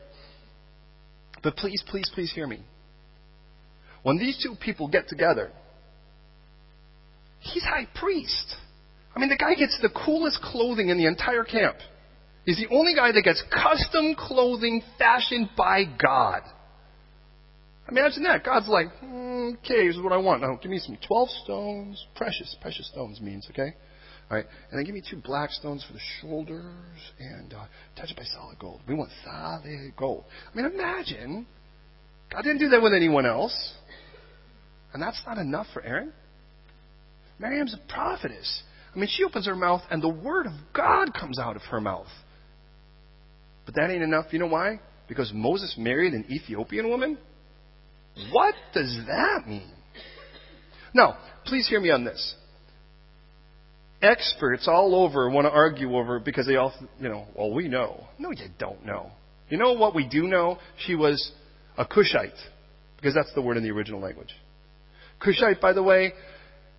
But 1.43 1.57
please, 1.57 1.83
please, 1.87 2.11
please 2.15 2.33
hear 2.33 2.47
me. 2.47 2.61
When 4.03 4.19
these 4.19 4.43
two 4.43 4.55
people 4.61 4.89
get 4.89 5.09
together, 5.09 5.53
he's 7.41 7.63
high 7.63 7.87
priest. 7.95 8.57
I 9.15 9.19
mean, 9.19 9.29
the 9.29 9.37
guy 9.37 9.55
gets 9.55 9.79
the 9.83 9.91
coolest 9.91 10.41
clothing 10.43 10.89
in 10.89 10.99
the 10.99 11.07
entire 11.07 11.45
camp. 11.45 11.77
He's 12.45 12.59
the 12.59 12.75
only 12.75 12.95
guy 12.95 13.13
that 13.13 13.23
gets 13.23 13.43
custom 13.53 14.15
clothing 14.17 14.83
fashioned 14.99 15.51
by 15.57 15.85
God. 15.85 16.43
Imagine 17.89 18.23
that. 18.23 18.45
God's 18.45 18.69
like, 18.69 18.87
mm, 19.03 19.55
okay, 19.59 19.83
here's 19.83 19.99
what 19.99 20.13
I 20.13 20.17
want. 20.17 20.43
Now, 20.43 20.59
give 20.63 20.71
me 20.71 20.79
some 20.79 20.97
12 21.07 21.29
stones. 21.45 22.07
Precious. 22.15 22.57
Precious 22.61 22.89
stones 22.89 23.21
means, 23.21 23.47
okay? 23.51 23.75
All 24.31 24.37
right. 24.37 24.47
And 24.71 24.79
then 24.79 24.85
give 24.85 24.95
me 24.95 25.03
two 25.09 25.17
black 25.17 25.51
stones 25.51 25.85
for 25.85 25.93
the 25.93 26.01
shoulders 26.21 27.01
and 27.19 27.53
uh, 27.53 27.65
touch 27.97 28.13
it 28.13 28.17
by 28.17 28.23
solid 28.23 28.59
gold. 28.61 28.81
We 28.87 28.95
want 28.95 29.11
solid 29.25 29.93
gold. 29.97 30.25
I 30.53 30.57
mean, 30.57 30.67
imagine. 30.73 31.47
God 32.33 32.43
didn't 32.43 32.59
do 32.59 32.69
that 32.69 32.81
with 32.83 32.95
anyone 32.95 33.27
else. 33.27 33.75
And 34.93 35.03
that's 35.03 35.21
not 35.27 35.39
enough 35.39 35.67
for 35.73 35.83
Aaron. 35.83 36.13
Miriam's 37.41 37.75
a 37.75 37.93
prophetess. 37.93 38.63
I 38.95 38.99
mean, 38.99 39.09
she 39.11 39.25
opens 39.25 39.47
her 39.47 39.57
mouth 39.57 39.83
and 39.91 40.03
the 40.03 40.09
word 40.09 40.47
of 40.47 40.53
God 40.75 41.15
comes 41.15 41.39
out 41.39 41.57
of 41.57 41.63
her 41.71 41.81
mouth. 41.81 42.09
But 43.67 43.75
that 43.77 43.91
ain't 43.91 44.03
enough. 44.03 44.27
You 44.33 44.41
know 44.41 44.47
why? 44.47 44.81
Because 45.09 45.33
Moses 45.33 45.75
married 45.79 46.13
an 46.13 46.25
Ethiopian 46.31 46.89
woman? 46.89 47.19
What 48.33 48.55
does 48.75 48.99
that 49.07 49.47
mean? 49.47 49.71
Now, 50.93 51.19
please 51.45 51.69
hear 51.69 51.81
me 51.81 51.91
on 51.91 52.05
this. 52.05 52.35
experts 54.03 54.67
all 54.67 54.95
over 54.95 55.29
want 55.29 55.47
to 55.47 55.51
argue 55.51 55.97
over 55.97 56.17
it 56.17 56.25
because 56.25 56.47
they 56.47 56.57
all, 56.57 56.73
you 56.99 57.09
know, 57.09 57.27
well, 57.35 57.53
we 57.53 57.69
know. 57.69 58.07
No, 58.19 58.31
you 58.31 58.47
don't 58.59 58.85
know. 58.85 59.11
You 59.49 59.59
know 59.59 59.73
what 59.73 59.95
we 59.95 60.09
do 60.09 60.27
know? 60.27 60.59
She 60.87 60.95
was 60.95 61.33
a 61.77 61.85
Cushite, 61.85 62.39
because 62.97 63.15
that's 63.15 63.33
the 63.35 63.43
word 63.43 63.57
in 63.57 63.63
the 63.63 63.71
original 63.71 64.01
language. 64.01 64.35
Cushite, 65.21 65.61
by 65.61 65.73
the 65.73 65.83
way, 65.83 66.13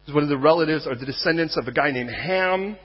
is 0.07 0.13
one 0.13 0.23
of 0.23 0.29
the 0.29 0.37
relatives 0.37 0.87
or 0.87 0.95
the 0.95 1.05
descendants 1.05 1.57
of 1.57 1.67
a 1.67 1.71
guy 1.71 1.91
named 1.91 2.09
Ham. 2.09 2.77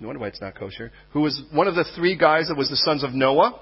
No 0.00 0.08
wonder 0.08 0.20
why 0.20 0.28
it's 0.28 0.40
not 0.40 0.56
kosher. 0.56 0.92
Who 1.12 1.20
was 1.20 1.40
one 1.52 1.66
of 1.66 1.74
the 1.74 1.84
three 1.96 2.16
guys 2.16 2.48
that 2.48 2.56
was 2.56 2.68
the 2.68 2.76
sons 2.76 3.02
of 3.02 3.12
Noah. 3.12 3.58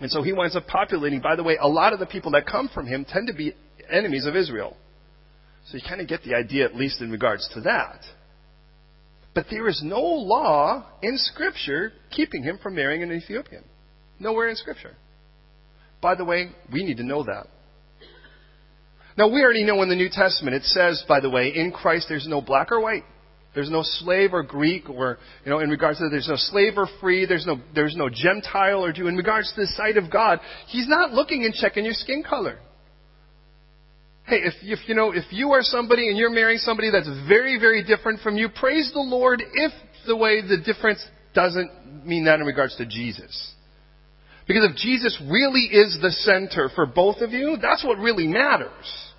And 0.00 0.10
so 0.10 0.22
he 0.22 0.32
winds 0.32 0.56
up 0.56 0.66
populating. 0.66 1.20
By 1.20 1.36
the 1.36 1.42
way, 1.42 1.56
a 1.60 1.68
lot 1.68 1.92
of 1.92 1.98
the 1.98 2.06
people 2.06 2.32
that 2.32 2.46
come 2.46 2.70
from 2.72 2.86
him 2.86 3.04
tend 3.06 3.26
to 3.28 3.34
be 3.34 3.54
enemies 3.90 4.26
of 4.26 4.36
Israel. 4.36 4.76
So 5.66 5.76
you 5.76 5.82
kind 5.86 6.00
of 6.00 6.08
get 6.08 6.22
the 6.22 6.34
idea, 6.34 6.64
at 6.64 6.74
least 6.74 7.00
in 7.00 7.10
regards 7.10 7.48
to 7.54 7.60
that. 7.62 8.00
But 9.34 9.46
there 9.50 9.68
is 9.68 9.80
no 9.84 10.00
law 10.00 10.86
in 11.02 11.16
Scripture 11.16 11.92
keeping 12.10 12.42
him 12.42 12.58
from 12.62 12.74
marrying 12.74 13.02
an 13.02 13.12
Ethiopian. 13.12 13.64
Nowhere 14.18 14.48
in 14.48 14.56
Scripture. 14.56 14.96
By 16.00 16.14
the 16.14 16.24
way, 16.24 16.50
we 16.72 16.82
need 16.82 16.96
to 16.96 17.04
know 17.04 17.22
that. 17.24 17.46
Now, 19.16 19.28
we 19.28 19.42
already 19.42 19.64
know 19.64 19.82
in 19.82 19.88
the 19.88 19.96
New 19.96 20.08
Testament 20.10 20.54
it 20.56 20.64
says, 20.64 21.04
by 21.08 21.20
the 21.20 21.30
way, 21.30 21.52
in 21.54 21.72
Christ 21.72 22.06
there's 22.08 22.28
no 22.28 22.40
black 22.40 22.70
or 22.72 22.80
white. 22.80 23.04
There's 23.54 23.70
no 23.70 23.82
slave 23.82 24.32
or 24.32 24.44
Greek 24.44 24.88
or, 24.88 25.18
you 25.44 25.50
know, 25.50 25.58
in 25.58 25.70
regards 25.70 25.98
to 25.98 26.08
there's 26.08 26.28
no 26.28 26.36
slave 26.36 26.74
or 26.76 26.86
free, 27.00 27.26
there's 27.26 27.46
no, 27.46 27.58
there's 27.74 27.96
no 27.96 28.08
Gentile 28.08 28.84
or 28.84 28.92
Jew. 28.92 29.08
In 29.08 29.16
regards 29.16 29.52
to 29.54 29.62
the 29.62 29.66
sight 29.68 29.96
of 29.96 30.10
God, 30.10 30.38
He's 30.68 30.86
not 30.86 31.12
looking 31.12 31.44
and 31.44 31.52
checking 31.52 31.84
your 31.84 31.94
skin 31.94 32.22
color. 32.22 32.58
Hey, 34.26 34.42
if, 34.44 34.54
if 34.62 34.88
you 34.88 34.94
know, 34.94 35.10
if 35.10 35.24
you 35.30 35.50
are 35.50 35.62
somebody 35.62 36.08
and 36.08 36.16
you're 36.16 36.30
marrying 36.30 36.58
somebody 36.58 36.90
that's 36.90 37.08
very, 37.26 37.58
very 37.58 37.82
different 37.82 38.20
from 38.20 38.36
you, 38.36 38.48
praise 38.48 38.90
the 38.94 39.00
Lord 39.00 39.42
if 39.42 39.72
the 40.06 40.16
way 40.16 40.40
the 40.40 40.58
difference 40.64 41.04
doesn't 41.34 42.06
mean 42.06 42.26
that 42.26 42.38
in 42.38 42.46
regards 42.46 42.76
to 42.76 42.86
Jesus. 42.86 43.54
Because 44.50 44.68
if 44.68 44.76
Jesus 44.78 45.16
really 45.30 45.68
is 45.70 45.96
the 46.02 46.10
center 46.10 46.68
for 46.74 46.84
both 46.84 47.18
of 47.18 47.30
you, 47.30 47.56
that's 47.62 47.84
what 47.84 47.98
really 47.98 48.26
matters. 48.26 49.12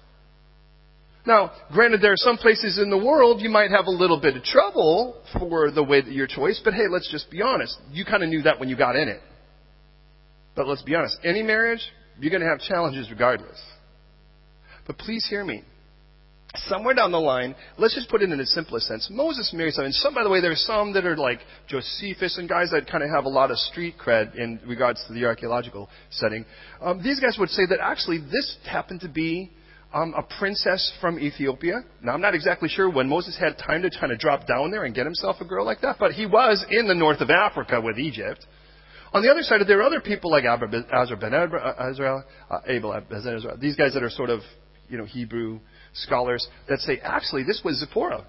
Now, 1.25 1.53
granted, 1.71 2.01
there 2.01 2.11
are 2.11 2.17
some 2.17 2.35
places 2.35 2.77
in 2.77 2.89
the 2.89 2.97
world 2.97 3.39
you 3.39 3.49
might 3.49 3.71
have 3.71 3.85
a 3.85 3.91
little 3.91 4.19
bit 4.19 4.35
of 4.35 4.43
trouble 4.43 5.23
for 5.39 5.71
the 5.71 5.83
way 5.83 6.01
that 6.01 6.11
your 6.11 6.27
choice, 6.27 6.59
but 6.61 6.73
hey, 6.73 6.89
let's 6.89 7.09
just 7.09 7.31
be 7.31 7.41
honest. 7.41 7.79
You 7.93 8.03
kind 8.03 8.23
of 8.23 8.27
knew 8.27 8.41
that 8.41 8.59
when 8.59 8.67
you 8.67 8.75
got 8.75 8.97
in 8.97 9.07
it. 9.07 9.21
But 10.53 10.67
let's 10.67 10.81
be 10.81 10.95
honest. 10.95 11.17
Any 11.23 11.43
marriage, 11.43 11.79
you're 12.19 12.29
going 12.29 12.43
to 12.43 12.49
have 12.49 12.59
challenges 12.59 13.09
regardless. 13.09 13.57
But 14.85 14.97
please 14.97 15.25
hear 15.29 15.45
me 15.45 15.63
somewhere 16.55 16.93
down 16.93 17.11
the 17.11 17.19
line, 17.19 17.55
let's 17.77 17.95
just 17.95 18.09
put 18.09 18.21
it 18.21 18.31
in 18.31 18.39
its 18.39 18.53
simplest 18.53 18.87
sense. 18.87 19.07
Moses 19.09 19.51
married 19.53 19.73
some, 19.73 19.85
and 19.85 19.93
some, 19.93 20.13
by 20.13 20.23
the 20.23 20.29
way, 20.29 20.41
there 20.41 20.51
are 20.51 20.55
some 20.55 20.93
that 20.93 21.05
are 21.05 21.15
like 21.15 21.39
Josephus 21.67 22.37
and 22.37 22.49
guys 22.49 22.71
that 22.71 22.89
kind 22.89 23.03
of 23.03 23.09
have 23.09 23.25
a 23.25 23.29
lot 23.29 23.51
of 23.51 23.57
street 23.57 23.95
cred 23.97 24.35
in 24.35 24.59
regards 24.65 25.03
to 25.07 25.13
the 25.13 25.25
archaeological 25.25 25.89
setting. 26.09 26.45
Um, 26.81 27.01
these 27.03 27.19
guys 27.19 27.37
would 27.39 27.49
say 27.49 27.63
that 27.69 27.79
actually 27.81 28.19
this 28.19 28.57
happened 28.69 29.01
to 29.01 29.09
be 29.09 29.51
um, 29.93 30.13
a 30.17 30.23
princess 30.39 30.91
from 31.01 31.19
Ethiopia. 31.19 31.81
Now, 32.01 32.13
I'm 32.13 32.21
not 32.21 32.35
exactly 32.35 32.69
sure 32.69 32.89
when 32.89 33.07
Moses 33.07 33.37
had 33.37 33.57
time 33.57 33.81
to 33.83 33.89
kind 33.89 34.11
of 34.11 34.19
drop 34.19 34.47
down 34.47 34.71
there 34.71 34.83
and 34.83 34.95
get 34.95 35.05
himself 35.05 35.37
a 35.41 35.45
girl 35.45 35.65
like 35.65 35.81
that, 35.81 35.97
but 35.99 36.11
he 36.11 36.25
was 36.25 36.65
in 36.69 36.87
the 36.87 36.95
north 36.95 37.21
of 37.21 37.29
Africa 37.29 37.79
with 37.81 37.97
Egypt. 37.97 38.45
On 39.13 39.21
the 39.21 39.29
other 39.29 39.41
side, 39.41 39.59
there 39.67 39.79
are 39.79 39.83
other 39.83 39.99
people 39.99 40.31
like 40.31 40.45
Azar 40.45 40.67
ben 41.17 41.33
Azrael, 41.33 42.23
uh, 42.49 42.59
Abel, 42.65 43.01
these 43.59 43.75
guys 43.75 43.93
that 43.93 44.03
are 44.03 44.09
sort 44.09 44.29
of, 44.29 44.39
you 44.87 44.97
know, 44.97 45.03
Hebrew 45.03 45.59
scholars 45.93 46.47
that 46.69 46.79
say 46.79 46.99
actually 47.03 47.43
this 47.43 47.61
was 47.63 47.79
Zipporah. 47.79 48.25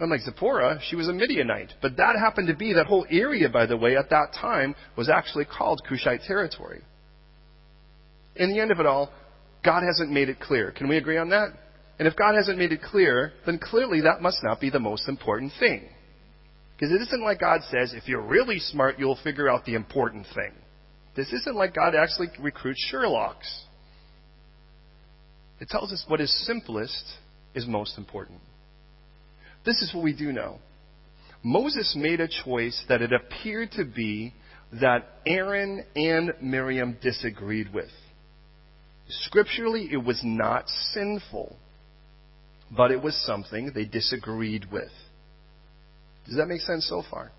Unlike 0.00 0.22
Zipporah, 0.22 0.80
she 0.88 0.96
was 0.96 1.08
a 1.08 1.12
Midianite. 1.12 1.72
But 1.80 1.96
that 1.98 2.16
happened 2.18 2.48
to 2.48 2.56
be, 2.56 2.72
that 2.72 2.86
whole 2.86 3.06
area, 3.10 3.48
by 3.48 3.66
the 3.66 3.76
way, 3.76 3.96
at 3.96 4.10
that 4.10 4.34
time 4.38 4.74
was 4.96 5.08
actually 5.08 5.44
called 5.44 5.82
Cushite 5.88 6.22
territory. 6.26 6.82
In 8.34 8.50
the 8.50 8.58
end 8.58 8.72
of 8.72 8.80
it 8.80 8.86
all, 8.86 9.12
God 9.64 9.82
hasn't 9.84 10.10
made 10.10 10.28
it 10.28 10.40
clear. 10.40 10.72
Can 10.72 10.88
we 10.88 10.96
agree 10.96 11.16
on 11.16 11.30
that? 11.30 11.50
And 11.98 12.08
if 12.08 12.16
God 12.16 12.34
hasn't 12.34 12.58
made 12.58 12.72
it 12.72 12.82
clear, 12.82 13.32
then 13.46 13.58
clearly 13.58 14.00
that 14.00 14.20
must 14.20 14.38
not 14.42 14.60
be 14.60 14.68
the 14.68 14.80
most 14.80 15.08
important 15.08 15.52
thing. 15.60 15.88
Because 16.74 16.92
it 16.92 17.00
isn't 17.02 17.22
like 17.22 17.38
God 17.38 17.60
says, 17.70 17.94
if 17.94 18.08
you're 18.08 18.20
really 18.20 18.58
smart, 18.58 18.98
you'll 18.98 19.18
figure 19.22 19.48
out 19.48 19.64
the 19.64 19.74
important 19.74 20.26
thing. 20.34 20.52
This 21.14 21.32
isn't 21.32 21.54
like 21.54 21.74
God 21.74 21.94
actually 21.94 22.28
recruits 22.40 22.84
Sherlocks. 22.92 23.62
It 25.64 25.70
tells 25.70 25.94
us 25.94 26.04
what 26.08 26.20
is 26.20 26.30
simplest 26.44 27.04
is 27.54 27.66
most 27.66 27.96
important. 27.96 28.38
This 29.64 29.80
is 29.80 29.94
what 29.94 30.04
we 30.04 30.14
do 30.14 30.30
know. 30.30 30.58
Moses 31.42 31.96
made 31.98 32.20
a 32.20 32.28
choice 32.28 32.84
that 32.90 33.00
it 33.00 33.12
appeared 33.14 33.70
to 33.72 33.86
be 33.86 34.34
that 34.78 35.06
Aaron 35.26 35.82
and 35.96 36.34
Miriam 36.42 36.98
disagreed 37.00 37.72
with. 37.72 37.88
Scripturally, 39.08 39.88
it 39.90 40.04
was 40.04 40.20
not 40.22 40.68
sinful, 40.92 41.56
but 42.70 42.90
it 42.90 43.02
was 43.02 43.16
something 43.24 43.72
they 43.74 43.86
disagreed 43.86 44.70
with. 44.70 44.92
Does 46.26 46.36
that 46.36 46.46
make 46.46 46.60
sense 46.60 46.86
so 46.86 47.02
far? 47.10 47.32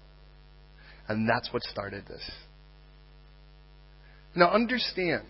And 1.07 1.29
that's 1.29 1.53
what 1.53 1.61
started 1.61 2.07
this. 2.07 2.27
Now, 4.35 4.49
understand 4.49 5.25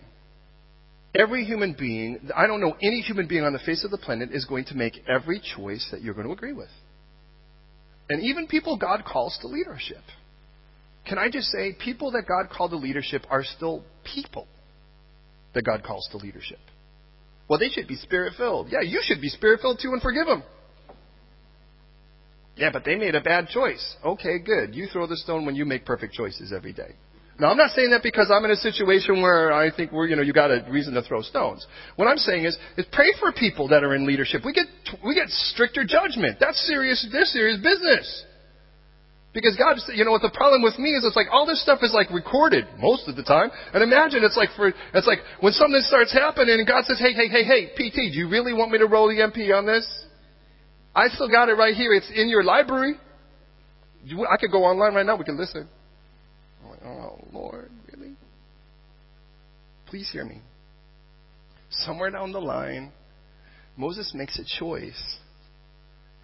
Every 1.14 1.44
human 1.44 1.74
being, 1.78 2.30
I 2.36 2.46
don't 2.46 2.60
know 2.60 2.76
any 2.82 3.00
human 3.00 3.26
being 3.26 3.44
on 3.44 3.52
the 3.52 3.58
face 3.60 3.84
of 3.84 3.90
the 3.90 3.98
planet 3.98 4.30
is 4.32 4.44
going 4.44 4.66
to 4.66 4.74
make 4.74 5.02
every 5.08 5.40
choice 5.56 5.86
that 5.90 6.02
you're 6.02 6.14
going 6.14 6.26
to 6.26 6.32
agree 6.32 6.52
with. 6.52 6.68
And 8.10 8.22
even 8.22 8.46
people 8.46 8.76
God 8.76 9.04
calls 9.04 9.38
to 9.40 9.48
leadership. 9.48 10.02
Can 11.08 11.18
I 11.18 11.30
just 11.30 11.48
say, 11.48 11.72
people 11.72 12.12
that 12.12 12.24
God 12.26 12.54
called 12.54 12.72
to 12.72 12.76
leadership 12.76 13.24
are 13.30 13.44
still 13.44 13.82
people 14.04 14.46
that 15.56 15.64
God 15.64 15.82
calls 15.82 16.06
to 16.12 16.18
leadership. 16.18 16.58
Well, 17.48 17.58
they 17.58 17.70
should 17.70 17.88
be 17.88 17.96
spirit 17.96 18.34
filled. 18.36 18.68
Yeah, 18.70 18.82
you 18.82 19.00
should 19.02 19.22
be 19.22 19.30
spirit 19.30 19.60
filled 19.60 19.80
too 19.82 19.92
and 19.92 20.02
forgive 20.02 20.26
them. 20.26 20.42
Yeah, 22.56 22.70
but 22.72 22.84
they 22.84 22.94
made 22.96 23.14
a 23.14 23.20
bad 23.22 23.48
choice. 23.48 23.96
Okay, 24.04 24.38
good. 24.38 24.74
You 24.74 24.86
throw 24.86 25.06
the 25.06 25.16
stone 25.16 25.46
when 25.46 25.54
you 25.54 25.64
make 25.64 25.86
perfect 25.86 26.12
choices 26.12 26.52
every 26.54 26.72
day. 26.72 26.94
Now, 27.38 27.50
I'm 27.50 27.58
not 27.58 27.72
saying 27.72 27.90
that 27.90 28.02
because 28.02 28.32
I'm 28.32 28.44
in 28.46 28.50
a 28.50 28.56
situation 28.56 29.20
where 29.20 29.52
I 29.52 29.70
think 29.70 29.92
we're, 29.92 30.06
you 30.06 30.16
know, 30.16 30.22
you 30.22 30.32
got 30.32 30.50
a 30.50 30.64
reason 30.70 30.94
to 30.94 31.02
throw 31.02 31.20
stones. 31.20 31.66
What 31.96 32.08
I'm 32.08 32.16
saying 32.16 32.46
is, 32.46 32.56
is 32.78 32.86
pray 32.92 33.12
for 33.20 33.30
people 33.32 33.68
that 33.68 33.84
are 33.84 33.94
in 33.94 34.06
leadership. 34.06 34.40
We 34.42 34.54
get, 34.54 34.64
we 35.04 35.14
get 35.14 35.28
stricter 35.28 35.84
judgment. 35.84 36.38
That's 36.40 36.56
serious, 36.66 37.06
This 37.12 37.32
serious 37.34 37.58
business. 37.60 38.24
Because 39.34 39.54
God, 39.56 39.76
you 39.92 40.06
know 40.06 40.12
what 40.12 40.22
the 40.22 40.32
problem 40.32 40.62
with 40.62 40.78
me 40.78 40.96
is, 40.96 41.04
it's 41.04 41.14
like 41.14 41.26
all 41.30 41.44
this 41.44 41.60
stuff 41.60 41.80
is 41.82 41.92
like 41.92 42.08
recorded 42.10 42.64
most 42.78 43.06
of 43.06 43.16
the 43.16 43.22
time. 43.22 43.50
And 43.74 43.82
imagine 43.82 44.24
it's 44.24 44.36
like 44.36 44.48
for, 44.56 44.72
it's 44.94 45.06
like 45.06 45.18
when 45.40 45.52
something 45.52 45.82
starts 45.84 46.14
happening 46.14 46.56
and 46.56 46.66
God 46.66 46.86
says, 46.86 46.98
hey, 46.98 47.12
hey, 47.12 47.28
hey, 47.28 47.44
hey, 47.44 47.66
PT, 47.76 48.16
do 48.16 48.18
you 48.18 48.30
really 48.30 48.54
want 48.54 48.70
me 48.72 48.78
to 48.78 48.86
roll 48.86 49.08
the 49.08 49.20
MP 49.20 49.52
on 49.52 49.66
this? 49.66 49.84
I 50.94 51.08
still 51.08 51.28
got 51.28 51.50
it 51.50 51.52
right 51.52 51.74
here. 51.74 51.92
It's 51.92 52.10
in 52.16 52.30
your 52.30 52.44
library. 52.44 52.94
I 54.08 54.36
could 54.40 54.50
go 54.50 54.64
online 54.64 54.94
right 54.94 55.04
now. 55.04 55.16
We 55.16 55.24
can 55.24 55.36
listen. 55.36 55.68
Oh, 56.86 57.18
Lord, 57.32 57.70
really? 57.92 58.14
Please 59.86 60.08
hear 60.12 60.24
me. 60.24 60.40
Somewhere 61.70 62.10
down 62.10 62.32
the 62.32 62.40
line, 62.40 62.92
Moses 63.76 64.12
makes 64.14 64.38
a 64.38 64.44
choice, 64.58 65.16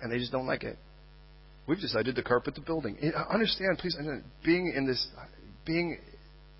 and 0.01 0.13
they 0.13 0.19
just 0.19 0.31
don't 0.31 0.47
like 0.47 0.63
it. 0.63 0.79
We've 1.67 1.81
decided 1.81 2.15
to 2.17 2.23
carpet 2.23 2.55
the 2.55 2.61
building. 2.61 2.97
Eh, 3.03 3.11
uh, 3.11 3.25
understand, 3.33 3.79
please, 3.79 3.97
being 4.45 4.73
in 4.75 4.87
this, 4.87 5.07
being 5.65 5.99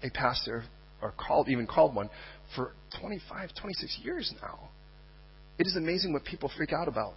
a 0.03 0.11
pastor, 0.11 0.65
or 1.01 1.13
called, 1.13 1.49
even 1.49 1.67
called 1.67 1.95
one, 1.95 2.11
for 2.57 2.73
25, 3.01 3.51
26 3.61 4.01
years 4.03 4.33
now, 4.43 4.69
it 5.59 5.67
is 5.67 5.77
amazing 5.77 6.13
what 6.13 6.25
people 6.25 6.51
freak 6.57 6.73
out 6.73 6.89
about. 6.89 7.15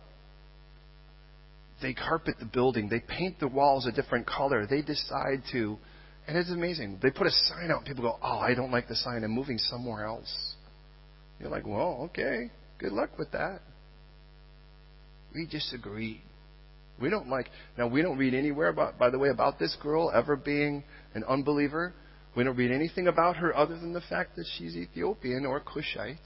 They 1.81 1.93
carpet 1.93 2.35
the 2.39 2.45
building, 2.45 2.89
they 2.89 3.01
paint 3.01 3.39
the 3.39 3.47
walls 3.47 3.85
a 3.85 3.91
different 3.91 4.27
color, 4.27 4.65
they 4.67 4.81
decide 4.81 5.43
to 5.51 5.77
and 6.27 6.37
it's 6.37 6.49
amazing. 6.49 6.99
They 7.01 7.11
put 7.11 7.27
a 7.27 7.31
sign 7.31 7.71
out, 7.71 7.79
and 7.79 7.85
people 7.85 8.03
go, 8.03 8.17
Oh, 8.21 8.39
I 8.39 8.53
don't 8.53 8.71
like 8.71 8.87
the 8.87 8.95
sign. 8.95 9.23
I'm 9.23 9.31
moving 9.31 9.57
somewhere 9.57 10.05
else. 10.05 10.55
You're 11.39 11.49
like, 11.49 11.65
Well, 11.65 12.09
okay. 12.09 12.51
Good 12.77 12.91
luck 12.91 13.17
with 13.17 13.31
that. 13.31 13.61
We 15.33 15.45
disagree. 15.45 16.21
We 16.99 17.09
don't 17.09 17.27
like. 17.27 17.49
Now, 17.77 17.87
we 17.87 18.01
don't 18.01 18.17
read 18.17 18.33
anywhere, 18.33 18.69
about, 18.69 18.97
by 18.97 19.09
the 19.09 19.19
way, 19.19 19.29
about 19.29 19.59
this 19.59 19.75
girl 19.81 20.11
ever 20.13 20.35
being 20.35 20.83
an 21.13 21.23
unbeliever. 21.25 21.93
We 22.35 22.43
don't 22.43 22.57
read 22.57 22.71
anything 22.71 23.07
about 23.07 23.37
her 23.37 23.55
other 23.55 23.77
than 23.77 23.93
the 23.93 24.01
fact 24.01 24.35
that 24.35 24.45
she's 24.57 24.75
Ethiopian 24.75 25.45
or 25.45 25.59
Cushite. 25.59 26.17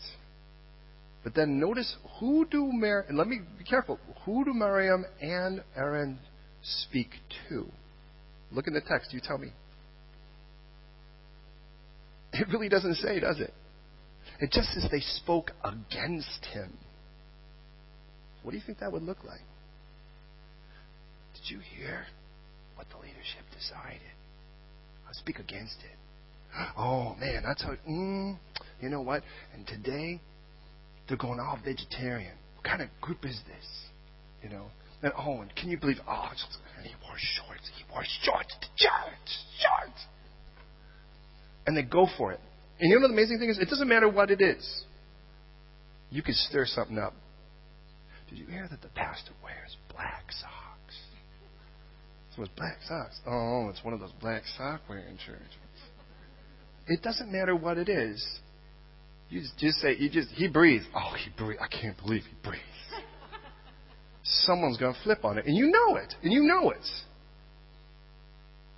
But 1.24 1.36
then 1.36 1.60
notice 1.60 1.95
who 2.20 2.45
do 2.45 2.72
Mar 2.72 3.06
and 3.08 3.18
let 3.18 3.28
me 3.28 3.41
be 3.58 3.64
careful. 3.64 4.00
Who 4.26 4.45
do 4.45 4.54
Miriam 4.54 5.06
and 5.22 5.64
Aaron 5.76 6.20
speak 6.62 7.10
to? 7.50 7.68
Look 8.52 8.68
in 8.68 8.74
the 8.74 8.82
text. 8.82 9.14
You 9.14 9.20
tell 9.22 9.38
me. 9.38 9.50
It 12.34 12.47
really 12.53 12.69
doesn't 12.69 12.95
say, 12.95 13.19
does 13.19 13.39
it? 13.39 13.53
It 14.39 14.51
just 14.51 14.73
says 14.73 14.88
they 14.91 15.01
spoke 15.01 15.51
against 15.63 16.45
him. 16.53 16.77
What 18.43 18.51
do 18.51 18.57
you 18.57 18.63
think 18.65 18.80
that 18.80 18.91
would 18.91 19.03
look 19.03 19.23
like? 19.25 19.41
Did 21.34 21.55
you 21.55 21.59
hear 21.59 22.05
what 22.75 22.88
the 22.89 22.97
leadership 22.97 23.43
decided? 23.57 24.01
I'll 25.07 25.13
speak 25.13 25.39
against 25.39 25.77
it. 25.84 25.97
Oh 26.77 27.15
man, 27.19 27.43
that's 27.45 27.61
how. 27.61 27.73
Mm, 27.88 28.38
you 28.82 28.89
know 28.89 29.01
what? 29.01 29.23
And 29.53 29.67
today 29.67 30.19
they're 31.07 31.17
going 31.17 31.39
all 31.39 31.59
vegetarian. 31.63 32.34
What 32.55 32.65
kind 32.65 32.82
of 32.82 32.89
group 33.01 33.25
is 33.25 33.39
this? 33.47 33.65
You 34.43 34.49
know. 34.49 34.65
And 35.01 35.13
oh, 35.17 35.41
and 35.41 35.55
can 35.55 35.69
you 35.69 35.77
believe? 35.77 35.97
Oh, 36.07 36.30
and 36.77 36.86
he 36.86 36.93
wore 37.03 37.17
shorts. 37.17 37.69
He 37.77 37.84
wore 37.91 38.03
shorts 38.23 38.55
to 38.61 38.67
church. 38.77 39.30
Shorts. 39.59 40.05
And 41.70 41.78
they 41.78 41.84
go 41.84 42.07
for 42.17 42.32
it. 42.32 42.39
And 42.80 42.89
you 42.89 42.99
know 42.99 43.07
the 43.07 43.13
amazing 43.13 43.38
thing 43.38 43.47
is? 43.47 43.59
It 43.59 43.70
doesn't 43.70 43.88
matter 43.88 44.09
what 44.09 44.32
it 44.32 44.41
is. 44.41 44.86
You 46.09 46.24
can 46.24 46.34
stir 46.34 46.65
something 46.65 46.97
up. 46.97 47.13
Did 48.28 48.39
you 48.39 48.47
hear 48.47 48.67
that 48.67 48.82
the 48.82 48.88
pastor 48.88 49.34
wears 49.43 49.78
black 49.93 50.24
socks? 50.32 50.97
So 52.36 52.41
it's 52.41 52.51
black 52.57 52.80
socks. 52.88 53.20
Oh, 53.28 53.67
it's 53.70 53.84
one 53.84 53.93
of 53.93 53.99
those 53.99 54.13
black 54.20 54.41
sock 54.57 54.82
wearing 54.89 55.15
churches. 55.24 55.45
It 56.88 57.03
doesn't 57.03 57.32
matter 57.32 57.55
what 57.55 57.78
it 57.78 57.88
is. 57.88 58.39
You 59.30 59.41
just, 59.41 59.59
just 59.59 59.78
say, 59.78 59.95
you 59.95 60.09
just, 60.09 60.30
he 60.30 60.47
breathes. 60.47 60.86
Oh, 60.95 61.13
he 61.24 61.30
breathes. 61.38 61.61
I 61.61 61.67
can't 61.67 61.97
believe 61.97 62.24
he 62.24 62.36
breathes. 62.43 62.63
Someone's 64.24 64.78
going 64.78 64.95
to 64.95 64.99
flip 65.03 65.24
on 65.24 65.38
it. 65.38 65.45
And 65.45 65.55
you 65.55 65.67
know 65.67 65.97
it. 65.97 66.15
And 66.24 66.34
you 66.34 66.41
know 66.41 66.72
it. 66.72 66.88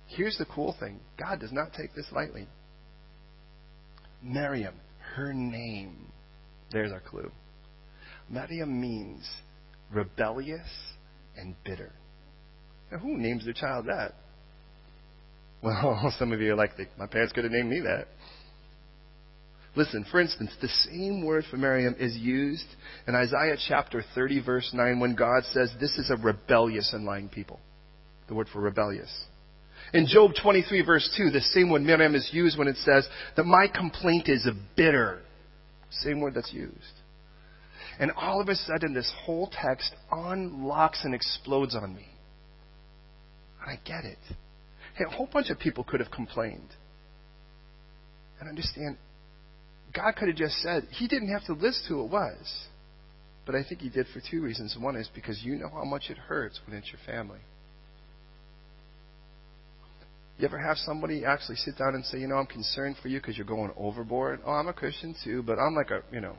Here's 0.08 0.36
the 0.36 0.44
cool 0.44 0.76
thing 0.78 1.00
God 1.18 1.40
does 1.40 1.52
not 1.52 1.72
take 1.72 1.94
this 1.94 2.04
lightly. 2.12 2.48
Miriam, 4.22 4.74
her 5.14 5.32
name, 5.32 6.12
there's 6.70 6.92
our 6.92 7.00
clue. 7.00 7.30
Miriam 8.30 8.80
means 8.80 9.28
rebellious 9.92 10.68
and 11.36 11.54
bitter. 11.64 11.92
Now, 12.90 12.98
who 12.98 13.16
names 13.16 13.44
their 13.44 13.54
child 13.54 13.86
that? 13.86 14.14
Well, 15.62 16.12
some 16.18 16.32
of 16.32 16.40
you 16.40 16.52
are 16.52 16.56
like, 16.56 16.72
my 16.98 17.06
parents 17.06 17.32
could 17.32 17.44
have 17.44 17.52
named 17.52 17.70
me 17.70 17.80
that. 17.80 18.08
Listen, 19.74 20.04
for 20.10 20.20
instance, 20.20 20.50
the 20.60 20.68
same 20.68 21.24
word 21.24 21.44
for 21.50 21.56
Miriam 21.56 21.96
is 21.98 22.14
used 22.16 22.66
in 23.08 23.14
Isaiah 23.14 23.56
chapter 23.68 24.04
30, 24.14 24.42
verse 24.44 24.70
9, 24.74 25.00
when 25.00 25.14
God 25.14 25.44
says, 25.52 25.72
This 25.80 25.96
is 25.96 26.10
a 26.10 26.22
rebellious 26.22 26.92
and 26.92 27.06
lying 27.06 27.30
people. 27.30 27.58
The 28.28 28.34
word 28.34 28.48
for 28.52 28.60
rebellious. 28.60 29.10
In 29.92 30.06
Job 30.06 30.32
23, 30.40 30.82
verse 30.82 31.14
2, 31.16 31.30
the 31.30 31.40
same 31.40 31.70
word 31.70 31.82
Miriam 31.82 32.14
is 32.14 32.28
used 32.32 32.58
when 32.58 32.68
it 32.68 32.76
says 32.78 33.06
that 33.36 33.44
my 33.44 33.66
complaint 33.66 34.28
is 34.28 34.48
bitter. 34.74 35.20
Same 35.90 36.20
word 36.20 36.34
that's 36.34 36.52
used. 36.52 36.74
And 37.98 38.10
all 38.12 38.40
of 38.40 38.48
a 38.48 38.54
sudden, 38.54 38.94
this 38.94 39.12
whole 39.24 39.50
text 39.52 39.92
unlocks 40.10 41.04
and 41.04 41.14
explodes 41.14 41.74
on 41.74 41.94
me. 41.94 42.06
I 43.64 43.78
get 43.84 44.04
it. 44.04 44.18
Hey, 44.96 45.04
a 45.06 45.10
whole 45.10 45.28
bunch 45.30 45.50
of 45.50 45.58
people 45.58 45.84
could 45.84 46.00
have 46.00 46.10
complained. 46.10 46.70
And 48.40 48.48
understand, 48.48 48.96
God 49.94 50.16
could 50.16 50.28
have 50.28 50.36
just 50.36 50.56
said, 50.62 50.88
He 50.90 51.06
didn't 51.06 51.30
have 51.30 51.44
to 51.46 51.52
list 51.52 51.84
who 51.86 52.02
it 52.02 52.10
was. 52.10 52.66
But 53.44 53.54
I 53.54 53.62
think 53.62 53.82
He 53.82 53.90
did 53.90 54.06
for 54.12 54.22
two 54.30 54.42
reasons. 54.42 54.76
One 54.80 54.96
is 54.96 55.08
because 55.14 55.42
you 55.42 55.56
know 55.56 55.68
how 55.68 55.84
much 55.84 56.04
it 56.08 56.16
hurts 56.16 56.60
when 56.66 56.76
it's 56.76 56.88
your 56.88 57.00
family. 57.06 57.40
You 60.42 60.48
ever 60.48 60.58
have 60.58 60.76
somebody 60.78 61.24
actually 61.24 61.54
sit 61.54 61.78
down 61.78 61.94
and 61.94 62.04
say, 62.04 62.18
you 62.18 62.26
know, 62.26 62.34
I'm 62.34 62.46
concerned 62.46 62.96
for 63.00 63.06
you 63.06 63.20
because 63.20 63.38
you're 63.38 63.46
going 63.46 63.70
overboard? 63.76 64.40
Oh, 64.44 64.50
I'm 64.50 64.66
a 64.66 64.72
Christian 64.72 65.14
too, 65.22 65.40
but 65.44 65.56
I'm 65.56 65.76
like 65.76 65.92
a, 65.92 66.02
you 66.12 66.20
know, 66.20 66.34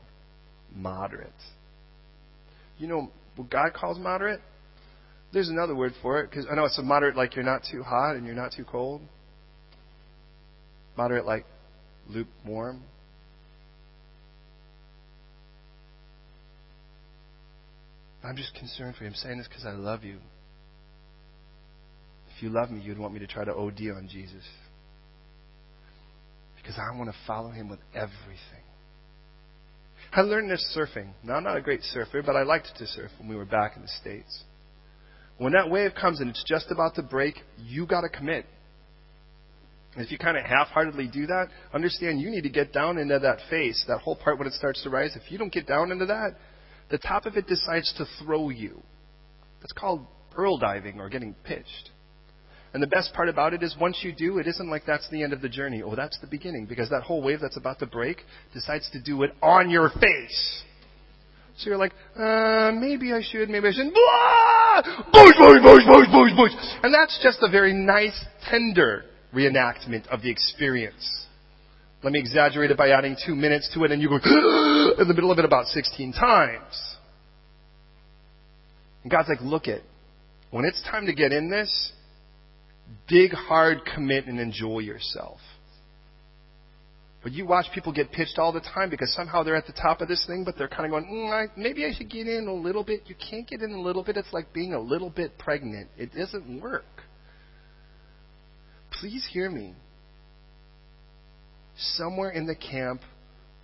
moderate. 0.76 1.32
You 2.76 2.86
know 2.86 3.10
what 3.36 3.48
God 3.48 3.72
calls 3.72 3.98
moderate? 3.98 4.40
There's 5.32 5.48
another 5.48 5.74
word 5.74 5.94
for 6.02 6.20
it 6.20 6.28
because 6.28 6.44
I 6.52 6.54
know 6.54 6.66
it's 6.66 6.78
a 6.78 6.82
moderate 6.82 7.16
like 7.16 7.34
you're 7.34 7.46
not 7.46 7.62
too 7.72 7.82
hot 7.82 8.16
and 8.16 8.26
you're 8.26 8.34
not 8.34 8.52
too 8.54 8.64
cold. 8.64 9.00
Moderate 10.98 11.24
like 11.24 11.46
lukewarm. 12.06 12.82
I'm 18.22 18.36
just 18.36 18.54
concerned 18.54 18.96
for 18.96 19.04
you. 19.04 19.08
I'm 19.08 19.16
saying 19.16 19.38
this 19.38 19.48
because 19.48 19.64
I 19.64 19.72
love 19.72 20.04
you. 20.04 20.18
If 22.36 22.42
you 22.42 22.50
love 22.50 22.70
me, 22.70 22.80
you'd 22.80 22.98
want 22.98 23.12
me 23.14 23.20
to 23.20 23.26
try 23.26 23.44
to 23.44 23.54
OD 23.54 23.80
on 23.96 24.08
Jesus. 24.10 24.42
Because 26.56 26.78
I 26.78 26.96
want 26.96 27.10
to 27.10 27.16
follow 27.26 27.50
him 27.50 27.68
with 27.68 27.80
everything. 27.94 28.64
I 30.12 30.22
learned 30.22 30.50
this 30.50 30.76
surfing. 30.76 31.10
Now, 31.22 31.34
I'm 31.34 31.44
not 31.44 31.56
a 31.56 31.60
great 31.60 31.82
surfer, 31.82 32.22
but 32.22 32.36
I 32.36 32.42
liked 32.42 32.68
to 32.76 32.86
surf 32.86 33.10
when 33.18 33.28
we 33.28 33.36
were 33.36 33.44
back 33.44 33.72
in 33.76 33.82
the 33.82 33.88
States. 33.88 34.44
When 35.38 35.52
that 35.52 35.70
wave 35.70 35.92
comes 36.00 36.20
and 36.20 36.30
it's 36.30 36.44
just 36.46 36.70
about 36.70 36.94
to 36.94 37.02
break, 37.02 37.34
you 37.58 37.86
got 37.86 38.02
to 38.02 38.08
commit. 38.08 38.46
If 39.96 40.10
you 40.10 40.18
kind 40.18 40.36
of 40.36 40.44
half 40.44 40.68
heartedly 40.68 41.08
do 41.12 41.26
that, 41.26 41.48
understand 41.72 42.20
you 42.20 42.30
need 42.30 42.42
to 42.42 42.48
get 42.48 42.72
down 42.72 42.98
into 42.98 43.18
that 43.18 43.38
face, 43.48 43.84
that 43.86 43.98
whole 43.98 44.16
part 44.16 44.38
when 44.38 44.48
it 44.48 44.54
starts 44.54 44.82
to 44.82 44.90
rise. 44.90 45.16
If 45.16 45.30
you 45.30 45.38
don't 45.38 45.52
get 45.52 45.66
down 45.66 45.92
into 45.92 46.06
that, 46.06 46.36
the 46.90 46.98
top 46.98 47.26
of 47.26 47.36
it 47.36 47.46
decides 47.46 47.92
to 47.98 48.06
throw 48.22 48.48
you. 48.50 48.82
That's 49.60 49.72
called 49.72 50.06
pearl 50.30 50.58
diving 50.58 51.00
or 51.00 51.08
getting 51.08 51.34
pitched. 51.44 51.90
And 52.74 52.82
the 52.82 52.88
best 52.88 53.14
part 53.14 53.28
about 53.28 53.54
it 53.54 53.62
is 53.62 53.76
once 53.80 54.00
you 54.02 54.12
do, 54.12 54.38
it 54.38 54.48
isn't 54.48 54.68
like 54.68 54.82
that's 54.84 55.08
the 55.08 55.22
end 55.22 55.32
of 55.32 55.40
the 55.40 55.48
journey. 55.48 55.80
Oh, 55.80 55.94
that's 55.94 56.18
the 56.18 56.26
beginning. 56.26 56.66
Because 56.66 56.90
that 56.90 57.04
whole 57.04 57.22
wave 57.22 57.38
that's 57.40 57.56
about 57.56 57.78
to 57.78 57.86
break 57.86 58.18
decides 58.52 58.90
to 58.90 59.00
do 59.00 59.22
it 59.22 59.30
on 59.40 59.70
your 59.70 59.90
face. 59.90 60.62
So 61.56 61.70
you're 61.70 61.78
like, 61.78 61.92
uh, 62.18 62.72
maybe 62.74 63.12
I 63.12 63.22
should, 63.22 63.48
maybe 63.48 63.68
I 63.68 63.70
shouldn't. 63.70 63.94
Blah! 63.94 64.82
Boosh, 65.14 65.38
boosh, 65.38 65.62
boosh, 65.62 65.86
boosh, 65.86 66.06
boosh, 66.12 66.36
boosh. 66.36 66.78
And 66.82 66.92
that's 66.92 67.16
just 67.22 67.38
a 67.42 67.48
very 67.48 67.72
nice, 67.72 68.24
tender 68.50 69.04
reenactment 69.32 70.08
of 70.08 70.22
the 70.22 70.30
experience. 70.30 71.26
Let 72.02 72.12
me 72.12 72.18
exaggerate 72.18 72.72
it 72.72 72.76
by 72.76 72.90
adding 72.90 73.16
two 73.24 73.36
minutes 73.36 73.70
to 73.74 73.84
it, 73.84 73.92
and 73.92 74.02
you 74.02 74.08
go 74.08 74.16
in 74.98 75.06
the 75.06 75.14
middle 75.14 75.30
of 75.30 75.38
it 75.38 75.44
about 75.44 75.66
16 75.66 76.12
times. 76.12 76.96
And 79.04 79.12
God's 79.12 79.28
like, 79.28 79.40
look 79.40 79.68
it. 79.68 79.84
When 80.50 80.64
it's 80.64 80.82
time 80.82 81.06
to 81.06 81.14
get 81.14 81.32
in 81.32 81.50
this, 81.50 81.92
dig 83.08 83.32
hard, 83.32 83.78
commit, 83.94 84.26
and 84.26 84.40
enjoy 84.40 84.80
yourself. 84.80 85.38
But 87.22 87.32
you 87.32 87.46
watch 87.46 87.66
people 87.74 87.90
get 87.92 88.12
pitched 88.12 88.38
all 88.38 88.52
the 88.52 88.60
time 88.60 88.90
because 88.90 89.12
somehow 89.14 89.42
they're 89.42 89.56
at 89.56 89.66
the 89.66 89.72
top 89.72 90.02
of 90.02 90.08
this 90.08 90.22
thing, 90.26 90.44
but 90.44 90.58
they're 90.58 90.68
kind 90.68 90.84
of 90.84 90.90
going, 90.90 91.06
mm, 91.06 91.32
I, 91.32 91.50
maybe 91.56 91.86
I 91.86 91.92
should 91.96 92.10
get 92.10 92.28
in 92.28 92.46
a 92.46 92.52
little 92.52 92.84
bit. 92.84 93.00
You 93.06 93.14
can't 93.30 93.48
get 93.48 93.62
in 93.62 93.72
a 93.72 93.80
little 93.80 94.04
bit. 94.04 94.18
It's 94.18 94.32
like 94.32 94.52
being 94.52 94.74
a 94.74 94.80
little 94.80 95.08
bit 95.08 95.38
pregnant. 95.38 95.88
It 95.96 96.14
doesn't 96.14 96.60
work. 96.60 96.84
Please 99.00 99.26
hear 99.32 99.48
me. 99.48 99.74
Somewhere 101.96 102.30
in 102.30 102.46
the 102.46 102.54
camp 102.54 103.00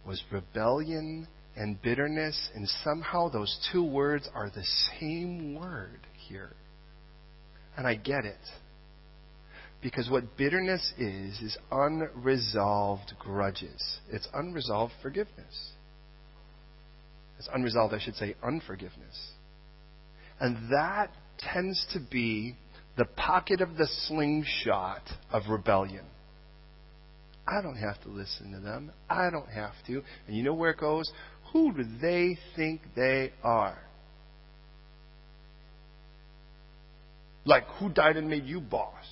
was 0.07 0.23
rebellion 0.33 1.29
and 1.55 1.81
bitterness, 1.83 2.49
and 2.55 2.67
somehow 2.83 3.29
those 3.29 3.59
two 3.71 3.85
words 3.85 4.27
are 4.35 4.49
the 4.49 4.65
same 4.99 5.55
word 5.55 6.01
here. 6.29 6.55
And 7.77 7.87
I 7.87 7.95
get 7.97 8.25
it. 8.25 8.41
Because 9.83 10.11
what 10.11 10.37
bitterness 10.37 10.93
is, 10.99 11.41
is 11.41 11.57
unresolved 11.71 13.15
grudges. 13.19 13.99
It's 14.11 14.29
unresolved 14.35 14.93
forgiveness. 15.03 15.73
It's 17.39 17.49
unresolved, 17.53 17.95
I 17.95 17.99
should 17.99 18.17
say, 18.17 18.35
unforgiveness. 18.43 19.33
And 20.39 20.71
that 20.71 21.11
tends 21.39 21.87
to 21.95 22.01
be 22.11 22.57
the 22.99 23.07
pocket 23.07 23.63
of 23.63 23.77
the 23.79 23.89
slingshot 24.07 25.03
of 25.33 25.45
rebellion. 25.49 26.05
I 27.49 27.63
don't 27.63 27.77
have 27.77 28.01
to 28.03 28.11
listen 28.11 28.53
to 28.53 28.61
them. 28.61 28.93
I 29.09 29.31
don't 29.31 29.49
have 29.49 29.73
to. 29.87 30.03
And 30.27 30.37
you 30.37 30.43
know 30.43 30.53
where 30.53 30.71
it 30.71 30.79
goes? 30.79 31.11
Who 31.53 31.73
do 31.73 31.85
they 32.01 32.39
think 32.55 32.83
they 32.95 33.33
are? 33.43 33.79
Like, 37.47 37.65
who 37.79 37.89
died 37.89 38.19
and 38.19 38.29
made 38.29 38.45
you 38.45 38.61
boss? 38.61 39.05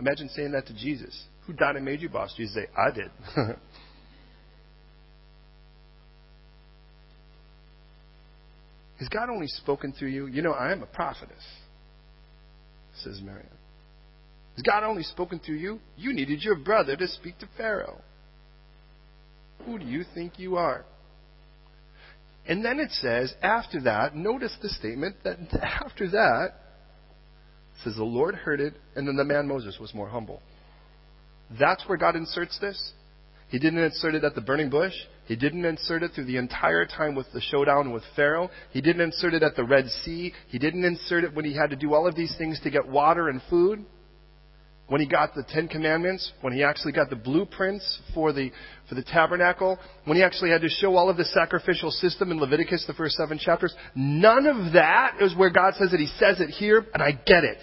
Imagine 0.00 0.28
saying 0.30 0.52
that 0.52 0.66
to 0.66 0.74
Jesus. 0.74 1.24
Who 1.46 1.52
died 1.52 1.76
and 1.76 1.84
made 1.84 2.00
you 2.00 2.08
boss? 2.08 2.34
Jesus 2.36 2.54
say, 2.54 2.66
I 2.76 2.90
did. 2.90 3.10
Has 8.98 9.08
God 9.08 9.30
only 9.30 9.46
spoken 9.46 9.92
through 9.92 10.08
you? 10.08 10.26
You 10.26 10.42
know, 10.42 10.52
I 10.52 10.72
am 10.72 10.82
a 10.82 10.86
prophetess, 10.86 11.44
says 13.02 13.20
Miriam. 13.22 13.46
Has 14.56 14.62
God 14.62 14.82
only 14.82 15.04
spoken 15.04 15.38
through 15.38 15.56
you? 15.56 15.78
You 15.96 16.12
needed 16.12 16.42
your 16.42 16.56
brother 16.56 16.96
to 16.96 17.06
speak 17.06 17.38
to 17.38 17.48
Pharaoh. 17.56 18.00
Who 19.64 19.78
do 19.78 19.84
you 19.84 20.04
think 20.14 20.38
you 20.38 20.56
are? 20.56 20.84
And 22.46 22.64
then 22.64 22.80
it 22.80 22.90
says, 22.90 23.32
after 23.42 23.80
that, 23.82 24.16
notice 24.16 24.56
the 24.60 24.68
statement 24.70 25.16
that 25.22 25.38
after 25.62 26.10
that, 26.10 26.54
says 27.84 27.96
the 27.96 28.04
Lord 28.04 28.34
heard 28.34 28.60
it, 28.60 28.74
and 28.96 29.06
then 29.06 29.16
the 29.16 29.24
man 29.24 29.46
Moses 29.46 29.78
was 29.80 29.94
more 29.94 30.08
humble. 30.08 30.42
That's 31.58 31.82
where 31.88 31.98
God 31.98 32.16
inserts 32.16 32.58
this. 32.60 32.92
He 33.48 33.58
didn't 33.58 33.82
insert 33.82 34.14
it 34.14 34.24
at 34.24 34.34
the 34.34 34.40
burning 34.40 34.68
bush. 34.68 34.92
He 35.26 35.36
didn't 35.36 35.64
insert 35.64 36.02
it 36.02 36.12
through 36.14 36.26
the 36.26 36.36
entire 36.36 36.84
time 36.84 37.14
with 37.14 37.26
the 37.32 37.40
showdown 37.40 37.92
with 37.92 38.02
Pharaoh. 38.14 38.50
He 38.72 38.80
didn't 38.80 39.00
insert 39.00 39.32
it 39.32 39.42
at 39.42 39.56
the 39.56 39.64
Red 39.64 39.86
Sea. 40.04 40.32
He 40.48 40.58
didn't 40.58 40.84
insert 40.84 41.24
it 41.24 41.34
when 41.34 41.44
he 41.44 41.54
had 41.54 41.70
to 41.70 41.76
do 41.76 41.94
all 41.94 42.06
of 42.06 42.14
these 42.14 42.34
things 42.36 42.60
to 42.60 42.70
get 42.70 42.86
water 42.86 43.28
and 43.28 43.40
food. 43.48 43.84
When 44.88 45.02
he 45.02 45.06
got 45.06 45.34
the 45.34 45.44
Ten 45.46 45.68
Commandments, 45.68 46.32
when 46.40 46.54
he 46.54 46.62
actually 46.64 46.92
got 46.92 47.10
the 47.10 47.16
blueprints 47.16 48.00
for 48.14 48.32
the, 48.32 48.50
for 48.88 48.94
the 48.94 49.02
tabernacle, 49.02 49.78
when 50.06 50.16
he 50.16 50.22
actually 50.22 50.48
had 50.50 50.62
to 50.62 50.68
show 50.68 50.96
all 50.96 51.10
of 51.10 51.18
the 51.18 51.26
sacrificial 51.26 51.90
system 51.90 52.30
in 52.30 52.40
Leviticus, 52.40 52.84
the 52.86 52.94
first 52.94 53.16
seven 53.16 53.38
chapters, 53.38 53.74
none 53.94 54.46
of 54.46 54.72
that 54.72 55.16
is 55.20 55.36
where 55.36 55.50
God 55.50 55.74
says 55.74 55.92
it. 55.92 56.00
He 56.00 56.06
says 56.18 56.40
it 56.40 56.48
here, 56.48 56.86
and 56.94 57.02
I 57.02 57.12
get 57.12 57.44
it. 57.44 57.58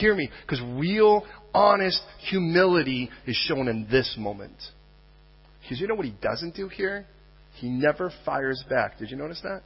Hear 0.00 0.16
me, 0.16 0.28
because 0.42 0.60
real, 0.76 1.24
honest 1.54 2.02
humility 2.28 3.08
is 3.24 3.36
shown 3.36 3.68
in 3.68 3.86
this 3.88 4.16
moment. 4.18 4.56
Because 5.62 5.80
you 5.80 5.86
know 5.86 5.94
what 5.94 6.06
he 6.06 6.14
doesn't 6.20 6.56
do 6.56 6.68
here? 6.68 7.06
He 7.54 7.68
never 7.68 8.10
fires 8.26 8.64
back. 8.68 8.98
Did 8.98 9.12
you 9.12 9.16
notice 9.16 9.40
that? 9.44 9.62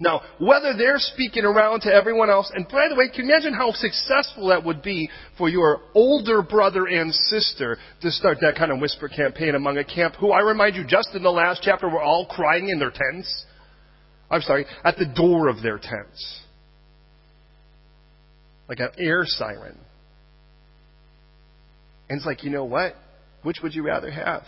Now, 0.00 0.22
whether 0.38 0.74
they're 0.76 0.98
speaking 0.98 1.44
around 1.44 1.80
to 1.80 1.92
everyone 1.92 2.30
else, 2.30 2.52
and 2.54 2.68
by 2.68 2.88
the 2.88 2.94
way, 2.94 3.08
can 3.08 3.26
you 3.26 3.32
imagine 3.32 3.52
how 3.52 3.72
successful 3.72 4.48
that 4.48 4.64
would 4.64 4.80
be 4.80 5.10
for 5.36 5.48
your 5.48 5.80
older 5.92 6.40
brother 6.40 6.86
and 6.86 7.12
sister 7.12 7.78
to 8.02 8.10
start 8.12 8.38
that 8.40 8.54
kind 8.56 8.70
of 8.70 8.80
whisper 8.80 9.08
campaign 9.08 9.56
among 9.56 9.76
a 9.76 9.84
camp 9.84 10.14
who, 10.14 10.30
I 10.30 10.40
remind 10.40 10.76
you, 10.76 10.84
just 10.86 11.08
in 11.14 11.22
the 11.24 11.30
last 11.30 11.62
chapter 11.64 11.88
were 11.88 12.02
all 12.02 12.26
crying 12.26 12.68
in 12.68 12.78
their 12.78 12.92
tents? 12.92 13.44
I'm 14.30 14.42
sorry, 14.42 14.66
at 14.84 14.96
the 14.98 15.06
door 15.06 15.48
of 15.48 15.62
their 15.62 15.78
tents. 15.78 16.42
Like 18.68 18.78
an 18.78 18.90
air 18.98 19.22
siren. 19.24 19.78
And 22.08 22.18
it's 22.18 22.26
like, 22.26 22.44
you 22.44 22.50
know 22.50 22.64
what? 22.64 22.94
Which 23.42 23.56
would 23.64 23.74
you 23.74 23.82
rather 23.82 24.10
have? 24.12 24.44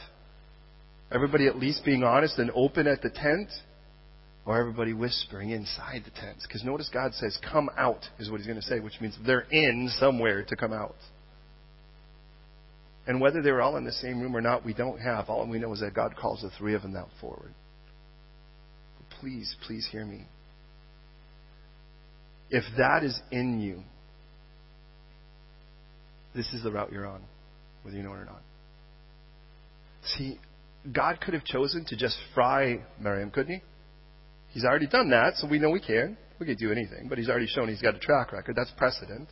Everybody 1.13 1.49
at 1.49 1.59
least 1.59 1.85
being 1.85 2.05
honest 2.05 2.39
and 2.39 2.53
open 2.55 2.87
at 2.87 3.03
the 3.03 3.11
tent? 3.11 3.49
Or 4.51 4.59
everybody 4.59 4.93
whispering 4.93 5.51
inside 5.51 6.03
the 6.05 6.11
tents? 6.11 6.45
Because 6.45 6.65
notice 6.65 6.91
God 6.93 7.15
says, 7.15 7.39
come 7.53 7.71
out, 7.79 8.05
is 8.19 8.33
what 8.33 8.39
he's 8.39 8.49
going 8.49 8.61
to 8.61 8.67
say, 8.67 8.81
which 8.81 9.01
means 9.01 9.17
they're 9.25 9.47
in 9.49 9.89
somewhere 10.01 10.43
to 10.43 10.57
come 10.57 10.73
out. 10.73 10.97
And 13.07 13.21
whether 13.21 13.43
they 13.43 13.53
were 13.53 13.63
all 13.63 13.77
in 13.77 13.85
the 13.85 13.93
same 13.93 14.21
room 14.21 14.37
or 14.37 14.41
not, 14.41 14.65
we 14.65 14.75
don't 14.75 14.99
have. 14.99 15.29
All 15.29 15.47
we 15.47 15.61
know 15.61 15.73
is 15.73 15.79
that 15.79 15.95
God 15.95 16.17
calls 16.21 16.43
the 16.43 16.51
three 16.59 16.75
of 16.75 16.83
them 16.83 16.97
out 16.97 17.11
forward. 17.21 17.55
But 18.99 19.19
please, 19.21 19.55
please 19.69 19.87
hear 19.93 20.05
me. 20.05 20.27
If 22.51 22.65
that 22.77 23.05
is 23.05 23.17
in 23.31 23.61
you, 23.61 23.85
this 26.35 26.53
is 26.53 26.65
the 26.65 26.73
route 26.73 26.91
you're 26.91 27.07
on, 27.07 27.23
whether 27.85 27.97
you 27.97 28.03
know 28.03 28.15
it 28.15 28.17
or 28.17 28.25
not. 28.25 28.43
See, 30.03 30.41
God 30.93 31.21
could 31.21 31.35
have 31.35 31.45
chosen 31.45 31.85
to 31.85 31.97
just 31.97 32.17
fry 32.35 32.81
Miriam, 32.99 33.31
couldn't 33.31 33.55
he? 33.55 33.63
He's 34.51 34.65
already 34.65 34.87
done 34.87 35.11
that, 35.11 35.37
so 35.37 35.49
we 35.49 35.59
know 35.59 35.71
we 35.71 35.81
can. 35.81 36.17
We 36.39 36.47
could 36.47 36.59
do 36.59 36.73
anything, 36.73 37.09
but 37.09 37.19
he's 37.19 37.29
already 37.29 37.47
shown 37.47 37.69
he's 37.69 37.83
got 37.83 37.95
a 37.95 37.99
track 37.99 38.33
record. 38.33 38.57
That's 38.57 38.71
precedent. 38.77 39.29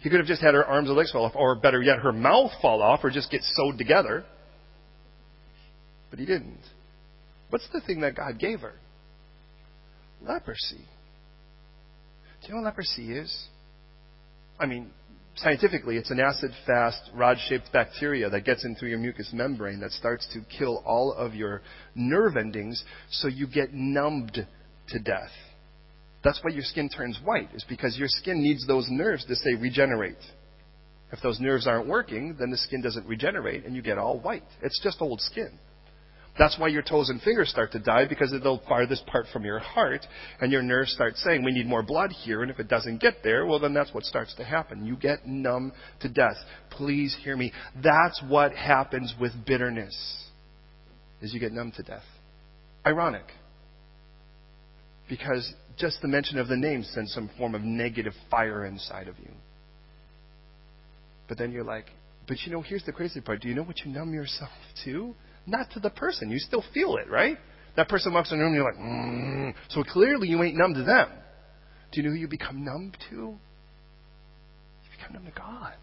He 0.00 0.10
could 0.10 0.18
have 0.18 0.26
just 0.26 0.42
had 0.42 0.54
her 0.54 0.64
arms 0.64 0.88
and 0.88 0.96
legs 0.96 1.12
fall 1.12 1.24
off, 1.24 1.32
or 1.34 1.54
better 1.56 1.82
yet, 1.82 1.98
her 1.98 2.12
mouth 2.12 2.50
fall 2.62 2.82
off, 2.82 3.00
or 3.02 3.10
just 3.10 3.30
get 3.30 3.42
sewed 3.42 3.78
together. 3.78 4.24
But 6.10 6.18
he 6.18 6.26
didn't. 6.26 6.60
What's 7.50 7.68
the 7.72 7.80
thing 7.80 8.00
that 8.00 8.16
God 8.16 8.38
gave 8.38 8.60
her? 8.60 8.74
Leprosy. 10.22 10.86
Do 12.40 12.48
you 12.48 12.54
know 12.54 12.60
what 12.60 12.66
leprosy 12.66 13.12
is? 13.12 13.48
I 14.58 14.66
mean, 14.66 14.90
scientifically, 15.36 15.96
it's 15.96 16.10
an 16.10 16.20
acid 16.20 16.50
fast, 16.66 17.10
rod 17.14 17.38
shaped 17.48 17.72
bacteria 17.72 18.28
that 18.30 18.44
gets 18.44 18.64
into 18.64 18.86
your 18.86 18.98
mucous 18.98 19.30
membrane 19.32 19.80
that 19.80 19.92
starts 19.92 20.26
to 20.32 20.40
kill 20.58 20.82
all 20.84 21.12
of 21.12 21.34
your 21.34 21.62
nerve 21.94 22.36
endings 22.36 22.82
so 23.10 23.28
you 23.28 23.46
get 23.46 23.72
numbed 23.72 24.46
to 24.88 24.98
death. 24.98 25.30
That's 26.24 26.40
why 26.42 26.52
your 26.52 26.64
skin 26.64 26.88
turns 26.88 27.20
white, 27.24 27.50
is 27.54 27.64
because 27.68 27.96
your 27.96 28.08
skin 28.08 28.42
needs 28.42 28.66
those 28.66 28.86
nerves 28.90 29.24
to 29.26 29.36
say 29.36 29.54
regenerate. 29.54 30.16
If 31.12 31.20
those 31.22 31.38
nerves 31.38 31.66
aren't 31.66 31.86
working, 31.86 32.36
then 32.38 32.50
the 32.50 32.56
skin 32.56 32.82
doesn't 32.82 33.06
regenerate 33.06 33.64
and 33.64 33.76
you 33.76 33.82
get 33.82 33.98
all 33.98 34.18
white. 34.18 34.42
It's 34.62 34.80
just 34.82 35.00
old 35.00 35.20
skin. 35.20 35.58
That's 36.38 36.58
why 36.58 36.68
your 36.68 36.82
toes 36.82 37.08
and 37.08 37.20
fingers 37.22 37.48
start 37.48 37.72
to 37.72 37.78
die 37.78 38.06
because 38.06 38.30
they're 38.30 38.40
the 38.40 38.58
farthest 38.68 39.06
part 39.06 39.26
from 39.32 39.44
your 39.44 39.58
heart, 39.58 40.06
and 40.40 40.52
your 40.52 40.62
nerves 40.62 40.92
start 40.92 41.16
saying, 41.16 41.42
We 41.42 41.52
need 41.52 41.66
more 41.66 41.82
blood 41.82 42.12
here, 42.12 42.42
and 42.42 42.50
if 42.50 42.60
it 42.60 42.68
doesn't 42.68 43.00
get 43.00 43.22
there, 43.24 43.46
well, 43.46 43.58
then 43.58 43.72
that's 43.72 43.94
what 43.94 44.04
starts 44.04 44.34
to 44.36 44.44
happen. 44.44 44.84
You 44.84 44.96
get 44.96 45.26
numb 45.26 45.72
to 46.00 46.08
death. 46.08 46.36
Please 46.70 47.16
hear 47.22 47.36
me. 47.36 47.52
That's 47.82 48.22
what 48.28 48.52
happens 48.52 49.14
with 49.18 49.32
bitterness, 49.46 49.96
is 51.22 51.32
you 51.32 51.40
get 51.40 51.52
numb 51.52 51.72
to 51.76 51.82
death. 51.82 52.04
Ironic. 52.84 53.24
Because 55.08 55.54
just 55.78 56.02
the 56.02 56.08
mention 56.08 56.38
of 56.38 56.48
the 56.48 56.56
name 56.56 56.82
sends 56.82 57.12
some 57.12 57.30
form 57.38 57.54
of 57.54 57.62
negative 57.62 58.12
fire 58.30 58.66
inside 58.66 59.08
of 59.08 59.18
you. 59.18 59.30
But 61.28 61.38
then 61.38 61.50
you're 61.50 61.64
like, 61.64 61.86
but 62.28 62.38
you 62.44 62.52
know, 62.52 62.60
here's 62.60 62.84
the 62.84 62.92
crazy 62.92 63.20
part. 63.20 63.40
Do 63.40 63.48
you 63.48 63.54
know 63.54 63.62
what 63.62 63.80
you 63.84 63.92
numb 63.92 64.12
yourself 64.12 64.50
to? 64.84 65.14
Not 65.46 65.70
to 65.72 65.80
the 65.80 65.90
person. 65.90 66.30
You 66.30 66.38
still 66.38 66.64
feel 66.74 66.96
it, 66.96 67.08
right? 67.10 67.38
That 67.76 67.88
person 67.88 68.12
walks 68.12 68.32
in 68.32 68.38
the 68.38 68.44
room 68.44 68.54
and 68.54 68.62
you're 68.62 68.72
like, 68.72 68.80
mm. 68.80 69.54
So 69.68 69.82
clearly 69.82 70.28
you 70.28 70.42
ain't 70.42 70.56
numb 70.56 70.74
to 70.74 70.82
them. 70.82 71.08
Do 71.92 72.00
you 72.00 72.08
know 72.08 72.12
who 72.12 72.20
you 72.20 72.28
become 72.28 72.64
numb 72.64 72.92
to? 73.10 73.16
You 73.16 73.38
become 74.98 75.14
numb 75.14 75.26
to 75.26 75.38
God. 75.38 75.74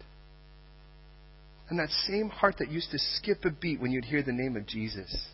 And 1.70 1.78
that 1.78 1.88
same 2.06 2.28
heart 2.28 2.56
that 2.58 2.70
used 2.70 2.90
to 2.90 2.98
skip 2.98 3.44
a 3.44 3.50
beat 3.50 3.80
when 3.80 3.90
you'd 3.90 4.04
hear 4.04 4.22
the 4.22 4.32
name 4.32 4.56
of 4.56 4.66
Jesus. 4.66 5.26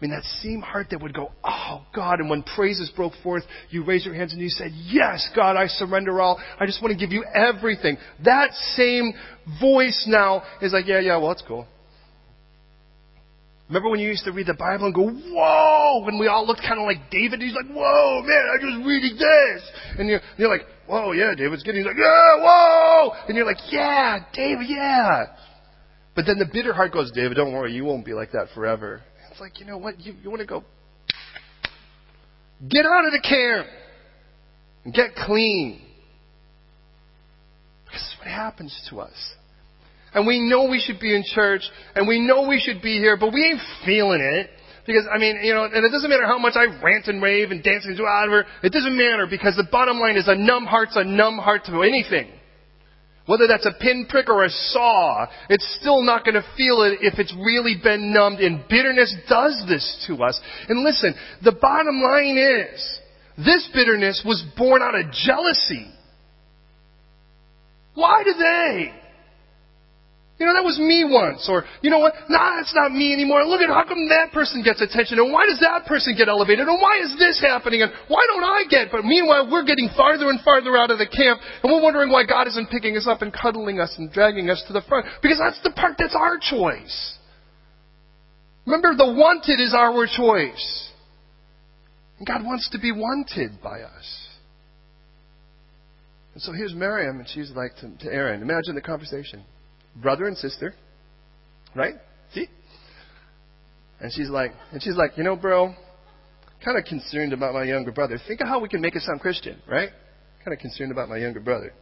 I 0.00 0.04
mean, 0.04 0.10
that 0.10 0.24
same 0.42 0.60
heart 0.60 0.88
that 0.90 1.02
would 1.02 1.14
go, 1.14 1.30
Oh, 1.44 1.84
God. 1.94 2.20
And 2.20 2.28
when 2.28 2.42
praises 2.42 2.90
broke 2.94 3.12
forth, 3.22 3.42
you 3.70 3.84
raised 3.84 4.04
your 4.04 4.14
hands 4.14 4.32
and 4.32 4.40
you 4.40 4.48
said, 4.48 4.72
Yes, 4.72 5.28
God, 5.36 5.56
I 5.56 5.66
surrender 5.66 6.20
all. 6.20 6.40
I 6.58 6.66
just 6.66 6.82
want 6.82 6.92
to 6.92 6.98
give 6.98 7.12
you 7.12 7.24
everything. 7.34 7.96
That 8.24 8.52
same 8.76 9.12
voice 9.60 10.04
now 10.08 10.42
is 10.60 10.72
like, 10.72 10.86
Yeah, 10.86 11.00
yeah, 11.00 11.16
well, 11.16 11.28
that's 11.28 11.44
cool. 11.46 11.66
Remember 13.70 13.88
when 13.88 14.00
you 14.00 14.08
used 14.08 14.24
to 14.24 14.32
read 14.32 14.48
the 14.48 14.54
Bible 14.54 14.86
and 14.86 14.94
go, 14.94 15.06
whoa, 15.06 16.02
when 16.04 16.18
we 16.18 16.26
all 16.26 16.44
looked 16.44 16.60
kind 16.60 16.80
of 16.80 16.86
like 16.86 17.08
David? 17.08 17.40
He's 17.40 17.54
like, 17.54 17.70
whoa, 17.70 18.20
man, 18.26 18.44
I'm 18.52 18.58
just 18.58 18.84
reading 18.84 19.14
this. 19.16 19.62
And 19.96 20.08
you're, 20.08 20.20
you're 20.36 20.48
like, 20.48 20.66
whoa, 20.88 21.12
yeah, 21.12 21.34
David's 21.36 21.62
getting, 21.62 21.82
he's 21.82 21.86
like, 21.86 21.96
yeah, 21.96 22.42
whoa. 22.42 23.12
And 23.28 23.36
you're 23.36 23.46
like, 23.46 23.62
yeah, 23.70 24.24
David, 24.34 24.66
yeah. 24.68 25.26
But 26.16 26.26
then 26.26 26.40
the 26.40 26.50
bitter 26.52 26.72
heart 26.72 26.92
goes, 26.92 27.12
David, 27.12 27.36
don't 27.36 27.52
worry, 27.52 27.72
you 27.72 27.84
won't 27.84 28.04
be 28.04 28.12
like 28.12 28.32
that 28.32 28.48
forever. 28.56 29.02
It's 29.30 29.40
like, 29.40 29.60
you 29.60 29.66
know 29.66 29.78
what? 29.78 30.00
You, 30.00 30.14
you 30.20 30.30
want 30.30 30.40
to 30.40 30.48
go, 30.48 30.64
get 32.68 32.84
out 32.84 33.04
of 33.06 33.12
the 33.12 33.22
camp 33.22 33.68
and 34.84 34.92
get 34.92 35.14
clean. 35.14 35.80
Because 37.84 38.00
this 38.00 38.12
is 38.14 38.18
what 38.18 38.26
happens 38.26 38.88
to 38.90 38.98
us. 38.98 39.34
And 40.14 40.26
we 40.26 40.40
know 40.40 40.64
we 40.64 40.80
should 40.80 41.00
be 41.00 41.14
in 41.14 41.24
church, 41.34 41.62
and 41.94 42.08
we 42.08 42.20
know 42.20 42.48
we 42.48 42.60
should 42.60 42.82
be 42.82 42.98
here, 42.98 43.16
but 43.16 43.32
we 43.32 43.44
ain't 43.44 43.60
feeling 43.84 44.20
it. 44.20 44.50
Because, 44.86 45.06
I 45.12 45.18
mean, 45.18 45.40
you 45.42 45.54
know, 45.54 45.64
and 45.64 45.84
it 45.84 45.92
doesn't 45.92 46.10
matter 46.10 46.26
how 46.26 46.38
much 46.38 46.54
I 46.56 46.64
rant 46.82 47.06
and 47.06 47.22
rave 47.22 47.50
and 47.50 47.62
dance 47.62 47.84
and 47.84 47.96
do 47.96 48.02
whatever. 48.02 48.44
It 48.62 48.72
doesn't 48.72 48.96
matter 48.96 49.26
because 49.28 49.54
the 49.56 49.68
bottom 49.70 50.00
line 50.00 50.16
is 50.16 50.26
a 50.26 50.34
numb 50.34 50.64
heart's 50.64 50.96
a 50.96 51.04
numb 51.04 51.36
heart 51.38 51.64
to 51.66 51.82
anything. 51.82 52.32
Whether 53.26 53.46
that's 53.46 53.66
a 53.66 53.72
pinprick 53.80 54.28
or 54.28 54.44
a 54.44 54.50
saw, 54.50 55.26
it's 55.48 55.78
still 55.80 56.02
not 56.02 56.24
going 56.24 56.34
to 56.34 56.44
feel 56.56 56.82
it 56.82 56.98
if 57.02 57.18
it's 57.20 57.32
really 57.38 57.76
been 57.80 58.12
numbed. 58.12 58.40
And 58.40 58.64
bitterness 58.68 59.14
does 59.28 59.62
this 59.68 60.04
to 60.08 60.24
us. 60.24 60.40
And 60.68 60.82
listen, 60.82 61.14
the 61.44 61.52
bottom 61.52 62.02
line 62.02 62.36
is, 62.36 62.98
this 63.36 63.68
bitterness 63.72 64.22
was 64.26 64.42
born 64.56 64.82
out 64.82 64.98
of 64.98 65.12
jealousy. 65.12 65.86
Why 67.94 68.24
do 68.24 68.32
they? 68.32 68.92
You 70.40 70.48
know, 70.48 70.56
that 70.56 70.64
was 70.64 70.80
me 70.80 71.04
once. 71.04 71.44
Or, 71.52 71.68
you 71.84 71.92
know 71.92 72.00
what? 72.00 72.16
Nah, 72.32 72.64
it's 72.64 72.72
not 72.72 72.96
me 72.96 73.12
anymore. 73.12 73.44
Look 73.44 73.60
at 73.60 73.68
how 73.68 73.84
come 73.84 74.08
that 74.08 74.32
person 74.32 74.64
gets 74.64 74.80
attention 74.80 75.20
and 75.20 75.28
why 75.28 75.44
does 75.44 75.60
that 75.60 75.84
person 75.84 76.16
get 76.16 76.32
elevated 76.32 76.64
and 76.64 76.80
why 76.80 76.96
is 77.04 77.12
this 77.20 77.36
happening 77.44 77.84
and 77.84 77.92
why 78.08 78.24
don't 78.32 78.42
I 78.42 78.64
get? 78.64 78.88
But 78.88 79.04
meanwhile, 79.04 79.52
we're 79.52 79.68
getting 79.68 79.92
farther 79.92 80.32
and 80.32 80.40
farther 80.40 80.80
out 80.80 80.90
of 80.90 80.96
the 80.96 81.04
camp 81.04 81.44
and 81.62 81.68
we're 81.68 81.84
wondering 81.84 82.08
why 82.08 82.24
God 82.24 82.48
isn't 82.48 82.72
picking 82.72 82.96
us 82.96 83.06
up 83.06 83.20
and 83.20 83.28
cuddling 83.28 83.84
us 83.84 83.92
and 84.00 84.10
dragging 84.10 84.48
us 84.48 84.64
to 84.66 84.72
the 84.72 84.80
front. 84.88 85.04
Because 85.20 85.36
that's 85.36 85.60
the 85.60 85.76
part 85.76 86.00
that's 86.00 86.16
our 86.16 86.40
choice. 86.40 87.20
Remember, 88.64 88.96
the 88.96 89.12
wanted 89.12 89.60
is 89.60 89.76
our 89.76 90.08
choice. 90.08 90.88
And 92.16 92.26
God 92.26 92.48
wants 92.48 92.70
to 92.72 92.80
be 92.80 92.92
wanted 92.92 93.60
by 93.60 93.84
us. 93.84 94.08
And 96.32 96.42
so 96.42 96.52
here's 96.52 96.72
Miriam, 96.72 97.18
and 97.18 97.28
she's 97.28 97.50
like 97.50 97.76
to, 97.84 97.92
to 98.06 98.10
Aaron. 98.10 98.40
Imagine 98.40 98.74
the 98.74 98.80
conversation 98.80 99.44
brother 99.96 100.26
and 100.26 100.36
sister, 100.36 100.74
right? 101.74 101.94
See? 102.34 102.46
And 104.00 104.12
she's 104.12 104.28
like, 104.28 104.52
and 104.72 104.82
she's 104.82 104.96
like, 104.96 105.12
you 105.16 105.24
know, 105.24 105.36
bro, 105.36 105.74
kind 106.64 106.78
of 106.78 106.84
concerned 106.84 107.32
about 107.32 107.54
my 107.54 107.64
younger 107.64 107.92
brother. 107.92 108.18
Think 108.26 108.40
of 108.40 108.48
how 108.48 108.60
we 108.60 108.68
can 108.68 108.80
make 108.80 108.96
it 108.96 109.02
sound 109.02 109.20
Christian, 109.20 109.60
right? 109.68 109.90
Kind 110.44 110.54
of 110.54 110.58
concerned 110.58 110.92
about 110.92 111.08
my 111.08 111.18
younger 111.18 111.40
brother. 111.40 111.72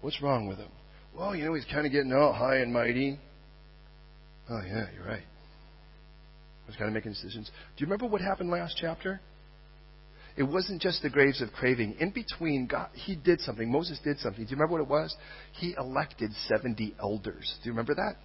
What's 0.00 0.22
wrong 0.22 0.46
with 0.46 0.58
him? 0.58 0.70
Well, 1.16 1.34
you 1.34 1.44
know, 1.44 1.54
he's 1.54 1.64
kind 1.64 1.86
of 1.86 1.92
getting 1.92 2.12
all 2.12 2.32
high 2.32 2.56
and 2.56 2.72
mighty. 2.72 3.18
Oh, 4.48 4.60
yeah, 4.64 4.86
you're 4.94 5.06
right. 5.06 5.22
I 5.22 6.66
was 6.66 6.76
kind 6.76 6.88
of 6.88 6.94
making 6.94 7.12
decisions. 7.12 7.50
Do 7.76 7.82
you 7.82 7.86
remember 7.86 8.06
what 8.06 8.20
happened 8.20 8.50
last 8.50 8.76
chapter? 8.80 9.20
It 10.36 10.42
wasn't 10.42 10.82
just 10.82 11.02
the 11.02 11.08
graves 11.08 11.40
of 11.40 11.52
craving. 11.52 11.96
In 11.98 12.10
between, 12.10 12.66
God, 12.66 12.90
He 12.92 13.16
did 13.16 13.40
something. 13.40 13.70
Moses 13.70 13.98
did 14.04 14.18
something. 14.18 14.44
Do 14.44 14.50
you 14.50 14.56
remember 14.56 14.72
what 14.72 14.82
it 14.82 14.88
was? 14.88 15.16
He 15.52 15.74
elected 15.78 16.30
70 16.48 16.96
elders. 17.00 17.54
Do 17.62 17.68
you 17.68 17.72
remember 17.72 17.94
that? 17.94 18.16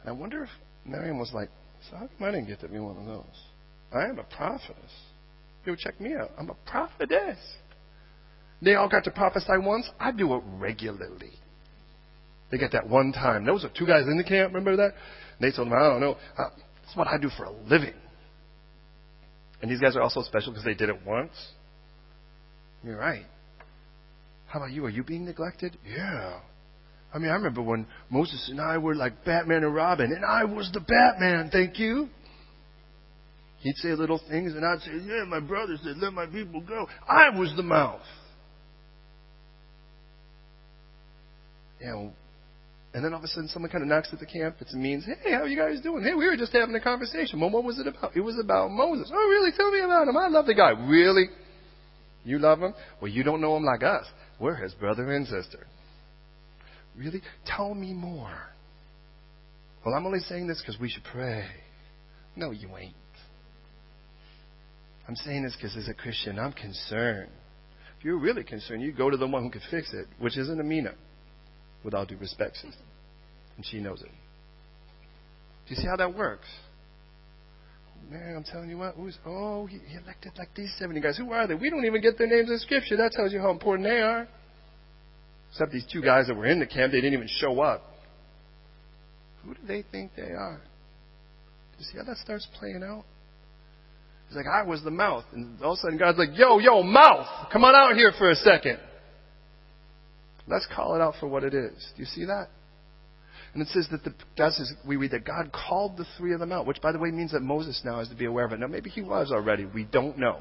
And 0.00 0.08
I 0.08 0.12
wonder 0.12 0.44
if 0.44 0.50
Miriam 0.84 1.18
was 1.18 1.32
like, 1.34 1.48
so 1.90 1.96
how 1.96 2.08
come 2.18 2.28
I 2.28 2.30
didn't 2.30 2.46
get 2.46 2.60
to 2.60 2.68
be 2.68 2.78
one 2.78 2.96
of 2.96 3.06
those? 3.06 3.24
I 3.92 4.04
am 4.04 4.18
a 4.18 4.22
prophetess. 4.22 4.92
You 5.66 5.76
check 5.78 6.00
me 6.00 6.14
out. 6.14 6.30
I'm 6.38 6.48
a 6.48 6.56
prophetess. 6.70 7.38
They 8.62 8.74
all 8.74 8.88
got 8.88 9.04
to 9.04 9.10
prophesy 9.10 9.58
once. 9.58 9.88
I 9.98 10.12
do 10.12 10.34
it 10.34 10.42
regularly. 10.58 11.32
They 12.50 12.58
get 12.58 12.72
that 12.72 12.88
one 12.88 13.12
time. 13.12 13.44
Those 13.44 13.64
are 13.64 13.70
two 13.76 13.86
guys 13.86 14.06
in 14.06 14.16
the 14.16 14.24
camp. 14.24 14.54
Remember 14.54 14.76
that? 14.76 14.94
And 15.38 15.40
they 15.40 15.54
told 15.54 15.68
them, 15.68 15.74
I 15.74 15.88
don't 15.88 16.00
know. 16.00 16.16
Uh, 16.38 16.50
that's 16.82 16.96
what 16.96 17.08
I 17.08 17.18
do 17.18 17.30
for 17.36 17.44
a 17.44 17.52
living. 17.52 17.94
And 19.62 19.70
these 19.70 19.80
guys 19.80 19.96
are 19.96 20.02
also 20.02 20.22
special 20.22 20.52
because 20.52 20.64
they 20.64 20.74
did 20.74 20.88
it 20.88 21.04
once. 21.06 21.32
You're 22.82 22.96
right. 22.96 23.26
How 24.46 24.58
about 24.58 24.72
you? 24.72 24.84
Are 24.86 24.90
you 24.90 25.04
being 25.04 25.24
neglected? 25.24 25.76
Yeah. 25.86 26.40
I 27.12 27.18
mean, 27.18 27.30
I 27.30 27.34
remember 27.34 27.62
when 27.62 27.86
Moses 28.08 28.48
and 28.50 28.60
I 28.60 28.78
were 28.78 28.94
like 28.94 29.24
Batman 29.24 29.64
and 29.64 29.74
Robin, 29.74 30.12
and 30.12 30.24
I 30.24 30.44
was 30.44 30.70
the 30.72 30.80
Batman, 30.80 31.50
thank 31.50 31.78
you. 31.78 32.08
He'd 33.58 33.76
say 33.76 33.90
little 33.90 34.20
things, 34.30 34.54
and 34.54 34.64
I'd 34.64 34.80
say, 34.80 34.92
Yeah, 35.04 35.24
my 35.28 35.40
brother 35.40 35.76
said, 35.82 35.98
Let 35.98 36.14
my 36.14 36.26
people 36.26 36.62
go. 36.62 36.88
I 37.08 37.28
was 37.36 37.52
the 37.56 37.62
mouth. 37.62 38.00
Know, 41.82 42.12
and 42.92 43.04
then 43.04 43.12
all 43.12 43.18
of 43.18 43.24
a 43.24 43.28
sudden 43.28 43.48
someone 43.48 43.70
kind 43.70 43.82
of 43.82 43.88
knocks 43.88 44.08
at 44.12 44.18
the 44.18 44.26
camp. 44.26 44.56
It 44.60 44.72
means, 44.72 45.04
Hey, 45.04 45.32
how 45.32 45.42
are 45.42 45.48
you 45.48 45.56
guys 45.56 45.80
doing? 45.80 46.02
Hey, 46.02 46.14
we 46.14 46.26
were 46.26 46.36
just 46.36 46.52
having 46.52 46.74
a 46.74 46.80
conversation. 46.80 47.40
Well, 47.40 47.50
what 47.50 47.64
was 47.64 47.78
it 47.78 47.86
about? 47.86 48.16
It 48.16 48.20
was 48.20 48.38
about 48.38 48.70
Moses. 48.70 49.10
Oh, 49.14 49.28
really? 49.28 49.52
Tell 49.56 49.70
me 49.70 49.80
about 49.80 50.08
him. 50.08 50.16
I 50.16 50.28
love 50.28 50.46
the 50.46 50.54
guy. 50.54 50.70
Really? 50.70 51.26
You 52.24 52.38
love 52.38 52.60
him? 52.60 52.74
Well, 53.00 53.10
you 53.10 53.22
don't 53.22 53.40
know 53.40 53.56
him 53.56 53.64
like 53.64 53.82
us. 53.82 54.06
We're 54.40 54.56
his 54.56 54.74
brother 54.74 55.12
and 55.12 55.26
sister. 55.26 55.66
Really? 56.96 57.22
Tell 57.46 57.74
me 57.74 57.92
more. 57.92 58.36
Well, 59.84 59.94
I'm 59.94 60.04
only 60.04 60.20
saying 60.20 60.48
this 60.48 60.60
because 60.60 60.80
we 60.80 60.90
should 60.90 61.04
pray. 61.04 61.46
No, 62.36 62.50
you 62.50 62.76
ain't. 62.76 62.94
I'm 65.08 65.16
saying 65.16 65.44
this 65.44 65.56
because 65.56 65.76
as 65.76 65.88
a 65.88 65.94
Christian, 65.94 66.38
I'm 66.38 66.52
concerned. 66.52 67.30
If 67.98 68.04
you're 68.04 68.18
really 68.18 68.44
concerned, 68.44 68.82
you 68.82 68.92
go 68.92 69.10
to 69.10 69.16
the 69.16 69.26
one 69.26 69.44
who 69.44 69.50
can 69.50 69.62
fix 69.70 69.92
it, 69.92 70.06
which 70.18 70.36
isn't 70.36 70.60
Amina, 70.60 70.94
with 71.84 71.94
all 71.94 72.06
due 72.06 72.16
respect. 72.16 72.58
And 73.56 73.66
she 73.66 73.78
knows 73.78 74.02
it. 74.02 74.08
Do 75.68 75.74
you 75.74 75.76
see 75.76 75.86
how 75.86 75.96
that 75.96 76.14
works? 76.14 76.48
Man, 78.10 78.34
I'm 78.36 78.44
telling 78.44 78.70
you 78.70 78.78
what, 78.78 78.94
who's, 78.94 79.16
oh, 79.24 79.66
he, 79.66 79.78
he 79.86 79.96
elected 79.96 80.32
like 80.36 80.48
these 80.56 80.74
70 80.78 81.00
guys. 81.00 81.16
Who 81.16 81.30
are 81.32 81.46
they? 81.46 81.54
We 81.54 81.70
don't 81.70 81.84
even 81.84 82.00
get 82.00 82.18
their 82.18 82.26
names 82.26 82.50
in 82.50 82.58
Scripture. 82.58 82.96
That 82.96 83.12
tells 83.12 83.32
you 83.32 83.40
how 83.40 83.50
important 83.50 83.86
they 83.86 84.00
are. 84.00 84.26
Except 85.50 85.70
these 85.70 85.86
two 85.92 86.02
guys 86.02 86.26
that 86.26 86.36
were 86.36 86.46
in 86.46 86.60
the 86.60 86.66
camp, 86.66 86.92
they 86.92 87.00
didn't 87.00 87.14
even 87.14 87.28
show 87.28 87.60
up. 87.60 87.82
Who 89.44 89.54
do 89.54 89.60
they 89.66 89.84
think 89.90 90.12
they 90.16 90.32
are? 90.32 90.60
Do 91.72 91.78
you 91.78 91.84
see 91.84 91.98
how 91.98 92.04
that 92.04 92.16
starts 92.18 92.46
playing 92.58 92.82
out? 92.82 93.04
He's 94.28 94.36
like, 94.36 94.46
I 94.46 94.62
was 94.62 94.82
the 94.84 94.90
mouth. 94.90 95.24
And 95.32 95.60
all 95.62 95.72
of 95.72 95.78
a 95.78 95.80
sudden 95.80 95.98
God's 95.98 96.18
like, 96.18 96.30
yo, 96.34 96.58
yo, 96.58 96.82
mouth, 96.82 97.26
come 97.52 97.64
on 97.64 97.74
out 97.74 97.96
here 97.96 98.12
for 98.16 98.30
a 98.30 98.36
second. 98.36 98.78
Let's 100.46 100.66
call 100.74 100.94
it 100.94 101.00
out 101.00 101.14
for 101.20 101.26
what 101.26 101.44
it 101.44 101.54
is. 101.54 101.92
Do 101.96 102.02
you 102.02 102.06
see 102.06 102.24
that? 102.24 102.48
And 103.52 103.62
it 103.62 103.68
says 103.68 103.88
that 103.90 104.04
the, 104.04 104.14
does 104.36 104.58
is 104.58 104.72
we 104.86 104.96
read 104.96 105.10
that 105.10 105.24
God 105.24 105.50
called 105.52 105.96
the 105.96 106.06
three 106.16 106.32
of 106.32 106.40
them 106.40 106.52
out, 106.52 106.66
which 106.66 106.80
by 106.80 106.92
the 106.92 106.98
way 106.98 107.10
means 107.10 107.32
that 107.32 107.40
Moses 107.40 107.80
now 107.84 107.98
has 107.98 108.08
to 108.08 108.14
be 108.14 108.26
aware 108.26 108.44
of 108.44 108.52
it. 108.52 108.60
Now 108.60 108.68
maybe 108.68 108.90
he 108.90 109.02
was 109.02 109.32
already. 109.32 109.64
We 109.64 109.84
don't 109.84 110.18
know. 110.18 110.38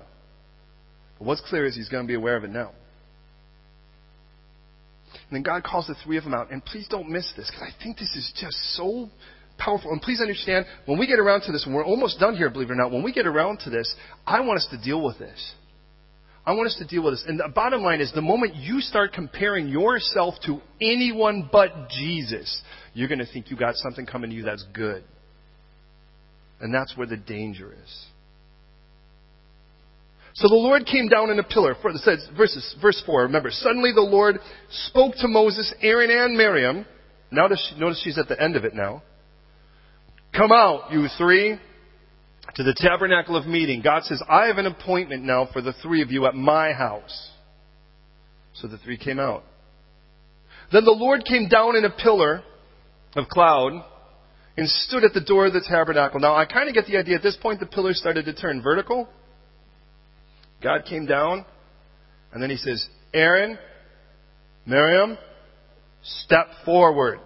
But 1.17 1.25
what's 1.25 1.41
clear 1.41 1.65
is 1.65 1.75
he's 1.75 1.89
going 1.89 2.03
to 2.03 2.07
be 2.07 2.13
aware 2.13 2.37
of 2.37 2.43
it 2.43 2.51
now. 2.51 2.71
And 5.11 5.35
then 5.35 5.43
God 5.43 5.63
calls 5.63 5.87
the 5.87 5.95
three 6.03 6.17
of 6.17 6.23
them 6.23 6.33
out. 6.33 6.51
And 6.51 6.63
please 6.63 6.87
don't 6.87 7.09
miss 7.09 7.31
this, 7.35 7.49
because 7.49 7.67
I 7.67 7.83
think 7.83 7.97
this 7.97 8.15
is 8.15 8.31
just 8.39 8.57
so 8.75 9.09
powerful. 9.57 9.91
And 9.91 10.01
please 10.01 10.21
understand, 10.21 10.65
when 10.85 10.97
we 10.97 11.07
get 11.07 11.19
around 11.19 11.41
to 11.41 11.51
this, 11.51 11.65
and 11.65 11.75
we're 11.75 11.85
almost 11.85 12.19
done 12.19 12.35
here, 12.35 12.49
believe 12.49 12.69
it 12.69 12.73
or 12.73 12.75
not, 12.75 12.91
when 12.91 13.03
we 13.03 13.11
get 13.11 13.27
around 13.27 13.59
to 13.61 13.69
this, 13.69 13.93
I 14.25 14.39
want 14.41 14.57
us 14.57 14.67
to 14.71 14.81
deal 14.81 15.03
with 15.03 15.19
this. 15.19 15.53
I 16.45 16.53
want 16.53 16.67
us 16.67 16.75
to 16.79 16.87
deal 16.87 17.03
with 17.03 17.13
this. 17.13 17.25
And 17.27 17.39
the 17.39 17.51
bottom 17.53 17.81
line 17.81 18.01
is 18.01 18.11
the 18.13 18.21
moment 18.21 18.55
you 18.55 18.81
start 18.81 19.13
comparing 19.13 19.67
yourself 19.67 20.35
to 20.45 20.61
anyone 20.81 21.49
but 21.51 21.89
Jesus, 21.89 22.61
you're 22.93 23.07
going 23.07 23.19
to 23.19 23.31
think 23.31 23.51
you 23.51 23.57
got 23.57 23.75
something 23.75 24.05
coming 24.05 24.29
to 24.29 24.35
you 24.35 24.43
that's 24.43 24.65
good. 24.73 25.03
And 26.61 26.73
that's 26.73 26.95
where 26.97 27.07
the 27.07 27.17
danger 27.17 27.71
is. 27.71 28.05
So 30.35 30.47
the 30.47 30.55
Lord 30.55 30.85
came 30.85 31.07
down 31.07 31.29
in 31.31 31.39
a 31.39 31.43
pillar. 31.43 31.75
For, 31.81 31.91
it 31.91 31.97
says, 31.97 32.25
verses, 32.37 32.75
verse 32.81 33.01
4, 33.05 33.23
remember, 33.23 33.49
suddenly 33.51 33.91
the 33.93 34.01
Lord 34.01 34.39
spoke 34.87 35.15
to 35.15 35.27
Moses, 35.27 35.73
Aaron, 35.81 36.09
and 36.11 36.37
Miriam. 36.37 36.85
Notice, 37.31 37.73
notice 37.77 38.01
she's 38.03 38.17
at 38.17 38.27
the 38.27 38.41
end 38.41 38.55
of 38.55 38.63
it 38.63 38.73
now. 38.73 39.03
Come 40.35 40.51
out, 40.51 40.91
you 40.91 41.07
three, 41.17 41.59
to 42.55 42.63
the 42.63 42.73
tabernacle 42.75 43.35
of 43.35 43.45
meeting. 43.45 43.81
God 43.81 44.03
says, 44.03 44.21
I 44.29 44.47
have 44.47 44.57
an 44.57 44.65
appointment 44.65 45.23
now 45.23 45.47
for 45.51 45.61
the 45.61 45.73
three 45.81 46.01
of 46.01 46.11
you 46.11 46.25
at 46.25 46.35
my 46.35 46.73
house. 46.73 47.29
So 48.53 48.67
the 48.67 48.77
three 48.77 48.97
came 48.97 49.19
out. 49.19 49.43
Then 50.71 50.85
the 50.85 50.91
Lord 50.91 51.25
came 51.25 51.47
down 51.47 51.75
in 51.75 51.85
a 51.85 51.89
pillar 51.89 52.43
of 53.15 53.27
cloud 53.27 53.83
and 54.57 54.67
stood 54.67 55.03
at 55.03 55.13
the 55.13 55.21
door 55.21 55.47
of 55.47 55.53
the 55.53 55.65
tabernacle. 55.67 56.19
Now 56.19 56.35
I 56.35 56.45
kind 56.45 56.67
of 56.67 56.75
get 56.75 56.85
the 56.85 56.97
idea 56.97 57.15
at 57.15 57.23
this 57.23 57.37
point 57.41 57.59
the 57.59 57.65
pillar 57.65 57.93
started 57.93 58.25
to 58.25 58.33
turn 58.33 58.61
vertical. 58.61 59.07
God 60.61 60.83
came 60.85 61.05
down, 61.05 61.45
and 62.33 62.43
then 62.43 62.49
he 62.49 62.57
says, 62.57 62.85
Aaron, 63.13 63.57
Miriam, 64.65 65.17
step 66.03 66.47
forward. 66.65 67.19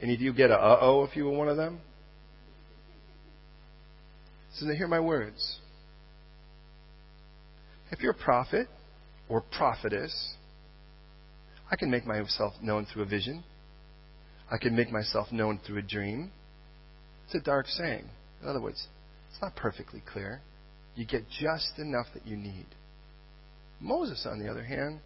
Any 0.00 0.14
of 0.14 0.20
you 0.20 0.32
get 0.32 0.50
a 0.50 0.54
uh 0.54 0.78
oh 0.80 1.04
if 1.04 1.16
you 1.16 1.24
were 1.24 1.36
one 1.36 1.48
of 1.48 1.56
them? 1.56 1.80
So 4.54 4.66
now 4.66 4.74
hear 4.74 4.88
my 4.88 5.00
words. 5.00 5.58
If 7.90 8.00
you're 8.00 8.12
a 8.12 8.24
prophet 8.24 8.68
or 9.28 9.40
prophetess, 9.40 10.34
I 11.70 11.76
can 11.76 11.90
make 11.90 12.06
myself 12.06 12.54
known 12.62 12.86
through 12.86 13.02
a 13.02 13.06
vision. 13.06 13.44
I 14.50 14.58
can 14.58 14.74
make 14.74 14.90
myself 14.90 15.30
known 15.30 15.60
through 15.66 15.78
a 15.78 15.82
dream. 15.82 16.30
It's 17.26 17.34
a 17.34 17.40
dark 17.40 17.66
saying. 17.66 18.04
In 18.42 18.48
other 18.48 18.60
words, 18.60 18.86
it's 19.30 19.42
not 19.42 19.54
perfectly 19.56 20.02
clear. 20.10 20.40
You 20.94 21.06
get 21.06 21.24
just 21.28 21.78
enough 21.78 22.06
that 22.14 22.26
you 22.26 22.36
need. 22.36 22.66
Moses, 23.80 24.26
on 24.28 24.38
the 24.38 24.50
other 24.50 24.64
hand, 24.64 25.00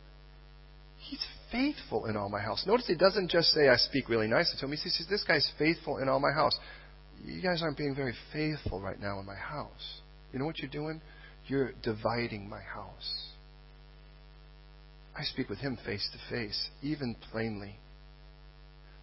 he's 0.99 1.25
faithful 1.51 2.07
in 2.07 2.17
all 2.17 2.29
my 2.29 2.41
house. 2.41 2.65
Notice 2.67 2.87
he 2.87 2.95
doesn't 2.95 3.31
just 3.31 3.49
say, 3.49 3.69
I 3.69 3.77
speak 3.77 4.09
really 4.09 4.29
nicely 4.29 4.57
to 4.61 4.67
him. 4.67 4.71
He 4.71 4.77
says, 4.77 5.07
This 5.11 5.25
guy's 5.25 5.51
faithful 5.59 5.99
in 5.99 6.09
all 6.09 6.21
my 6.21 6.33
house. 6.33 6.57
You 7.25 7.41
guys 7.41 7.63
aren't 7.63 7.77
being 7.77 7.95
very 7.95 8.15
faithful 8.33 8.81
right 8.81 9.01
now 9.01 9.21
in 9.21 9.27
my 9.27 9.37
house. 9.37 10.01
You 10.33 10.39
know 10.39 10.45
what 10.45 10.59
you're 10.59 10.71
doing? 10.71 11.01
You're 11.47 11.73
dividing 11.83 12.49
my 12.49 12.61
house. 12.61 13.31
I 15.17 15.25
speak 15.25 15.49
with 15.49 15.59
him 15.59 15.79
face 15.85 16.09
to 16.13 16.35
face, 16.35 16.71
even 16.83 17.17
plainly, 17.31 17.77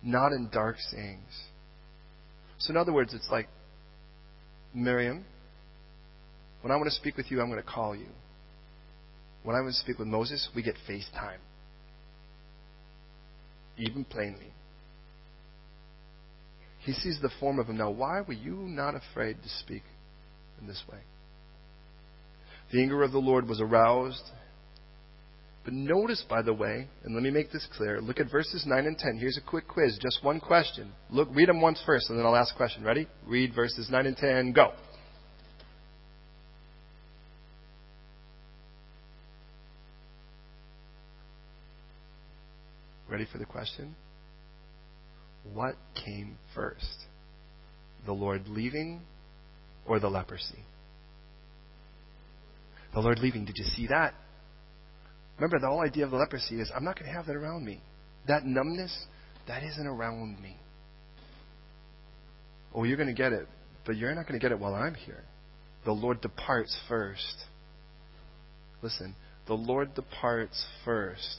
not 0.04 0.32
in 0.32 0.50
dark 0.52 0.78
sayings. 0.92 1.44
So, 2.58 2.72
in 2.72 2.78
other 2.78 2.92
words, 2.92 3.14
it's 3.14 3.30
like, 3.32 3.48
Miriam, 4.74 5.24
when 6.62 6.72
I 6.72 6.76
want 6.76 6.90
to 6.90 6.96
speak 6.96 7.16
with 7.16 7.32
you, 7.32 7.42
I'm 7.42 7.50
going 7.50 7.62
to 7.62 7.68
call 7.68 7.96
you. 7.96 8.08
When 9.44 9.56
I 9.56 9.62
want 9.62 9.74
to 9.74 9.80
speak 9.80 9.98
with 9.98 10.08
Moses, 10.08 10.50
we 10.56 10.62
get 10.62 10.76
FaceTime. 10.90 11.38
Even 13.78 14.04
plainly. 14.04 14.52
He 16.80 16.94
sees 16.94 17.20
the 17.22 17.30
form 17.40 17.60
of 17.60 17.68
him. 17.68 17.78
Now, 17.78 17.92
why 17.92 18.22
were 18.22 18.34
you 18.34 18.56
not 18.56 18.96
afraid 18.96 19.38
to 19.42 19.50
speak 19.60 19.84
in 20.60 20.68
this 20.68 20.82
way? 20.92 21.00
The 22.72 22.82
anger 22.82 23.04
of 23.04 23.12
the 23.12 23.20
Lord 23.20 23.48
was 23.48 23.60
aroused. 23.60 24.24
But 25.66 25.74
notice, 25.74 26.24
by 26.30 26.42
the 26.42 26.54
way, 26.54 26.88
and 27.04 27.14
let 27.14 27.24
me 27.24 27.32
make 27.32 27.52
this 27.52 27.68
clear. 27.76 28.00
Look 28.00 28.20
at 28.20 28.32
verses 28.32 28.64
9 28.66 28.86
and 28.86 28.98
10. 28.98 29.18
Here's 29.20 29.38
a 29.38 29.42
quick 29.42 29.68
quiz, 29.68 30.00
just 30.02 30.24
one 30.24 30.40
question. 30.40 30.92
Look, 31.10 31.28
read 31.34 31.50
them 31.50 31.62
once 31.62 31.82
first, 31.86 32.10
and 32.10 32.18
then 32.18 32.26
I'll 32.26 32.36
ask 32.36 32.56
a 32.56 32.58
question. 32.58 32.84
Ready? 32.84 33.08
Read 33.28 33.54
verses 33.54 33.90
9 33.92 34.06
and 34.06 34.16
10. 34.16 34.54
Go. 34.54 34.72
Ready 43.10 43.28
for 43.32 43.40
the 43.40 43.46
question? 43.46 43.96
What 45.54 45.76
came 46.06 46.38
first? 46.54 47.06
The 48.06 48.14
Lord 48.14 48.48
leaving 48.48 49.02
or 49.86 50.00
the 50.00 50.10
leprosy? 50.10 50.64
The 52.94 53.00
Lord 53.00 53.20
leaving. 53.20 53.46
Did 53.46 53.56
you 53.58 53.66
see 53.66 53.88
that? 53.88 54.14
Remember, 55.38 55.60
the 55.60 55.68
whole 55.68 55.82
idea 55.82 56.06
of 56.06 56.12
the 56.12 56.18
leprosy 56.18 56.60
is 56.60 56.72
I'm 56.76 56.84
not 56.84 56.96
going 56.96 57.10
to 57.10 57.16
have 57.16 57.28
that 57.28 57.36
around 57.36 57.66
me. 57.66 57.82
That 58.28 58.46
numbness, 58.46 59.06
that 59.48 59.64
isn't 59.64 59.88
around 59.88 60.42
me. 60.42 60.58
Oh, 62.74 62.84
you're 62.84 62.98
going 62.98 63.08
to 63.08 63.14
get 63.14 63.32
it, 63.32 63.48
but 63.86 63.96
you're 63.96 64.14
not 64.14 64.28
going 64.28 64.40
to 64.40 64.44
get 64.44 64.52
it 64.52 64.60
while 64.60 64.76
I'm 64.76 64.94
here. 64.94 65.24
The 65.86 65.92
Lord 65.92 66.22
departs 66.22 66.78
first. 66.88 67.46
Listen, 68.82 69.16
the 69.48 69.54
Lord 69.54 69.96
departs 69.96 70.66
first, 70.86 71.38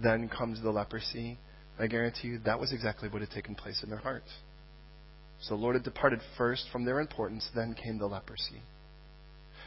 then 0.00 0.28
comes 0.28 0.62
the 0.62 0.70
leprosy. 0.70 1.38
I 1.78 1.86
guarantee 1.86 2.28
you 2.28 2.38
that 2.44 2.58
was 2.58 2.72
exactly 2.72 3.08
what 3.08 3.20
had 3.20 3.30
taken 3.30 3.54
place 3.54 3.82
in 3.82 3.90
their 3.90 3.98
hearts. 3.98 4.30
So 5.40 5.56
the 5.56 5.62
Lord 5.62 5.76
had 5.76 5.84
departed 5.84 6.20
first 6.36 6.66
from 6.72 6.84
their 6.84 7.00
importance, 7.00 7.48
then 7.54 7.74
came 7.74 7.98
the 7.98 8.06
leprosy. 8.06 8.62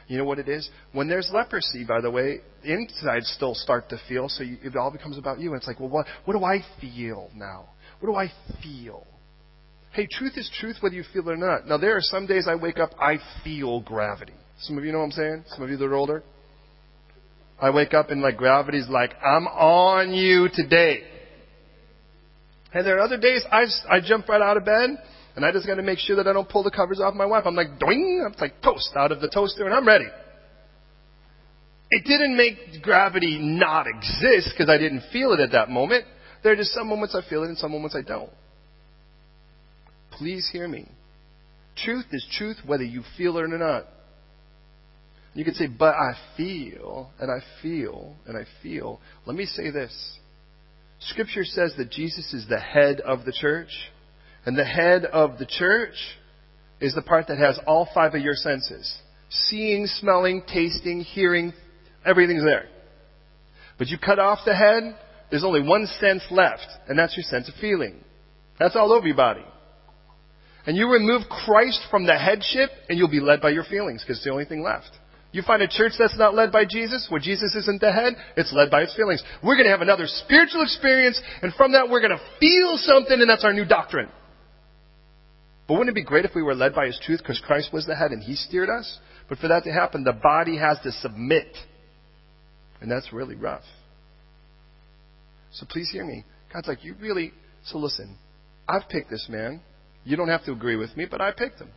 You 0.08 0.18
know 0.18 0.26
what 0.26 0.40
it 0.40 0.50
is? 0.50 0.70
When 0.92 1.08
there's 1.08 1.30
leprosy, 1.34 1.86
by 1.86 2.02
the 2.02 2.12
way, 2.12 2.40
the 2.64 2.74
insides 2.74 3.32
still 3.36 3.56
start 3.56 3.88
to 3.90 3.98
feel, 4.10 4.28
so 4.28 4.44
you, 4.44 4.58
it 4.62 4.76
all 4.76 4.92
becomes 4.92 5.18
about 5.18 5.40
you. 5.40 5.54
And 5.54 5.58
it's 5.58 5.68
like, 5.68 5.80
well, 5.80 5.90
what, 5.90 6.06
what 6.26 6.38
do 6.38 6.44
I 6.44 6.66
feel 6.82 7.30
now? 7.34 7.70
What 8.02 8.12
do 8.12 8.16
I 8.16 8.30
feel? 8.62 9.08
Hey, 9.94 10.08
truth 10.12 10.34
is 10.36 10.52
truth 10.60 10.78
whether 10.82 10.96
you 10.96 11.04
feel 11.14 11.28
it 11.30 11.32
or 11.32 11.38
not. 11.38 11.68
Now, 11.68 11.78
there 11.78 11.96
are 11.96 12.02
some 12.02 12.26
days 12.26 12.46
I 12.50 12.56
wake 12.56 12.78
up, 12.78 12.92
I 13.00 13.20
feel 13.44 13.80
gravity. 13.82 14.34
Some 14.62 14.78
of 14.78 14.84
you 14.84 14.92
know 14.92 15.00
what 15.00 15.06
I'm 15.06 15.12
saying? 15.12 15.44
Some 15.48 15.64
of 15.64 15.70
you 15.70 15.78
that 15.78 15.86
are 15.86 15.96
older? 15.96 16.24
I 17.62 17.70
wake 17.70 17.94
up 17.94 18.10
and 18.10 18.22
like 18.22 18.38
gravity's 18.38 18.90
like, 18.90 19.14
I'm 19.24 19.48
on 19.48 20.14
you 20.14 20.50
today. 20.54 21.04
And 22.74 22.86
there 22.86 22.98
are 22.98 23.02
other 23.02 23.18
days 23.18 23.44
I, 23.52 23.66
I 23.90 24.00
jump 24.00 24.30
right 24.30 24.42
out 24.42 24.58
of 24.58 24.66
bed 24.66 24.92
and 25.36 25.46
I 25.46 25.52
just 25.52 25.68
got 25.68 25.76
to 25.76 25.84
make 25.84 26.00
sure 26.00 26.18
that 26.18 26.28
I 26.28 26.34
don't 26.34 26.48
pull 26.48 26.64
the 26.64 26.72
covers 26.72 27.00
off 27.00 27.14
my 27.14 27.26
wife. 27.26 27.44
I'm 27.46 27.56
like, 27.56 27.80
doing, 27.80 28.24
I'm 28.26 28.34
like 28.40 28.62
toast 28.62 28.92
out 28.96 29.12
of 29.12 29.22
the 29.22 29.30
toaster 29.30 29.66
and 29.66 29.74
I'm 29.74 29.88
ready. 29.88 30.08
It 31.90 32.06
didn't 32.06 32.38
make 32.38 32.82
gravity 32.82 33.38
not 33.40 33.86
exist 33.88 34.52
because 34.52 34.70
I 34.70 34.78
didn't 34.78 35.04
feel 35.12 35.34
it 35.34 35.42
at 35.42 35.52
that 35.52 35.70
moment. 35.70 36.06
There 36.44 36.54
are 36.54 36.56
just 36.56 36.72
some 36.72 36.88
moments 36.88 37.16
I 37.16 37.28
feel 37.30 37.44
it 37.44 37.48
and 37.48 37.58
some 37.58 37.72
moments 37.72 37.96
I 37.96 38.02
don't. 38.02 38.30
Please 40.12 40.50
hear 40.52 40.68
me. 40.68 40.88
Truth 41.76 42.06
is 42.12 42.26
truth 42.38 42.58
whether 42.66 42.84
you 42.84 43.04
feel 43.18 43.38
it 43.38 43.42
or 43.42 43.48
not. 43.48 43.86
You 45.34 45.46
could 45.46 45.56
say, 45.56 45.68
but 45.68 45.96
I 45.96 46.14
feel, 46.36 47.10
and 47.20 47.32
I 47.32 47.40
feel, 47.62 48.16
and 48.28 48.38
I 48.38 48.46
feel. 48.62 49.00
Let 49.26 49.36
me 49.36 49.46
say 49.46 49.72
this. 49.72 50.20
Scripture 51.02 51.44
says 51.44 51.74
that 51.78 51.92
Jesus 51.92 52.34
is 52.34 52.48
the 52.48 52.60
head 52.60 53.02
of 53.02 53.26
the 53.26 53.34
church. 53.34 53.70
And 54.46 54.58
the 54.58 54.66
head 54.66 55.06
of 55.06 55.38
the 55.38 55.46
church 55.46 55.96
is 56.80 56.96
the 56.96 57.02
part 57.02 57.28
that 57.28 57.38
has 57.38 57.60
all 57.68 57.88
five 57.94 58.16
of 58.16 58.22
your 58.22 58.36
senses 58.36 58.98
seeing, 59.50 59.86
smelling, 59.86 60.44
tasting, 60.46 61.00
hearing, 61.00 61.54
everything's 62.06 62.44
there. 62.44 62.66
But 63.78 63.88
you 63.88 63.98
cut 63.98 64.20
off 64.20 64.40
the 64.46 64.54
head, 64.54 64.96
there's 65.30 65.46
only 65.46 65.62
one 65.62 65.88
sense 66.02 66.22
left, 66.30 66.68
and 66.90 67.00
that's 67.00 67.16
your 67.16 67.24
sense 67.24 67.48
of 67.48 67.56
feeling. 67.62 68.04
That's 68.60 68.76
all 68.76 68.92
over 68.92 69.08
your 69.08 69.16
body. 69.16 69.46
And 70.66 70.76
you 70.76 70.92
remove 70.92 71.22
Christ 71.30 71.80
from 71.90 72.06
the 72.06 72.18
headship, 72.18 72.72
and 72.90 73.00
you'll 73.00 73.10
be 73.10 73.22
led 73.22 73.42
by 73.42 73.52
your 73.52 73.64
feelings, 73.64 74.04
because 74.04 74.18
it's 74.18 74.26
the 74.26 74.32
only 74.32 74.44
thing 74.44 74.64
left. 74.64 74.92
You 75.32 75.44
find 75.44 75.62
a 75.62 75.68
church 75.68 75.94
that's 75.98 76.18
not 76.18 76.36
led 76.36 76.52
by 76.52 76.66
Jesus, 76.66 77.08
where 77.10 77.22
Jesus 77.22 77.56
isn't 77.56 77.80
the 77.80 77.92
head, 77.92 78.14
it's 78.36 78.52
led 78.52 78.70
by 78.70 78.82
its 78.82 78.96
feelings. 78.96 79.24
We're 79.42 79.56
going 79.56 79.66
to 79.66 79.72
have 79.72 79.82
another 79.82 80.06
spiritual 80.06 80.62
experience, 80.62 81.22
and 81.42 81.54
from 81.54 81.72
that 81.72 81.90
we're 81.90 82.02
going 82.02 82.18
to 82.18 82.24
feel 82.40 82.78
something, 82.78 83.20
and 83.20 83.30
that's 83.30 83.46
our 83.46 83.54
new 83.54 83.66
doctrine. 83.66 84.10
But 85.68 85.76
wouldn't 85.76 85.90
it 85.90 85.96
be 85.96 86.04
great 86.04 86.26
if 86.26 86.36
we 86.36 86.44
were 86.44 86.56
led 86.56 86.76
by 86.76 86.88
His 86.88 87.00
truth 87.02 87.20
because 87.20 87.42
Christ 87.46 87.70
was 87.72 87.86
the 87.86 87.96
head 87.96 88.12
and 88.12 88.22
He 88.22 88.36
steered 88.36 88.70
us? 88.70 89.00
But 89.30 89.38
for 89.38 89.48
that 89.48 89.64
to 89.64 89.72
happen, 89.72 90.04
the 90.04 90.12
body 90.12 90.58
has 90.58 90.78
to 90.84 90.92
submit. 90.92 91.56
And 92.82 92.92
that's 92.92 93.14
really 93.14 93.36
rough. 93.36 93.64
So 95.54 95.66
please 95.70 95.90
hear 95.90 96.04
me. 96.04 96.26
God's 96.52 96.68
like, 96.68 96.84
you 96.84 96.96
really. 97.00 97.32
So 97.66 97.78
listen, 97.78 98.18
I've 98.68 98.90
picked 98.90 99.10
this 99.10 99.28
man. 99.30 99.62
You 100.04 100.18
don't 100.18 100.28
have 100.28 100.44
to 100.46 100.52
agree 100.52 100.76
with 100.76 100.98
me, 100.98 101.06
but 101.10 101.22
I 101.22 101.32
picked 101.32 101.62
him. 101.62 101.70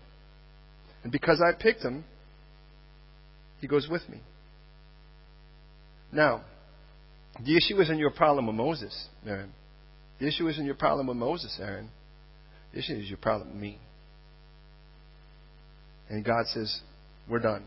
And 1.04 1.12
because 1.12 1.40
I 1.40 1.52
picked 1.60 1.82
him, 1.82 2.04
he 3.64 3.68
goes 3.68 3.88
with 3.88 4.06
me. 4.10 4.20
Now, 6.12 6.42
the 7.42 7.56
issue 7.56 7.80
isn't 7.80 7.96
your 7.96 8.10
problem 8.10 8.46
with 8.46 8.56
Moses, 8.56 9.08
Aaron. 9.26 9.54
The 10.20 10.28
issue 10.28 10.46
isn't 10.48 10.66
your 10.66 10.74
problem 10.74 11.06
with 11.06 11.16
Moses, 11.16 11.58
Aaron. 11.58 11.88
The 12.72 12.80
issue 12.80 12.92
is 12.92 13.08
your 13.08 13.16
problem 13.16 13.52
with 13.52 13.58
me. 13.62 13.78
And 16.10 16.22
God 16.22 16.44
says, 16.52 16.78
We're 17.26 17.38
done. 17.38 17.64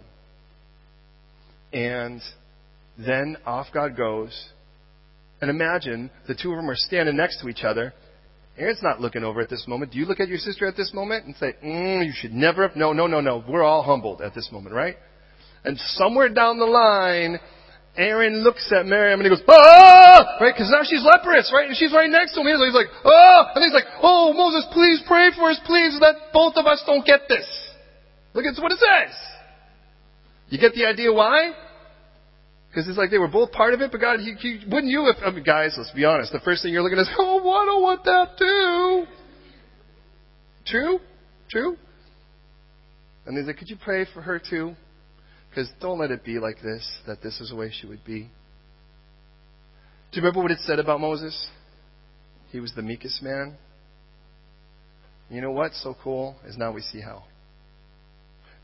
And 1.74 2.22
then 3.00 3.38
off 3.44 3.66
God 3.74 3.98
goes. 3.98 4.50
And 5.42 5.50
imagine 5.50 6.12
the 6.28 6.36
two 6.36 6.52
of 6.52 6.58
them 6.58 6.70
are 6.70 6.76
standing 6.76 7.18
next 7.18 7.42
to 7.42 7.50
each 7.50 7.64
other. 7.64 7.92
Aaron's 8.56 8.84
not 8.84 9.02
looking 9.02 9.24
over 9.24 9.42
at 9.42 9.50
this 9.50 9.66
moment. 9.68 9.94
Do 9.94 9.98
you 9.98 10.06
look 10.06 10.20
at 10.20 10.28
your 10.28 10.38
sister 10.38 10.68
at 10.68 10.78
this 10.78 10.94
moment 10.94 11.26
and 11.26 11.36
say, 11.38 11.56
mm, 11.66 12.06
you 12.06 12.14
should 12.16 12.34
never 12.34 12.68
have? 12.68 12.78
No, 12.78 12.94
no, 12.94 13.08
no, 13.08 13.20
no. 13.20 13.44
We're 13.50 13.64
all 13.64 13.82
humbled 13.82 14.22
at 14.22 14.36
this 14.36 14.50
moment, 14.52 14.76
right? 14.76 14.96
And 15.64 15.78
somewhere 15.80 16.30
down 16.30 16.60
the 16.60 16.66
line, 16.66 17.40
Aaron 17.98 18.44
looks 18.44 18.72
at 18.72 18.86
Miriam 18.86 19.20
and 19.20 19.26
he 19.26 19.30
goes, 19.30 19.44
ah! 19.50 20.38
Right? 20.40 20.54
Because 20.54 20.70
now 20.70 20.84
she's 20.84 21.04
leprous, 21.04 21.52
right? 21.54 21.68
And 21.68 21.76
she's 21.76 21.92
right 21.92 22.10
next 22.10 22.34
to 22.36 22.42
him. 22.42 22.48
He's 22.48 22.74
like, 22.74 22.94
oh! 23.04 23.42
And 23.56 23.64
he's 23.64 23.74
like, 23.74 23.90
oh, 24.02 24.34
Moses, 24.34 24.70
please 24.72 25.02
pray 25.08 25.32
for 25.36 25.50
us, 25.50 25.60
please, 25.66 25.98
that 26.00 26.32
both 26.32 26.54
of 26.56 26.68
us 26.68 26.84
don't 26.86 27.06
get 27.06 27.22
this. 27.28 27.46
Look 28.34 28.46
at 28.46 28.62
what 28.62 28.72
it 28.72 28.80
says. 28.80 29.16
You 30.50 30.60
get 30.60 30.74
the 30.74 30.86
idea 30.86 31.12
why? 31.12 31.54
Because 32.70 32.88
it's 32.88 32.98
like 32.98 33.10
they 33.10 33.18
were 33.18 33.28
both 33.28 33.52
part 33.52 33.74
of 33.74 33.82
it, 33.82 33.92
but 33.92 34.00
God, 34.00 34.20
he, 34.20 34.34
he, 34.34 34.64
wouldn't 34.70 34.92
you 34.92 35.10
if, 35.10 35.18
I 35.26 35.32
mean, 35.32 35.44
guys, 35.44 35.74
let's 35.76 35.92
be 35.92 36.06
honest, 36.06 36.32
the 36.32 36.40
first 36.42 36.62
thing 36.62 36.74
you're 36.74 36.84
looking 36.84 37.00
at 37.00 37.04
is, 37.04 37.10
oh, 37.18 37.50
I 37.50 37.66
don't 37.66 37.82
want 37.82 38.04
that 38.06 38.38
too. 38.38 39.06
True? 40.68 41.00
True? 41.50 41.78
And 43.26 43.36
he's 43.38 43.48
like, 43.48 43.58
could 43.58 43.70
you 43.70 43.78
pray 43.84 44.06
for 44.14 44.22
her 44.22 44.40
too? 44.40 44.76
Because 45.58 45.72
don't 45.82 45.98
let 45.98 46.12
it 46.12 46.24
be 46.24 46.38
like 46.38 46.62
this, 46.62 46.88
that 47.08 47.24
this 47.24 47.42
is 47.42 47.50
the 47.50 47.56
way 47.56 47.72
she 47.74 47.88
would 47.88 48.06
be. 48.06 48.30
Do 50.12 50.20
you 50.20 50.22
remember 50.22 50.44
what 50.44 50.52
it 50.52 50.60
said 50.60 50.78
about 50.78 51.02
Moses? 51.02 51.48
He 52.52 52.60
was 52.60 52.74
the 52.76 52.84
meekest 52.84 53.24
man. 53.24 53.58
You 55.32 55.42
know 55.42 55.50
what's 55.50 55.82
so 55.82 55.96
cool 56.04 56.36
is 56.46 56.58
now 56.58 56.74
we 56.74 56.82
see 56.82 57.02
how. 57.02 57.24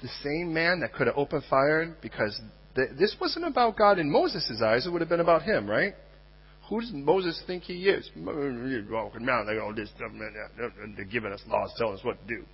The 0.03 0.09
same 0.23 0.53
man 0.53 0.81
that 0.81 0.93
could 0.93 1.07
have 1.07 1.17
opened 1.17 1.45
fire 1.49 1.97
because 1.99 2.39
th- 2.75 2.89
this 2.99 3.15
wasn't 3.19 3.47
about 3.47 3.75
God 3.75 3.97
in 3.97 4.11
Moses' 4.11 4.61
eyes, 4.63 4.85
it 4.85 4.91
would 4.91 5.01
have 5.01 5.09
been 5.09 5.19
about 5.19 5.41
him, 5.41 5.67
right? 5.67 5.95
Who 6.69 6.79
does 6.79 6.91
Moses 6.93 7.41
think 7.47 7.63
he 7.63 7.89
is? 7.89 8.07
Walking 8.15 9.27
around 9.27 9.47
like 9.47 9.59
all 9.59 9.73
this 9.73 9.89
stuff, 9.95 10.11
they're 10.95 11.05
giving 11.05 11.31
us 11.31 11.41
laws, 11.47 11.73
telling 11.75 11.95
us 11.95 12.03
what 12.03 12.21
to 12.21 12.35
do 12.35 12.45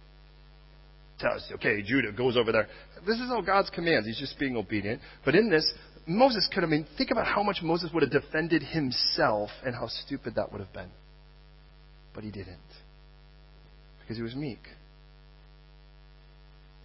tell 1.20 1.34
us, 1.34 1.44
okay, 1.56 1.82
Judah 1.82 2.12
goes 2.12 2.38
over 2.38 2.52
there. 2.52 2.68
This 3.06 3.18
is 3.20 3.30
all 3.30 3.42
God's 3.42 3.70
commands. 3.70 4.08
He's 4.08 4.20
just 4.20 4.40
being 4.40 4.56
obedient. 4.56 5.02
But 5.26 5.36
in 5.36 5.50
this, 5.50 5.72
Moses 6.08 6.48
could 6.52 6.64
have, 6.64 6.70
I 6.70 6.72
mean, 6.72 6.88
think 6.98 7.12
about 7.12 7.28
how 7.28 7.44
much 7.44 7.58
Moses 7.62 7.92
would 7.94 8.04
have 8.04 8.12
defended 8.12 8.64
himself 8.64 9.50
and 9.66 9.76
how 9.76 9.88
stupid 9.88 10.36
that 10.36 10.52
would 10.52 10.62
have 10.62 10.74
been. 10.74 10.90
But 12.16 12.24
he 12.24 12.32
didn't. 12.32 12.58
Because 14.02 14.18
he 14.18 14.24
was 14.24 14.36
meek. 14.36 14.62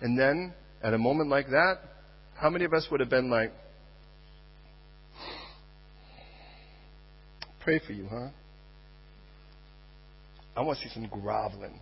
And 0.00 0.18
then, 0.18 0.52
at 0.82 0.92
a 0.92 0.98
moment 0.98 1.30
like 1.30 1.48
that, 1.48 1.76
how 2.34 2.50
many 2.50 2.64
of 2.64 2.74
us 2.74 2.86
would 2.90 3.00
have 3.00 3.08
been 3.08 3.30
like, 3.30 3.52
pray 7.62 7.80
for 7.86 7.92
you, 7.92 8.06
huh? 8.10 8.28
I 10.56 10.60
want 10.60 10.78
to 10.78 10.88
see 10.88 10.92
some 10.92 11.08
groveling. 11.08 11.80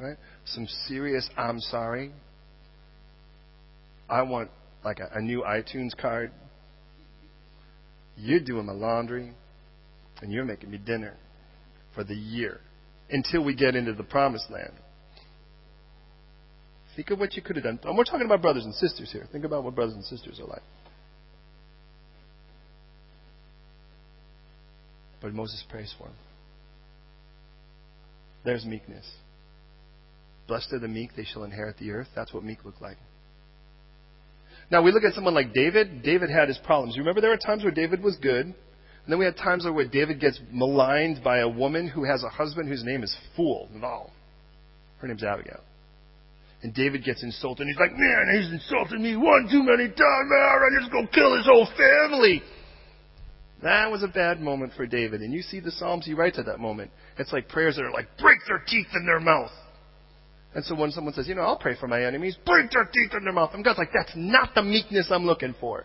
Right? 0.00 0.16
Some 0.46 0.66
serious 0.86 1.28
I'm 1.36 1.60
sorry. 1.60 2.12
I 4.08 4.22
want 4.22 4.50
like 4.84 5.00
a, 5.00 5.10
a 5.14 5.20
new 5.20 5.42
iTunes 5.42 5.96
card. 5.96 6.30
You're 8.16 8.40
doing 8.40 8.66
my 8.66 8.72
laundry 8.72 9.32
and 10.22 10.32
you're 10.32 10.44
making 10.44 10.70
me 10.70 10.78
dinner 10.78 11.14
for 11.94 12.04
the 12.04 12.14
year 12.14 12.60
until 13.10 13.44
we 13.44 13.54
get 13.54 13.74
into 13.74 13.92
the 13.92 14.04
promised 14.04 14.50
land. 14.50 14.72
Think 16.94 17.10
of 17.10 17.18
what 17.18 17.34
you 17.34 17.42
could 17.42 17.56
have 17.56 17.64
done. 17.64 17.78
And 17.84 17.98
we're 17.98 18.04
talking 18.04 18.24
about 18.24 18.40
brothers 18.40 18.64
and 18.64 18.74
sisters 18.74 19.10
here. 19.12 19.26
Think 19.30 19.44
about 19.44 19.64
what 19.64 19.74
brothers 19.74 19.94
and 19.94 20.04
sisters 20.04 20.40
are 20.40 20.46
like. 20.46 20.62
But 25.20 25.34
Moses 25.34 25.62
prays 25.68 25.92
for 25.98 26.06
him. 26.06 26.14
There's 28.44 28.64
meekness. 28.64 29.04
Blessed 30.48 30.72
are 30.72 30.78
the 30.78 30.88
meek, 30.88 31.10
they 31.16 31.24
shall 31.24 31.44
inherit 31.44 31.76
the 31.78 31.90
earth. 31.90 32.08
That's 32.14 32.32
what 32.32 32.44
meek 32.44 32.64
looked 32.64 32.82
like. 32.82 32.96
Now 34.70 34.82
we 34.82 34.92
look 34.92 35.04
at 35.04 35.14
someone 35.14 35.34
like 35.34 35.52
David. 35.52 36.02
David 36.02 36.30
had 36.30 36.48
his 36.48 36.58
problems. 36.58 36.96
You 36.96 37.02
remember 37.02 37.20
there 37.20 37.30
were 37.30 37.36
times 37.36 37.62
where 37.62 37.72
David 37.72 38.02
was 38.02 38.16
good, 38.16 38.46
and 38.46 38.54
then 39.12 39.18
we 39.18 39.24
had 39.24 39.36
times 39.36 39.64
where 39.64 39.86
David 39.86 40.20
gets 40.20 40.40
maligned 40.50 41.22
by 41.22 41.38
a 41.38 41.48
woman 41.48 41.88
who 41.88 42.04
has 42.04 42.24
a 42.24 42.28
husband 42.28 42.68
whose 42.68 42.82
name 42.84 43.02
is 43.02 43.16
Fool. 43.36 43.68
Naval. 43.72 44.10
Her 44.98 45.08
name's 45.08 45.22
Abigail. 45.22 45.60
And 46.62 46.74
David 46.74 47.04
gets 47.04 47.22
insulted, 47.22 47.62
and 47.62 47.70
he's 47.70 47.78
like, 47.78 47.92
man, 47.92 48.40
he's 48.40 48.50
insulted 48.50 49.00
me 49.00 49.14
one 49.16 49.46
too 49.50 49.62
many 49.62 49.88
times, 49.88 49.98
man, 49.98 50.58
I'm 50.64 50.80
just 50.80 50.90
going 50.90 51.06
to 51.06 51.12
kill 51.12 51.36
his 51.36 51.46
whole 51.46 51.68
family. 51.76 52.42
That 53.62 53.90
was 53.90 54.02
a 54.02 54.08
bad 54.08 54.40
moment 54.40 54.72
for 54.76 54.86
David. 54.86 55.20
And 55.20 55.32
you 55.32 55.42
see 55.42 55.60
the 55.60 55.70
Psalms 55.70 56.04
he 56.04 56.14
writes 56.14 56.38
at 56.38 56.46
that 56.46 56.58
moment. 56.58 56.90
It's 57.18 57.32
like 57.32 57.48
prayers 57.48 57.76
that 57.76 57.84
are 57.84 57.92
like, 57.92 58.08
break 58.18 58.38
their 58.48 58.62
teeth 58.66 58.88
in 58.94 59.06
their 59.06 59.20
mouth. 59.20 59.50
And 60.56 60.64
so 60.64 60.74
when 60.74 60.90
someone 60.90 61.12
says, 61.12 61.28
you 61.28 61.34
know, 61.34 61.42
I'll 61.42 61.58
pray 61.58 61.76
for 61.78 61.86
my 61.86 62.02
enemies, 62.02 62.34
break 62.46 62.70
their 62.70 62.86
teeth 62.86 63.12
in 63.14 63.24
their 63.24 63.32
mouth, 63.34 63.50
and 63.52 63.62
God's 63.62 63.76
like, 63.76 63.90
that's 63.92 64.12
not 64.16 64.54
the 64.54 64.62
meekness 64.62 65.08
I'm 65.10 65.26
looking 65.26 65.54
for. 65.60 65.84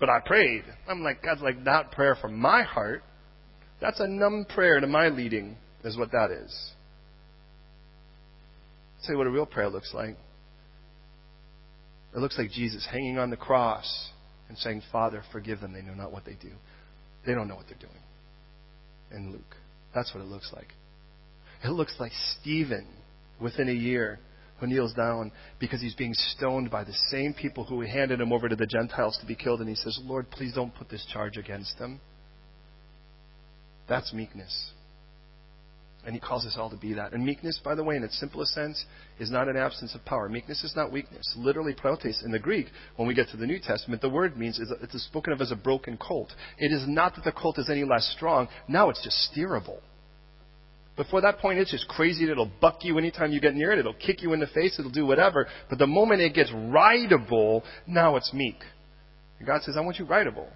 But 0.00 0.08
I 0.08 0.20
prayed. 0.24 0.64
I'm 0.88 1.02
like, 1.02 1.22
God's 1.22 1.42
like, 1.42 1.58
not 1.58 1.92
prayer 1.92 2.16
from 2.18 2.38
my 2.38 2.62
heart. 2.62 3.02
That's 3.78 4.00
a 4.00 4.08
numb 4.08 4.46
prayer 4.48 4.80
to 4.80 4.86
my 4.86 5.08
leading, 5.08 5.58
is 5.84 5.98
what 5.98 6.10
that 6.12 6.30
is. 6.30 6.72
I'll 8.96 9.06
tell 9.06 9.14
you 9.16 9.18
what 9.18 9.26
a 9.26 9.30
real 9.30 9.44
prayer 9.44 9.68
looks 9.68 9.92
like. 9.92 10.16
It 12.16 12.18
looks 12.18 12.38
like 12.38 12.50
Jesus 12.52 12.88
hanging 12.90 13.18
on 13.18 13.28
the 13.28 13.36
cross 13.36 14.08
and 14.48 14.56
saying, 14.56 14.80
Father, 14.90 15.22
forgive 15.32 15.60
them. 15.60 15.74
They 15.74 15.82
know 15.82 15.92
not 15.92 16.12
what 16.12 16.24
they 16.24 16.36
do. 16.40 16.52
They 17.26 17.34
don't 17.34 17.46
know 17.46 17.56
what 17.56 17.66
they're 17.68 17.76
doing. 17.78 17.92
In 19.14 19.32
Luke. 19.32 19.54
That's 19.94 20.14
what 20.14 20.22
it 20.22 20.28
looks 20.28 20.50
like. 20.54 20.68
It 21.62 21.72
looks 21.72 21.96
like 22.00 22.12
Stephen 22.40 22.86
within 23.40 23.68
a 23.68 23.72
year 23.72 24.18
who 24.58 24.66
kneels 24.66 24.92
down 24.92 25.32
because 25.58 25.80
he's 25.80 25.94
being 25.94 26.14
stoned 26.14 26.70
by 26.70 26.84
the 26.84 26.94
same 27.10 27.34
people 27.34 27.64
who 27.64 27.80
handed 27.80 28.20
him 28.20 28.32
over 28.32 28.48
to 28.48 28.56
the 28.56 28.66
Gentiles 28.66 29.16
to 29.20 29.26
be 29.26 29.34
killed. 29.34 29.60
And 29.60 29.68
he 29.68 29.74
says, 29.74 29.98
Lord, 30.04 30.30
please 30.30 30.52
don't 30.54 30.74
put 30.74 30.88
this 30.88 31.06
charge 31.12 31.36
against 31.36 31.78
them. 31.78 32.00
That's 33.88 34.12
meekness. 34.12 34.72
And 36.06 36.14
he 36.14 36.20
calls 36.20 36.46
us 36.46 36.56
all 36.58 36.70
to 36.70 36.76
be 36.76 36.94
that. 36.94 37.12
And 37.12 37.24
meekness, 37.24 37.60
by 37.62 37.74
the 37.74 37.84
way, 37.84 37.96
in 37.96 38.02
its 38.02 38.18
simplest 38.18 38.54
sense, 38.54 38.82
is 39.18 39.30
not 39.30 39.48
an 39.48 39.56
absence 39.58 39.94
of 39.94 40.02
power. 40.06 40.30
Meekness 40.30 40.64
is 40.64 40.74
not 40.74 40.90
weakness. 40.90 41.30
Literally, 41.36 41.74
praotes 41.74 42.24
in 42.24 42.30
the 42.30 42.38
Greek, 42.38 42.68
when 42.96 43.06
we 43.06 43.12
get 43.12 43.28
to 43.30 43.36
the 43.36 43.46
New 43.46 43.58
Testament, 43.58 44.00
the 44.00 44.08
word 44.08 44.34
means 44.36 44.58
it's 44.58 45.04
spoken 45.04 45.34
of 45.34 45.42
as 45.42 45.52
a 45.52 45.56
broken 45.56 45.98
colt. 45.98 46.32
It 46.56 46.72
is 46.72 46.84
not 46.88 47.16
that 47.16 47.24
the 47.24 47.32
colt 47.32 47.58
is 47.58 47.68
any 47.68 47.84
less 47.84 48.10
strong. 48.16 48.48
Now 48.66 48.88
it's 48.88 49.04
just 49.04 49.30
steerable. 49.30 49.80
Before 50.96 51.20
that 51.22 51.38
point, 51.38 51.58
it's 51.58 51.70
just 51.70 51.88
crazy. 51.88 52.30
It'll 52.30 52.50
buck 52.60 52.78
you 52.82 52.98
anytime 52.98 53.32
you 53.32 53.40
get 53.40 53.54
near 53.54 53.72
it. 53.72 53.78
It'll 53.78 53.94
kick 53.94 54.22
you 54.22 54.32
in 54.32 54.40
the 54.40 54.46
face. 54.48 54.78
It'll 54.78 54.90
do 54.90 55.06
whatever. 55.06 55.46
But 55.68 55.78
the 55.78 55.86
moment 55.86 56.20
it 56.20 56.34
gets 56.34 56.52
rideable, 56.52 57.62
now 57.86 58.16
it's 58.16 58.32
meek. 58.34 58.58
And 59.38 59.46
God 59.46 59.62
says, 59.62 59.76
I 59.76 59.80
want 59.80 59.98
you 59.98 60.04
rideable. 60.04 60.48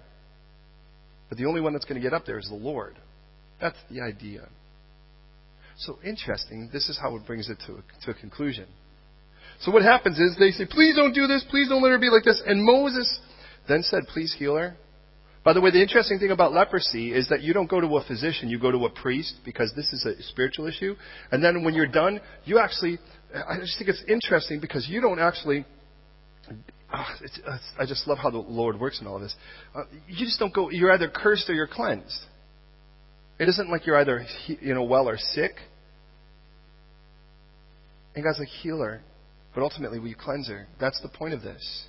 But 1.29 1.37
the 1.37 1.45
only 1.45 1.61
one 1.61 1.73
that's 1.73 1.85
going 1.85 1.99
to 1.99 2.07
get 2.07 2.13
up 2.13 2.25
there 2.25 2.37
is 2.37 2.47
the 2.47 2.55
Lord. 2.55 2.95
That's 3.59 3.77
the 3.89 4.01
idea. 4.01 4.47
So 5.77 5.97
interesting. 6.05 6.69
This 6.71 6.89
is 6.89 6.99
how 7.01 7.15
it 7.15 7.25
brings 7.25 7.49
it 7.49 7.57
to 7.67 7.73
a, 7.73 8.05
to 8.05 8.11
a 8.11 8.13
conclusion. 8.13 8.67
So 9.61 9.71
what 9.71 9.83
happens 9.83 10.19
is 10.19 10.35
they 10.37 10.51
say, 10.51 10.65
please 10.69 10.95
don't 10.95 11.13
do 11.13 11.27
this. 11.27 11.43
Please 11.49 11.69
don't 11.69 11.81
let 11.81 11.91
her 11.91 11.97
be 11.97 12.09
like 12.09 12.23
this. 12.23 12.41
And 12.45 12.63
Moses 12.63 13.19
then 13.67 13.83
said, 13.83 14.03
please 14.13 14.35
heal 14.37 14.55
her. 14.55 14.75
By 15.45 15.53
the 15.53 15.61
way, 15.61 15.69
the 15.69 15.79
interesting 15.79 16.17
thing 16.17 16.31
about 16.31 16.53
leprosy 16.53 17.13
is 17.13 17.29
that 17.29 17.43
you 17.43 17.53
don't 17.53 17.69
go 17.69 17.79
to 17.79 17.97
a 17.97 18.03
physician, 18.03 18.49
you 18.49 18.57
go 18.57 18.71
to 18.71 18.85
a 18.85 18.89
priest 18.89 19.35
because 19.45 19.71
this 19.75 19.93
is 19.93 20.03
a 20.03 20.21
spiritual 20.23 20.65
issue. 20.65 20.95
And 21.31 21.43
then 21.43 21.63
when 21.63 21.75
you're 21.75 21.85
done, 21.85 22.19
you 22.45 22.57
actually, 22.57 22.97
I 23.31 23.59
just 23.59 23.77
think 23.77 23.91
it's 23.91 24.03
interesting 24.07 24.59
because 24.59 24.89
you 24.89 25.01
don't 25.01 25.19
actually, 25.19 25.63
oh, 26.91 27.05
it's, 27.21 27.39
it's, 27.45 27.63
I 27.79 27.85
just 27.85 28.07
love 28.07 28.17
how 28.17 28.31
the 28.31 28.39
Lord 28.39 28.79
works 28.79 28.99
in 28.99 29.05
all 29.05 29.17
of 29.17 29.21
this. 29.21 29.35
Uh, 29.75 29.83
you 30.07 30.25
just 30.25 30.39
don't 30.39 30.51
go, 30.51 30.71
you're 30.71 30.91
either 30.91 31.09
cursed 31.09 31.47
or 31.47 31.53
you're 31.53 31.67
cleansed. 31.67 32.25
It 33.37 33.47
isn't 33.47 33.69
like 33.69 33.85
you're 33.85 33.97
either 33.97 34.25
you 34.47 34.73
know 34.73 34.83
well 34.83 35.07
or 35.07 35.17
sick. 35.17 35.51
And 38.15 38.23
God's 38.23 38.39
like 38.39 38.47
healer, 38.47 39.01
but 39.53 39.61
ultimately 39.61 39.99
will 39.99 40.07
you 40.07 40.15
cleanse 40.15 40.47
her? 40.47 40.65
That's 40.79 40.99
the 41.01 41.09
point 41.09 41.35
of 41.35 41.43
this. 41.43 41.85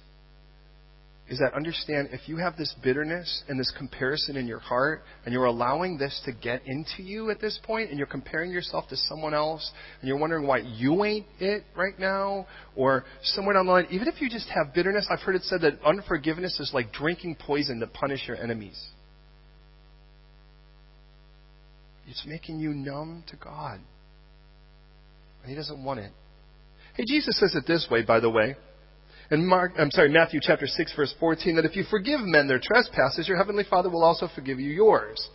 Is 1.28 1.40
that 1.40 1.54
understand 1.54 2.10
if 2.12 2.28
you 2.28 2.36
have 2.36 2.56
this 2.56 2.72
bitterness 2.84 3.42
and 3.48 3.58
this 3.58 3.72
comparison 3.76 4.36
in 4.36 4.46
your 4.46 4.60
heart, 4.60 5.02
and 5.24 5.32
you're 5.32 5.46
allowing 5.46 5.98
this 5.98 6.20
to 6.24 6.32
get 6.32 6.62
into 6.66 7.02
you 7.02 7.30
at 7.30 7.40
this 7.40 7.58
point, 7.64 7.90
and 7.90 7.98
you're 7.98 8.06
comparing 8.06 8.52
yourself 8.52 8.86
to 8.88 8.96
someone 8.96 9.34
else, 9.34 9.72
and 10.00 10.08
you're 10.08 10.18
wondering 10.18 10.46
why 10.46 10.58
you 10.58 11.04
ain't 11.04 11.26
it 11.40 11.64
right 11.76 11.98
now, 11.98 12.46
or 12.76 13.04
somewhere 13.22 13.54
down 13.54 13.66
the 13.66 13.72
line, 13.72 13.86
even 13.90 14.06
if 14.06 14.20
you 14.20 14.30
just 14.30 14.48
have 14.50 14.72
bitterness, 14.72 15.08
I've 15.10 15.18
heard 15.18 15.34
it 15.34 15.42
said 15.42 15.62
that 15.62 15.80
unforgiveness 15.84 16.60
is 16.60 16.70
like 16.72 16.92
drinking 16.92 17.38
poison 17.40 17.80
to 17.80 17.88
punish 17.88 18.28
your 18.28 18.36
enemies. 18.36 18.80
It's 22.08 22.24
making 22.24 22.60
you 22.60 22.72
numb 22.72 23.24
to 23.30 23.36
God. 23.36 23.80
And 25.42 25.50
He 25.50 25.56
doesn't 25.56 25.82
want 25.82 25.98
it. 25.98 26.12
Hey, 26.94 27.02
Jesus 27.04 27.36
says 27.40 27.56
it 27.56 27.66
this 27.66 27.88
way, 27.90 28.04
by 28.04 28.20
the 28.20 28.30
way. 28.30 28.54
In 29.30 29.46
Mark, 29.46 29.72
I'm 29.78 29.90
sorry, 29.90 30.08
Matthew 30.08 30.40
chapter 30.42 30.66
6, 30.66 30.94
verse 30.94 31.14
14, 31.18 31.56
that 31.56 31.64
if 31.64 31.74
you 31.74 31.84
forgive 31.90 32.20
men 32.20 32.46
their 32.46 32.60
trespasses, 32.62 33.26
your 33.26 33.36
heavenly 33.36 33.64
Father 33.68 33.90
will 33.90 34.04
also 34.04 34.28
forgive 34.32 34.60
you 34.60 34.70
yours. 34.70 35.28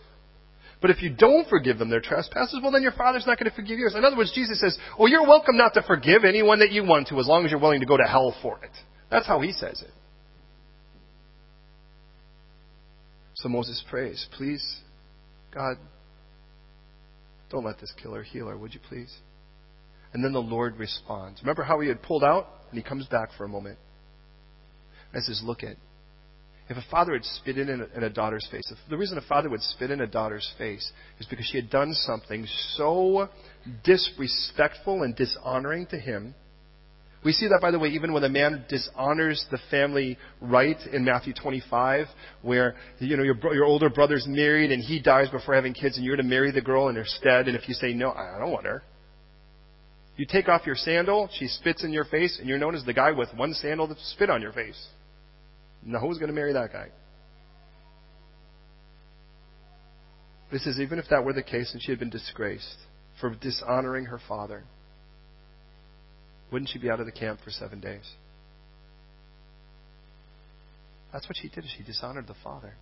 But 0.80 0.90
if 0.90 1.02
you 1.02 1.14
don't 1.14 1.48
forgive 1.48 1.78
them 1.78 1.90
their 1.90 2.00
trespasses, 2.00 2.58
well, 2.62 2.72
then 2.72 2.82
your 2.82 2.92
Father's 2.92 3.26
not 3.26 3.38
going 3.38 3.48
to 3.48 3.54
forgive 3.54 3.78
yours. 3.78 3.94
In 3.94 4.04
other 4.04 4.16
words, 4.16 4.32
Jesus 4.34 4.60
says, 4.60 4.76
oh, 4.98 5.06
you're 5.06 5.26
welcome 5.26 5.56
not 5.56 5.74
to 5.74 5.82
forgive 5.82 6.24
anyone 6.24 6.58
that 6.58 6.72
you 6.72 6.84
want 6.84 7.08
to, 7.08 7.20
as 7.20 7.26
long 7.26 7.44
as 7.44 7.50
you're 7.50 7.60
willing 7.60 7.80
to 7.80 7.86
go 7.86 7.96
to 7.96 8.02
hell 8.02 8.34
for 8.42 8.58
it. 8.64 8.70
That's 9.10 9.26
how 9.26 9.40
he 9.40 9.52
says 9.52 9.80
it. 9.82 9.92
So 13.34 13.48
Moses 13.48 13.82
prays, 13.88 14.26
please, 14.36 14.64
God, 15.54 15.76
don't 17.50 17.64
let 17.64 17.78
this 17.80 17.92
kill 18.02 18.14
her, 18.14 18.22
heal 18.22 18.48
her, 18.48 18.56
would 18.56 18.72
you 18.72 18.80
please? 18.88 19.14
And 20.12 20.24
then 20.24 20.32
the 20.32 20.42
Lord 20.42 20.76
responds. 20.76 21.40
Remember 21.40 21.62
how 21.62 21.80
he 21.80 21.88
had 21.88 22.02
pulled 22.02 22.24
out? 22.24 22.46
And 22.70 22.78
he 22.78 22.82
comes 22.82 23.06
back 23.06 23.30
for 23.36 23.44
a 23.44 23.48
moment. 23.48 23.78
And 25.12 25.24
says, 25.24 25.42
Look 25.44 25.62
at. 25.62 25.76
If 26.68 26.76
a 26.76 26.84
father 26.90 27.12
had 27.12 27.24
spit 27.24 27.58
in 27.58 27.68
a, 27.68 27.96
in 27.96 28.04
a 28.04 28.08
daughter's 28.08 28.46
face, 28.50 28.62
if 28.70 28.78
the 28.88 28.96
reason 28.96 29.18
a 29.18 29.22
father 29.22 29.50
would 29.50 29.60
spit 29.60 29.90
in 29.90 30.00
a 30.00 30.06
daughter's 30.06 30.48
face 30.56 30.90
is 31.18 31.26
because 31.26 31.44
she 31.46 31.58
had 31.58 31.68
done 31.70 31.92
something 31.92 32.46
so 32.76 33.28
disrespectful 33.84 35.02
and 35.02 35.14
dishonoring 35.14 35.86
to 35.86 35.98
him 35.98 36.34
we 37.24 37.32
see 37.32 37.46
that, 37.48 37.60
by 37.60 37.70
the 37.70 37.78
way, 37.78 37.88
even 37.90 38.12
when 38.12 38.24
a 38.24 38.28
man 38.28 38.64
dishonors 38.68 39.46
the 39.50 39.58
family 39.70 40.18
right 40.40 40.78
in 40.92 41.04
Matthew 41.04 41.32
25, 41.32 42.06
where 42.42 42.74
you 42.98 43.16
know 43.16 43.22
your, 43.22 43.36
your 43.54 43.64
older 43.64 43.88
brother's 43.88 44.26
married 44.26 44.72
and 44.72 44.82
he 44.82 45.00
dies 45.00 45.28
before 45.28 45.54
having 45.54 45.72
kids, 45.72 45.96
and 45.96 46.04
you're 46.04 46.16
to 46.16 46.24
marry 46.24 46.50
the 46.50 46.60
girl 46.60 46.88
in 46.88 46.96
her 46.96 47.04
stead. 47.06 47.46
And 47.46 47.56
if 47.56 47.68
you 47.68 47.74
say 47.74 47.92
no, 47.92 48.10
I 48.10 48.38
don't 48.40 48.50
want 48.50 48.66
her, 48.66 48.82
you 50.16 50.26
take 50.26 50.48
off 50.48 50.66
your 50.66 50.76
sandal, 50.76 51.28
she 51.32 51.46
spits 51.46 51.84
in 51.84 51.92
your 51.92 52.04
face, 52.04 52.38
and 52.38 52.48
you're 52.48 52.58
known 52.58 52.74
as 52.74 52.84
the 52.84 52.92
guy 52.92 53.12
with 53.12 53.28
one 53.34 53.54
sandal 53.54 53.86
that 53.88 53.98
spit 53.98 54.30
on 54.30 54.42
your 54.42 54.52
face. 54.52 54.88
Now, 55.84 56.00
who's 56.00 56.18
going 56.18 56.28
to 56.28 56.34
marry 56.34 56.52
that 56.52 56.72
guy? 56.72 56.88
This 60.52 60.66
is 60.66 60.78
even 60.78 60.98
if 60.98 61.06
that 61.08 61.24
were 61.24 61.32
the 61.32 61.42
case 61.42 61.72
and 61.72 61.82
she 61.82 61.90
had 61.90 61.98
been 61.98 62.10
disgraced 62.10 62.76
for 63.20 63.34
dishonoring 63.34 64.04
her 64.04 64.20
father. 64.28 64.64
Wouldn't 66.52 66.68
she 66.68 66.78
be 66.78 66.90
out 66.90 67.00
of 67.00 67.06
the 67.06 67.12
camp 67.12 67.40
for 67.42 67.50
seven 67.50 67.80
days? 67.80 68.06
That's 71.10 71.26
what 71.26 71.36
she 71.40 71.48
did. 71.48 71.64
She 71.76 71.82
dishonored 71.82 72.26
the 72.26 72.34
father. 72.44 72.74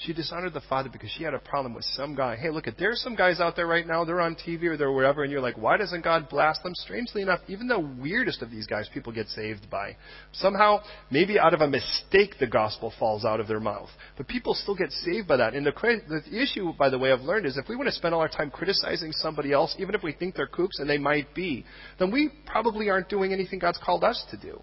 She 0.00 0.12
dishonored 0.12 0.54
the 0.54 0.60
father 0.68 0.88
because 0.88 1.10
she 1.10 1.24
had 1.24 1.34
a 1.34 1.40
problem 1.40 1.74
with 1.74 1.84
some 1.84 2.14
guy. 2.14 2.36
Hey, 2.36 2.50
look, 2.50 2.68
at 2.68 2.78
there's 2.78 3.02
some 3.02 3.16
guys 3.16 3.40
out 3.40 3.56
there 3.56 3.66
right 3.66 3.84
now. 3.84 4.04
They're 4.04 4.20
on 4.20 4.36
TV 4.36 4.64
or 4.66 4.76
they're 4.76 4.92
wherever, 4.92 5.24
and 5.24 5.32
you're 5.32 5.40
like, 5.40 5.58
why 5.58 5.76
doesn't 5.76 6.04
God 6.04 6.28
blast 6.28 6.62
them? 6.62 6.72
Strangely 6.76 7.20
enough, 7.22 7.40
even 7.48 7.66
the 7.66 7.80
weirdest 7.80 8.40
of 8.40 8.48
these 8.48 8.68
guys, 8.68 8.88
people 8.94 9.12
get 9.12 9.26
saved 9.26 9.68
by. 9.68 9.96
Somehow, 10.34 10.82
maybe 11.10 11.36
out 11.36 11.52
of 11.52 11.62
a 11.62 11.66
mistake, 11.66 12.36
the 12.38 12.46
gospel 12.46 12.92
falls 12.96 13.24
out 13.24 13.40
of 13.40 13.48
their 13.48 13.58
mouth. 13.58 13.88
But 14.16 14.28
people 14.28 14.54
still 14.54 14.76
get 14.76 14.92
saved 14.92 15.26
by 15.26 15.38
that. 15.38 15.54
And 15.54 15.66
the, 15.66 15.72
the 15.72 16.40
issue, 16.40 16.72
by 16.78 16.90
the 16.90 16.98
way, 16.98 17.10
I've 17.10 17.22
learned 17.22 17.46
is 17.46 17.56
if 17.56 17.68
we 17.68 17.74
want 17.74 17.88
to 17.88 17.94
spend 17.94 18.14
all 18.14 18.20
our 18.20 18.28
time 18.28 18.52
criticizing 18.52 19.10
somebody 19.10 19.52
else, 19.52 19.74
even 19.80 19.96
if 19.96 20.04
we 20.04 20.12
think 20.12 20.36
they're 20.36 20.46
kooks, 20.46 20.78
and 20.78 20.88
they 20.88 20.98
might 20.98 21.34
be, 21.34 21.64
then 21.98 22.12
we 22.12 22.30
probably 22.46 22.88
aren't 22.88 23.08
doing 23.08 23.32
anything 23.32 23.58
God's 23.58 23.80
called 23.84 24.04
us 24.04 24.24
to 24.30 24.36
do. 24.36 24.62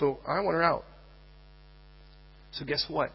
So 0.00 0.18
I 0.26 0.40
want 0.40 0.54
her 0.54 0.62
out. 0.64 0.84
So 2.58 2.64
guess 2.64 2.84
what? 2.88 3.12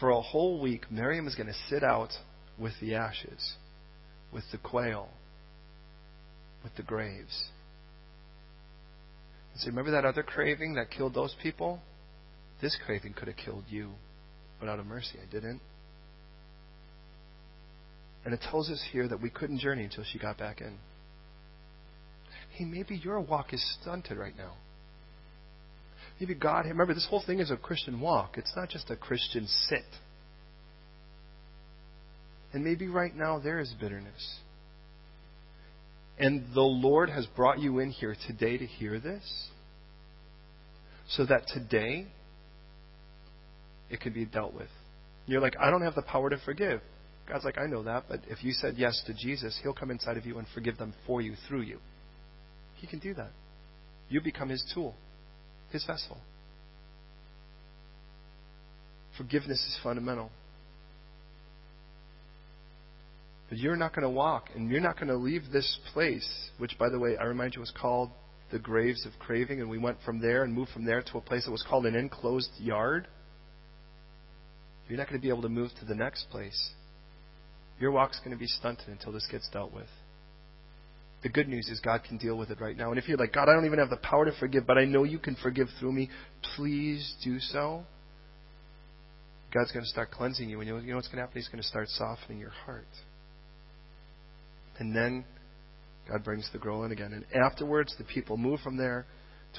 For 0.00 0.10
a 0.10 0.20
whole 0.20 0.60
week, 0.60 0.90
Miriam 0.90 1.26
is 1.26 1.34
going 1.34 1.48
to 1.48 1.54
sit 1.68 1.82
out 1.82 2.10
with 2.58 2.72
the 2.80 2.94
ashes, 2.94 3.54
with 4.32 4.44
the 4.52 4.58
quail, 4.58 5.08
with 6.62 6.74
the 6.76 6.82
graves. 6.82 7.48
And 9.54 9.66
remember 9.66 9.90
that 9.92 10.04
other 10.04 10.22
craving 10.22 10.74
that 10.74 10.90
killed 10.90 11.14
those 11.14 11.34
people? 11.42 11.80
This 12.62 12.76
craving 12.86 13.14
could 13.14 13.28
have 13.28 13.36
killed 13.36 13.64
you, 13.68 13.90
but 14.60 14.68
out 14.68 14.78
of 14.78 14.86
mercy, 14.86 15.18
I 15.22 15.30
didn't. 15.32 15.60
And 18.24 18.34
it 18.34 18.40
tells 18.50 18.70
us 18.70 18.82
here 18.92 19.08
that 19.08 19.22
we 19.22 19.30
couldn't 19.30 19.58
journey 19.58 19.84
until 19.84 20.04
she 20.04 20.18
got 20.18 20.38
back 20.38 20.60
in. 20.60 20.76
Hey, 22.52 22.64
maybe 22.64 22.96
your 22.96 23.20
walk 23.20 23.52
is 23.52 23.76
stunted 23.80 24.18
right 24.18 24.36
now. 24.36 24.54
Maybe 26.20 26.34
God, 26.34 26.66
remember, 26.66 26.94
this 26.94 27.06
whole 27.08 27.22
thing 27.24 27.38
is 27.38 27.50
a 27.50 27.56
Christian 27.56 28.00
walk. 28.00 28.34
It's 28.36 28.52
not 28.56 28.68
just 28.68 28.90
a 28.90 28.96
Christian 28.96 29.46
sit. 29.46 29.84
And 32.52 32.64
maybe 32.64 32.88
right 32.88 33.14
now 33.14 33.38
there 33.38 33.60
is 33.60 33.72
bitterness. 33.80 34.38
And 36.18 36.46
the 36.54 36.60
Lord 36.60 37.10
has 37.10 37.26
brought 37.26 37.60
you 37.60 37.78
in 37.78 37.90
here 37.90 38.16
today 38.26 38.58
to 38.58 38.66
hear 38.66 38.98
this 38.98 39.48
so 41.08 41.24
that 41.26 41.46
today 41.46 42.06
it 43.90 44.00
can 44.00 44.12
be 44.12 44.24
dealt 44.24 44.54
with. 44.54 44.68
You're 45.26 45.40
like, 45.40 45.56
I 45.60 45.70
don't 45.70 45.82
have 45.82 45.94
the 45.94 46.02
power 46.02 46.30
to 46.30 46.38
forgive. 46.44 46.80
God's 47.28 47.44
like, 47.44 47.58
I 47.58 47.66
know 47.66 47.82
that, 47.82 48.04
but 48.08 48.20
if 48.28 48.42
you 48.42 48.52
said 48.52 48.74
yes 48.76 49.02
to 49.06 49.14
Jesus, 49.14 49.58
He'll 49.62 49.74
come 49.74 49.90
inside 49.90 50.16
of 50.16 50.24
you 50.24 50.38
and 50.38 50.46
forgive 50.54 50.78
them 50.78 50.94
for 51.06 51.20
you, 51.20 51.34
through 51.46 51.62
you. 51.62 51.78
He 52.76 52.86
can 52.86 52.98
do 52.98 53.12
that. 53.14 53.30
You 54.08 54.20
become 54.22 54.48
His 54.48 54.64
tool, 54.74 54.94
His 55.70 55.84
vessel. 55.84 56.18
Forgiveness 59.16 59.58
is 59.58 59.78
fundamental. 59.82 60.30
But 63.48 63.58
you're 63.58 63.76
not 63.76 63.94
going 63.94 64.02
to 64.02 64.10
walk, 64.10 64.50
and 64.54 64.70
you're 64.70 64.80
not 64.80 64.96
going 64.96 65.08
to 65.08 65.16
leave 65.16 65.42
this 65.52 65.78
place, 65.92 66.50
which, 66.58 66.78
by 66.78 66.88
the 66.90 66.98
way, 66.98 67.16
I 67.16 67.24
remind 67.24 67.54
you 67.54 67.60
was 67.60 67.72
called 67.78 68.10
the 68.52 68.58
graves 68.58 69.04
of 69.06 69.12
craving, 69.18 69.60
and 69.60 69.68
we 69.68 69.78
went 69.78 69.98
from 70.04 70.20
there 70.20 70.44
and 70.44 70.52
moved 70.52 70.70
from 70.70 70.84
there 70.84 71.02
to 71.02 71.18
a 71.18 71.20
place 71.20 71.44
that 71.44 71.50
was 71.50 71.64
called 71.68 71.86
an 71.86 71.94
enclosed 71.94 72.50
yard. 72.58 73.08
You're 74.88 74.98
not 74.98 75.08
going 75.08 75.20
to 75.20 75.22
be 75.22 75.30
able 75.30 75.42
to 75.42 75.48
move 75.48 75.70
to 75.80 75.84
the 75.84 75.94
next 75.94 76.30
place. 76.30 76.70
Your 77.80 77.90
walk's 77.90 78.18
going 78.20 78.30
to 78.30 78.36
be 78.36 78.46
stunted 78.46 78.88
until 78.88 79.12
this 79.12 79.26
gets 79.30 79.48
dealt 79.50 79.72
with. 79.72 79.88
The 81.22 81.28
good 81.28 81.48
news 81.48 81.68
is 81.68 81.80
God 81.80 82.02
can 82.04 82.16
deal 82.16 82.38
with 82.38 82.50
it 82.50 82.60
right 82.60 82.76
now. 82.76 82.90
And 82.90 82.98
if 82.98 83.08
you're 83.08 83.18
like, 83.18 83.32
God, 83.32 83.48
I 83.48 83.54
don't 83.54 83.66
even 83.66 83.80
have 83.80 83.90
the 83.90 83.96
power 83.96 84.24
to 84.24 84.32
forgive, 84.38 84.66
but 84.66 84.78
I 84.78 84.84
know 84.84 85.02
you 85.02 85.18
can 85.18 85.36
forgive 85.42 85.68
through 85.80 85.92
me, 85.92 86.10
please 86.54 87.14
do 87.24 87.40
so. 87.40 87.82
God's 89.52 89.72
going 89.72 89.84
to 89.84 89.90
start 89.90 90.10
cleansing 90.10 90.48
you. 90.48 90.60
And 90.60 90.68
you 90.68 90.90
know, 90.90 90.96
what's 90.96 91.08
going 91.08 91.16
to 91.16 91.22
happen? 91.22 91.40
He's 91.40 91.48
going 91.48 91.62
to 91.62 91.68
start 91.68 91.88
softening 91.88 92.38
your 92.38 92.50
heart. 92.50 92.86
And 94.78 94.94
then 94.94 95.24
God 96.08 96.22
brings 96.22 96.48
the 96.52 96.58
girl 96.58 96.84
in 96.84 96.92
again. 96.92 97.12
And 97.12 97.42
afterwards, 97.42 97.94
the 97.98 98.04
people 98.04 98.36
move 98.36 98.60
from 98.60 98.76
there 98.76 99.06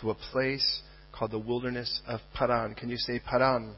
to 0.01 0.11
a 0.11 0.15
place 0.15 0.81
called 1.11 1.31
the 1.31 1.39
wilderness 1.39 2.01
of 2.07 2.21
Paran. 2.33 2.75
Can 2.75 2.89
you 2.89 2.97
say 2.97 3.19
Paran? 3.19 3.75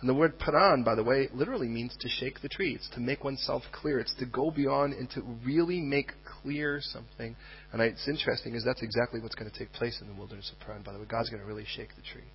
And 0.00 0.08
the 0.10 0.14
word 0.14 0.38
paran, 0.38 0.82
by 0.84 0.94
the 0.96 1.02
way, 1.02 1.30
literally 1.32 1.68
means 1.68 1.96
to 2.00 2.08
shake 2.10 2.42
the 2.42 2.48
tree. 2.48 2.74
It's 2.74 2.90
to 2.90 3.00
make 3.00 3.24
oneself 3.24 3.62
clear. 3.72 4.00
It's 4.00 4.14
to 4.16 4.26
go 4.26 4.50
beyond 4.50 4.92
and 4.92 5.08
to 5.12 5.22
really 5.46 5.80
make 5.80 6.12
clear 6.44 6.78
something. 6.80 7.34
And 7.72 7.82
it's 7.82 8.06
interesting 8.06 8.54
is 8.54 8.64
that's 8.64 8.82
exactly 8.82 9.20
what's 9.20 9.34
going 9.34 9.50
to 9.50 9.58
take 9.58 9.72
place 9.72 9.98
in 10.00 10.06
the 10.06 10.14
wilderness 10.14 10.52
of 10.52 10.64
Paran, 10.64 10.82
by 10.82 10.92
the 10.92 10.98
way. 10.98 11.06
God's 11.08 11.30
going 11.30 11.42
to 11.42 11.48
really 11.48 11.64
shake 11.66 11.88
the 11.96 12.02
tree. 12.02 12.28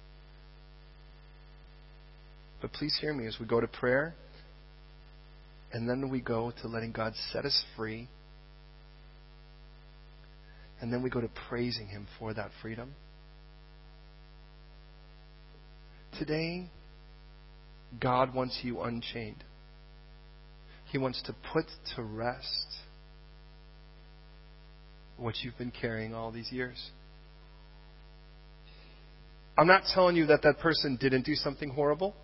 But 2.61 2.73
please 2.73 2.97
hear 2.99 3.13
me 3.13 3.25
as 3.25 3.37
we 3.39 3.45
go 3.45 3.61
to 3.61 3.67
prayer, 3.67 4.15
and 5.71 5.87
then 5.87 6.09
we 6.09 6.19
go 6.19 6.51
to 6.61 6.67
letting 6.67 6.91
God 6.91 7.13
set 7.31 7.45
us 7.45 7.63
free, 7.77 8.09
and 10.81 10.91
then 10.91 11.01
we 11.01 11.09
go 11.09 11.21
to 11.21 11.29
praising 11.47 11.87
Him 11.87 12.07
for 12.17 12.33
that 12.33 12.49
freedom. 12.61 12.95
Today, 16.17 16.69
God 18.01 18.33
wants 18.33 18.59
you 18.61 18.81
unchained. 18.81 19.43
He 20.91 20.97
wants 20.97 21.21
to 21.27 21.35
put 21.53 21.65
to 21.95 22.03
rest 22.03 22.78
what 25.19 25.35
you've 25.43 25.57
been 25.57 25.71
carrying 25.71 26.13
all 26.13 26.31
these 26.31 26.51
years. 26.51 26.91
I'm 29.57 29.67
not 29.67 29.83
telling 29.93 30.15
you 30.15 30.27
that 30.27 30.41
that 30.43 30.59
person 30.59 30.97
didn't 30.99 31.25
do 31.25 31.35
something 31.35 31.69
horrible, 31.69 32.15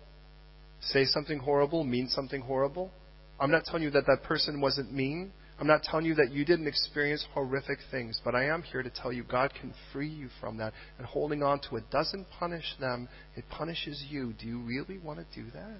say 0.80 1.04
something 1.04 1.38
horrible, 1.38 1.84
mean 1.84 2.08
something 2.08 2.40
horrible. 2.40 2.90
I'm 3.38 3.50
not 3.50 3.64
telling 3.64 3.82
you 3.82 3.90
that 3.90 4.06
that 4.06 4.22
person 4.22 4.60
wasn't 4.60 4.92
mean. 4.92 5.32
I'm 5.58 5.66
not 5.66 5.82
telling 5.82 6.06
you 6.06 6.14
that 6.14 6.32
you 6.32 6.44
didn't 6.44 6.66
experience 6.66 7.26
horrific 7.32 7.78
things, 7.90 8.20
but 8.24 8.34
I 8.34 8.46
am 8.46 8.62
here 8.62 8.82
to 8.82 8.90
tell 8.90 9.12
you 9.12 9.22
God 9.22 9.52
can 9.58 9.72
free 9.92 10.08
you 10.08 10.28
from 10.40 10.58
that. 10.58 10.72
And 10.98 11.06
holding 11.06 11.42
on 11.42 11.60
to 11.68 11.76
it 11.76 11.90
doesn't 11.90 12.26
punish 12.38 12.64
them, 12.78 13.08
it 13.36 13.44
punishes 13.50 14.04
you. 14.08 14.34
Do 14.38 14.46
you 14.46 14.60
really 14.60 14.98
want 14.98 15.18
to 15.18 15.42
do 15.42 15.50
that? 15.52 15.78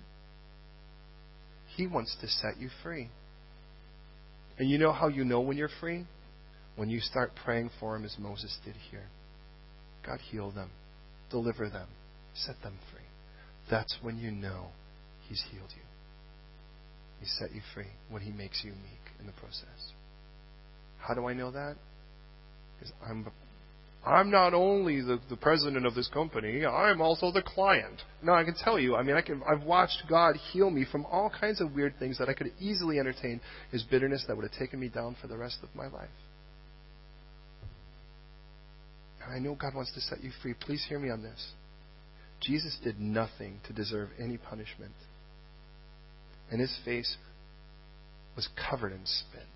He 1.76 1.86
wants 1.86 2.16
to 2.20 2.28
set 2.28 2.58
you 2.58 2.70
free. 2.82 3.10
And 4.58 4.70
you 4.70 4.78
know 4.78 4.92
how 4.92 5.08
you 5.08 5.24
know 5.24 5.40
when 5.40 5.58
you're 5.58 5.68
free? 5.80 6.06
When 6.76 6.90
you 6.90 7.00
start 7.00 7.32
praying 7.44 7.70
for 7.80 7.94
them 7.94 8.04
as 8.04 8.16
Moses 8.18 8.56
did 8.64 8.74
here. 8.90 9.06
God, 10.06 10.20
heal 10.30 10.50
them, 10.50 10.70
deliver 11.30 11.68
them, 11.68 11.88
set 12.34 12.56
them 12.62 12.78
free. 12.92 13.02
That's 13.70 13.96
when 14.02 14.18
you 14.18 14.30
know 14.30 14.66
he's 15.28 15.42
healed 15.50 15.72
you. 15.74 15.82
He 17.20 17.26
set 17.26 17.54
you 17.54 17.60
free 17.74 17.90
when 18.10 18.22
he 18.22 18.30
makes 18.30 18.62
you 18.62 18.70
meek 18.70 19.00
in 19.18 19.26
the 19.26 19.32
process. 19.32 19.92
How 20.98 21.14
do 21.14 21.26
I 21.26 21.34
know 21.34 21.50
that? 21.50 21.76
Because 22.78 22.92
I'm 23.08 23.26
I'm 24.04 24.30
not 24.30 24.54
only 24.54 25.00
the, 25.00 25.18
the 25.28 25.36
president 25.36 25.84
of 25.84 25.96
this 25.96 26.06
company, 26.06 26.64
I'm 26.64 27.00
also 27.00 27.32
the 27.32 27.42
client. 27.42 28.02
Now 28.22 28.34
I 28.34 28.44
can 28.44 28.54
tell 28.54 28.78
you, 28.78 28.94
I 28.94 29.02
mean 29.02 29.16
I 29.16 29.20
can 29.20 29.42
I've 29.48 29.64
watched 29.64 30.04
God 30.08 30.36
heal 30.52 30.70
me 30.70 30.84
from 30.90 31.04
all 31.06 31.30
kinds 31.40 31.60
of 31.60 31.74
weird 31.74 31.94
things 31.98 32.18
that 32.18 32.28
I 32.28 32.34
could 32.34 32.52
easily 32.60 33.00
entertain 33.00 33.40
as 33.72 33.82
bitterness 33.82 34.24
that 34.28 34.36
would 34.36 34.44
have 34.44 34.58
taken 34.58 34.78
me 34.78 34.88
down 34.88 35.16
for 35.20 35.26
the 35.26 35.36
rest 35.36 35.58
of 35.62 35.74
my 35.74 35.88
life. 35.88 36.08
And 39.26 39.34
I 39.34 39.38
know 39.38 39.54
God 39.54 39.74
wants 39.74 39.92
to 39.94 40.00
set 40.00 40.22
you 40.22 40.30
free. 40.42 40.54
Please 40.54 40.84
hear 40.88 40.98
me 40.98 41.10
on 41.10 41.22
this. 41.22 41.52
Jesus 42.40 42.78
did 42.82 43.00
nothing 43.00 43.60
to 43.66 43.72
deserve 43.72 44.10
any 44.22 44.36
punishment. 44.36 44.92
And 46.50 46.60
his 46.60 46.76
face 46.84 47.16
was 48.36 48.48
covered 48.70 48.92
in 48.92 49.00
spit. 49.04 49.46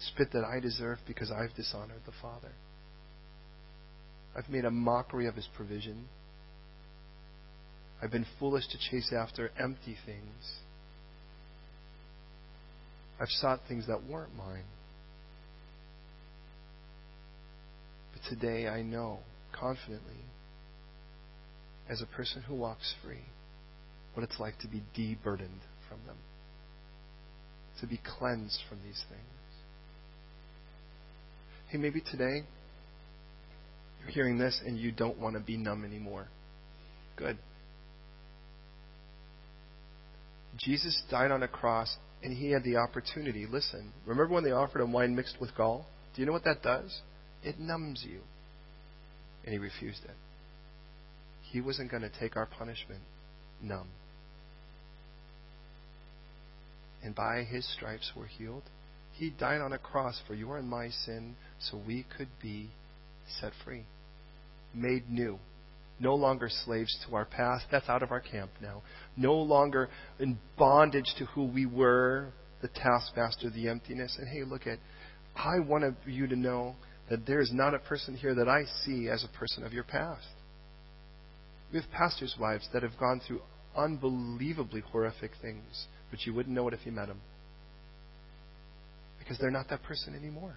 Spit 0.00 0.32
that 0.32 0.44
I 0.44 0.58
deserve 0.58 0.98
because 1.06 1.30
I've 1.30 1.54
dishonored 1.54 2.00
the 2.04 2.12
Father. 2.20 2.52
I've 4.36 4.48
made 4.48 4.64
a 4.64 4.70
mockery 4.70 5.26
of 5.28 5.36
his 5.36 5.48
provision. 5.54 6.06
I've 8.02 8.10
been 8.10 8.26
foolish 8.40 8.66
to 8.68 8.78
chase 8.90 9.12
after 9.16 9.50
empty 9.58 9.96
things. 10.04 10.56
I've 13.20 13.28
sought 13.28 13.60
things 13.68 13.86
that 13.86 14.02
weren't 14.04 14.34
mine. 14.36 14.64
But 18.12 18.13
today 18.28 18.68
I 18.68 18.82
know 18.82 19.18
confidently, 19.52 20.24
as 21.88 22.00
a 22.00 22.06
person 22.06 22.42
who 22.42 22.54
walks 22.54 22.94
free, 23.04 23.24
what 24.14 24.22
it's 24.22 24.38
like 24.38 24.58
to 24.60 24.68
be 24.68 24.82
deburdened 24.94 25.60
from 25.88 25.98
them, 26.06 26.16
to 27.80 27.86
be 27.86 28.00
cleansed 28.18 28.60
from 28.68 28.78
these 28.84 29.02
things. 29.08 29.20
Hey, 31.68 31.78
maybe 31.78 32.00
today 32.00 32.42
you're 34.00 34.10
hearing 34.10 34.38
this 34.38 34.60
and 34.64 34.78
you 34.78 34.92
don't 34.92 35.18
want 35.18 35.34
to 35.34 35.40
be 35.40 35.56
numb 35.56 35.84
anymore. 35.84 36.28
Good. 37.16 37.38
Jesus 40.56 41.02
died 41.10 41.30
on 41.30 41.42
a 41.42 41.48
cross 41.48 41.96
and 42.22 42.32
he 42.32 42.50
had 42.50 42.62
the 42.64 42.76
opportunity. 42.76 43.46
Listen, 43.50 43.92
remember 44.06 44.32
when 44.32 44.44
they 44.44 44.52
offered 44.52 44.82
him 44.82 44.92
wine 44.92 45.14
mixed 45.14 45.40
with 45.40 45.54
gall? 45.56 45.86
Do 46.14 46.22
you 46.22 46.26
know 46.26 46.32
what 46.32 46.44
that 46.44 46.62
does? 46.62 47.00
It 47.44 47.58
numbs 47.58 48.04
you. 48.08 48.20
And 49.44 49.52
he 49.52 49.58
refused 49.58 50.04
it. 50.04 50.16
He 51.42 51.60
wasn't 51.60 51.90
going 51.90 52.02
to 52.02 52.10
take 52.18 52.36
our 52.36 52.46
punishment 52.46 53.02
numb 53.62 53.88
and 57.04 57.14
by 57.14 57.44
his 57.44 57.70
stripes 57.74 58.10
we're 58.16 58.26
healed. 58.26 58.62
He 59.12 59.30
died 59.30 59.60
on 59.60 59.72
a 59.72 59.78
cross 59.78 60.20
for 60.26 60.34
your 60.34 60.56
and 60.56 60.68
my 60.68 60.88
sin 60.88 61.36
so 61.60 61.80
we 61.86 62.04
could 62.16 62.28
be 62.42 62.70
set 63.40 63.52
free, 63.64 63.84
made 64.74 65.08
new. 65.08 65.38
No 66.00 66.16
longer 66.16 66.48
slaves 66.64 66.92
to 67.06 67.14
our 67.14 67.24
past. 67.24 67.66
That's 67.70 67.88
out 67.88 68.02
of 68.02 68.10
our 68.10 68.20
camp 68.20 68.50
now. 68.60 68.82
No 69.16 69.34
longer 69.34 69.88
in 70.18 70.38
bondage 70.58 71.14
to 71.18 71.26
who 71.26 71.44
we 71.44 71.66
were, 71.66 72.30
the 72.62 72.68
taskmaster, 72.68 73.50
the 73.50 73.68
emptiness. 73.68 74.16
And 74.18 74.26
hey, 74.26 74.42
look 74.42 74.66
at, 74.66 74.78
I 75.36 75.60
want 75.60 75.84
you 76.06 76.26
to 76.26 76.34
know 76.34 76.74
that 77.10 77.26
there 77.26 77.40
is 77.40 77.52
not 77.52 77.74
a 77.74 77.78
person 77.78 78.16
here 78.16 78.34
that 78.34 78.48
I 78.48 78.64
see 78.84 79.08
as 79.08 79.24
a 79.24 79.38
person 79.38 79.64
of 79.64 79.72
your 79.72 79.84
past. 79.84 80.26
We 81.72 81.80
have 81.80 81.90
pastors' 81.90 82.36
wives 82.38 82.68
that 82.72 82.82
have 82.82 82.98
gone 82.98 83.20
through 83.26 83.42
unbelievably 83.76 84.82
horrific 84.92 85.32
things 85.42 85.86
but 86.14 86.24
you 86.24 86.32
wouldn't 86.32 86.54
know 86.54 86.68
it 86.68 86.74
if 86.74 86.86
you 86.86 86.92
met 86.92 87.08
them. 87.08 87.20
Because 89.18 89.36
they're 89.38 89.50
not 89.50 89.68
that 89.70 89.82
person 89.82 90.14
anymore. 90.14 90.54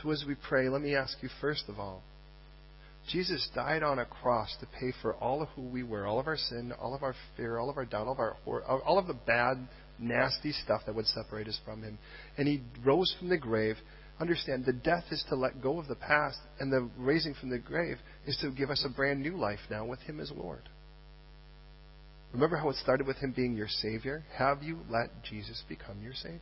So 0.00 0.10
as 0.10 0.24
we 0.26 0.34
pray, 0.34 0.70
let 0.70 0.80
me 0.80 0.94
ask 0.94 1.18
you 1.20 1.28
first 1.38 1.64
of 1.68 1.78
all 1.78 2.02
Jesus 3.10 3.50
died 3.54 3.82
on 3.82 3.98
a 3.98 4.06
cross 4.06 4.56
to 4.60 4.66
pay 4.80 4.94
for 5.02 5.12
all 5.16 5.42
of 5.42 5.48
who 5.50 5.60
we 5.60 5.82
were, 5.82 6.06
all 6.06 6.18
of 6.18 6.26
our 6.26 6.38
sin, 6.38 6.72
all 6.80 6.94
of 6.94 7.02
our 7.02 7.14
fear, 7.36 7.58
all 7.58 7.68
of 7.68 7.76
our 7.76 7.84
doubt, 7.84 8.06
all 8.06 8.14
of 8.14 8.18
our 8.18 8.36
all 8.64 8.98
of 8.98 9.06
the 9.06 9.12
bad, 9.26 9.68
nasty 9.98 10.52
stuff 10.52 10.82
that 10.86 10.94
would 10.94 11.06
separate 11.06 11.48
us 11.48 11.58
from 11.64 11.82
Him. 11.82 11.98
And 12.36 12.48
He 12.48 12.62
rose 12.84 13.14
from 13.18 13.28
the 13.28 13.38
grave. 13.38 13.76
Understand, 14.20 14.64
the 14.64 14.72
death 14.72 15.04
is 15.10 15.24
to 15.28 15.36
let 15.36 15.62
go 15.62 15.78
of 15.78 15.88
the 15.88 15.94
past, 15.94 16.38
and 16.60 16.72
the 16.72 16.88
raising 16.98 17.34
from 17.34 17.50
the 17.50 17.58
grave 17.58 17.98
is 18.26 18.36
to 18.42 18.50
give 18.50 18.70
us 18.70 18.84
a 18.86 18.94
brand 18.94 19.20
new 19.20 19.36
life 19.36 19.60
now 19.70 19.84
with 19.84 20.00
Him 20.00 20.20
as 20.20 20.30
Lord. 20.30 20.68
Remember 22.32 22.56
how 22.56 22.70
it 22.70 22.76
started 22.76 23.06
with 23.06 23.18
him 23.18 23.32
being 23.36 23.54
your 23.54 23.68
Savior? 23.68 24.24
Have 24.36 24.62
you 24.62 24.78
let 24.88 25.22
Jesus 25.22 25.62
become 25.68 26.02
your 26.02 26.14
Savior? 26.14 26.40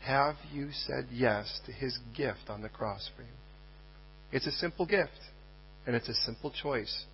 Have 0.00 0.36
you 0.52 0.70
said 0.86 1.08
yes 1.12 1.60
to 1.66 1.72
his 1.72 1.98
gift 2.16 2.48
on 2.48 2.62
the 2.62 2.68
cross 2.68 3.08
for 3.14 3.22
you? 3.22 3.28
It's 4.32 4.46
a 4.46 4.52
simple 4.52 4.86
gift, 4.86 5.10
and 5.86 5.94
it's 5.94 6.08
a 6.08 6.14
simple 6.14 6.50
choice. 6.50 7.04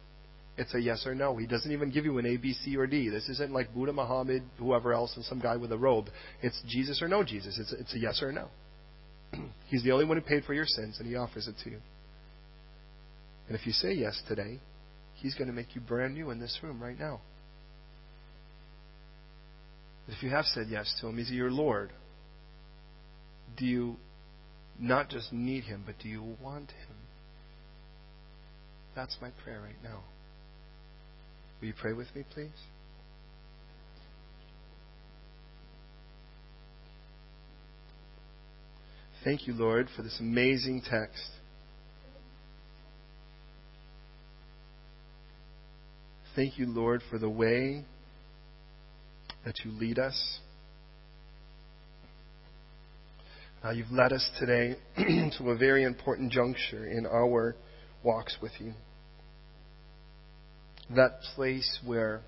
It's 0.58 0.74
a 0.74 0.80
yes 0.80 1.06
or 1.06 1.14
no. 1.14 1.36
He 1.36 1.46
doesn't 1.46 1.70
even 1.70 1.92
give 1.92 2.04
you 2.04 2.18
an 2.18 2.26
A, 2.26 2.36
B, 2.36 2.52
C, 2.52 2.76
or 2.76 2.88
D. 2.88 3.08
This 3.08 3.28
isn't 3.28 3.52
like 3.52 3.72
Buddha, 3.72 3.92
Muhammad, 3.92 4.42
whoever 4.58 4.92
else, 4.92 5.14
and 5.14 5.24
some 5.24 5.38
guy 5.38 5.56
with 5.56 5.70
a 5.70 5.78
robe. 5.78 6.06
It's 6.42 6.60
Jesus 6.66 7.00
or 7.00 7.06
no 7.06 7.22
Jesus. 7.22 7.56
It's, 7.60 7.72
it's 7.72 7.94
a 7.94 7.98
yes 7.98 8.20
or 8.20 8.32
no. 8.32 8.48
He's 9.68 9.84
the 9.84 9.92
only 9.92 10.04
one 10.04 10.16
who 10.16 10.22
paid 10.22 10.44
for 10.44 10.54
your 10.54 10.66
sins, 10.66 10.96
and 10.98 11.08
He 11.08 11.14
offers 11.14 11.46
it 11.46 11.54
to 11.62 11.70
you. 11.70 11.78
And 13.46 13.56
if 13.56 13.66
you 13.66 13.72
say 13.72 13.92
yes 13.92 14.20
today, 14.26 14.58
He's 15.14 15.36
going 15.36 15.46
to 15.46 15.54
make 15.54 15.76
you 15.76 15.80
brand 15.80 16.14
new 16.14 16.30
in 16.30 16.40
this 16.40 16.58
room 16.60 16.82
right 16.82 16.98
now. 16.98 17.20
If 20.08 20.24
you 20.24 20.30
have 20.30 20.44
said 20.46 20.66
yes 20.68 20.92
to 21.00 21.06
Him, 21.06 21.20
is 21.20 21.28
He 21.28 21.36
your 21.36 21.52
Lord? 21.52 21.92
Do 23.56 23.64
you 23.64 23.96
not 24.76 25.08
just 25.08 25.32
need 25.32 25.64
Him, 25.64 25.84
but 25.86 26.00
do 26.02 26.08
you 26.08 26.34
want 26.42 26.70
Him? 26.70 26.96
That's 28.96 29.16
my 29.22 29.30
prayer 29.44 29.60
right 29.60 29.80
now. 29.84 30.00
Will 31.60 31.68
you 31.68 31.74
pray 31.80 31.92
with 31.92 32.14
me, 32.14 32.24
please? 32.30 32.50
Thank 39.24 39.46
you, 39.48 39.52
Lord, 39.52 39.88
for 39.96 40.02
this 40.02 40.16
amazing 40.20 40.82
text. 40.88 41.22
Thank 46.36 46.56
you, 46.56 46.66
Lord, 46.66 47.02
for 47.10 47.18
the 47.18 47.28
way 47.28 47.84
that 49.44 49.54
you 49.64 49.72
lead 49.72 49.98
us. 49.98 50.38
Uh, 53.64 53.70
you've 53.70 53.90
led 53.90 54.12
us 54.12 54.30
today 54.38 54.76
to 55.38 55.50
a 55.50 55.56
very 55.56 55.82
important 55.82 56.30
juncture 56.30 56.86
in 56.86 57.04
our 57.06 57.56
walks 58.04 58.36
with 58.40 58.52
you. 58.60 58.72
That 60.94 61.20
place 61.34 61.78
where 61.84 62.22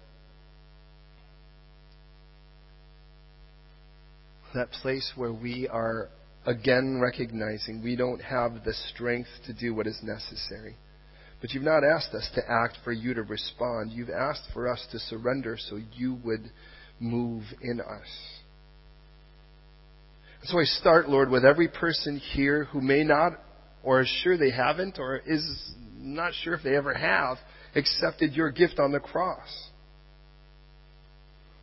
that 4.54 4.70
place 4.82 5.12
where 5.16 5.32
we 5.32 5.68
are 5.68 6.08
again 6.44 7.00
recognizing 7.00 7.82
we 7.82 7.96
don't 7.96 8.20
have 8.20 8.64
the 8.64 8.74
strength 8.92 9.28
to 9.46 9.52
do 9.52 9.74
what 9.74 9.86
is 9.86 9.98
necessary. 10.02 10.76
But 11.40 11.52
you've 11.52 11.62
not 11.62 11.84
asked 11.84 12.12
us 12.12 12.28
to 12.34 12.42
act 12.46 12.78
for 12.84 12.92
you 12.92 13.14
to 13.14 13.22
respond. 13.22 13.92
You've 13.92 14.10
asked 14.10 14.48
for 14.52 14.68
us 14.68 14.84
to 14.92 14.98
surrender 14.98 15.56
so 15.58 15.78
you 15.94 16.18
would 16.24 16.50
move 16.98 17.44
in 17.62 17.80
us. 17.80 18.08
So 20.44 20.58
I 20.58 20.64
start, 20.64 21.08
Lord, 21.08 21.30
with 21.30 21.44
every 21.44 21.68
person 21.68 22.18
here 22.18 22.64
who 22.64 22.80
may 22.80 23.04
not, 23.04 23.32
or 23.82 24.02
is 24.02 24.08
sure 24.22 24.36
they 24.36 24.50
haven't, 24.50 24.98
or 24.98 25.16
is 25.16 25.72
not 25.96 26.32
sure 26.42 26.54
if 26.54 26.62
they 26.62 26.76
ever 26.76 26.94
have, 26.94 27.38
accepted 27.74 28.34
your 28.34 28.50
gift 28.50 28.78
on 28.78 28.92
the 28.92 29.00
cross. 29.00 29.68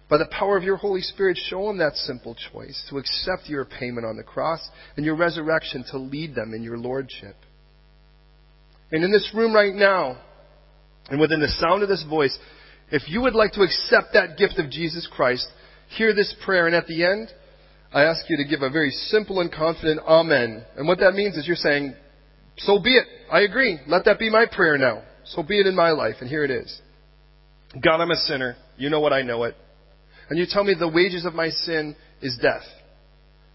By 0.09 0.17
the 0.17 0.29
power 0.31 0.55
of 0.57 0.63
your 0.63 0.77
Holy 0.77 1.01
Spirit, 1.01 1.37
show 1.49 1.67
them 1.67 1.79
that 1.79 1.95
simple 1.95 2.35
choice 2.51 2.81
to 2.89 2.97
accept 2.97 3.49
your 3.49 3.65
payment 3.65 4.05
on 4.05 4.15
the 4.15 4.23
cross 4.23 4.65
and 4.95 5.05
your 5.05 5.15
resurrection 5.15 5.83
to 5.91 5.97
lead 5.97 6.33
them 6.33 6.53
in 6.53 6.63
your 6.63 6.77
lordship. 6.77 7.35
And 8.91 9.03
in 9.03 9.11
this 9.11 9.31
room 9.35 9.53
right 9.53 9.75
now, 9.75 10.17
and 11.09 11.19
within 11.19 11.41
the 11.41 11.49
sound 11.49 11.83
of 11.83 11.89
this 11.89 12.05
voice, 12.09 12.37
if 12.89 13.03
you 13.09 13.21
would 13.21 13.35
like 13.35 13.51
to 13.53 13.61
accept 13.61 14.13
that 14.13 14.37
gift 14.37 14.59
of 14.59 14.69
Jesus 14.69 15.07
Christ, 15.11 15.45
hear 15.89 16.13
this 16.13 16.33
prayer, 16.45 16.67
and 16.67 16.75
at 16.75 16.87
the 16.87 17.03
end, 17.03 17.29
I 17.93 18.03
ask 18.03 18.29
you 18.29 18.37
to 18.37 18.49
give 18.49 18.61
a 18.61 18.69
very 18.69 18.91
simple 18.91 19.41
and 19.41 19.51
confident 19.51 19.99
Amen. 20.05 20.63
And 20.77 20.87
what 20.87 20.99
that 20.99 21.13
means 21.13 21.35
is 21.35 21.47
you're 21.47 21.55
saying, 21.57 21.95
So 22.57 22.79
be 22.81 22.95
it. 22.95 23.07
I 23.31 23.41
agree. 23.41 23.79
Let 23.87 24.05
that 24.05 24.19
be 24.19 24.29
my 24.29 24.45
prayer 24.49 24.77
now. 24.77 25.03
So 25.29 25.43
be 25.43 25.59
it 25.59 25.67
in 25.67 25.75
my 25.75 25.91
life. 25.91 26.15
And 26.21 26.29
here 26.29 26.43
it 26.43 26.51
is 26.51 26.81
God, 27.81 28.01
I'm 28.01 28.11
a 28.11 28.15
sinner. 28.15 28.55
You 28.77 28.89
know 28.89 28.99
what 28.99 29.13
I 29.13 29.21
know 29.21 29.43
it. 29.43 29.55
And 30.29 30.37
you 30.37 30.45
tell 30.49 30.63
me 30.63 30.75
the 30.77 30.87
wages 30.87 31.25
of 31.25 31.33
my 31.33 31.49
sin 31.49 31.95
is 32.21 32.37
death 32.41 32.63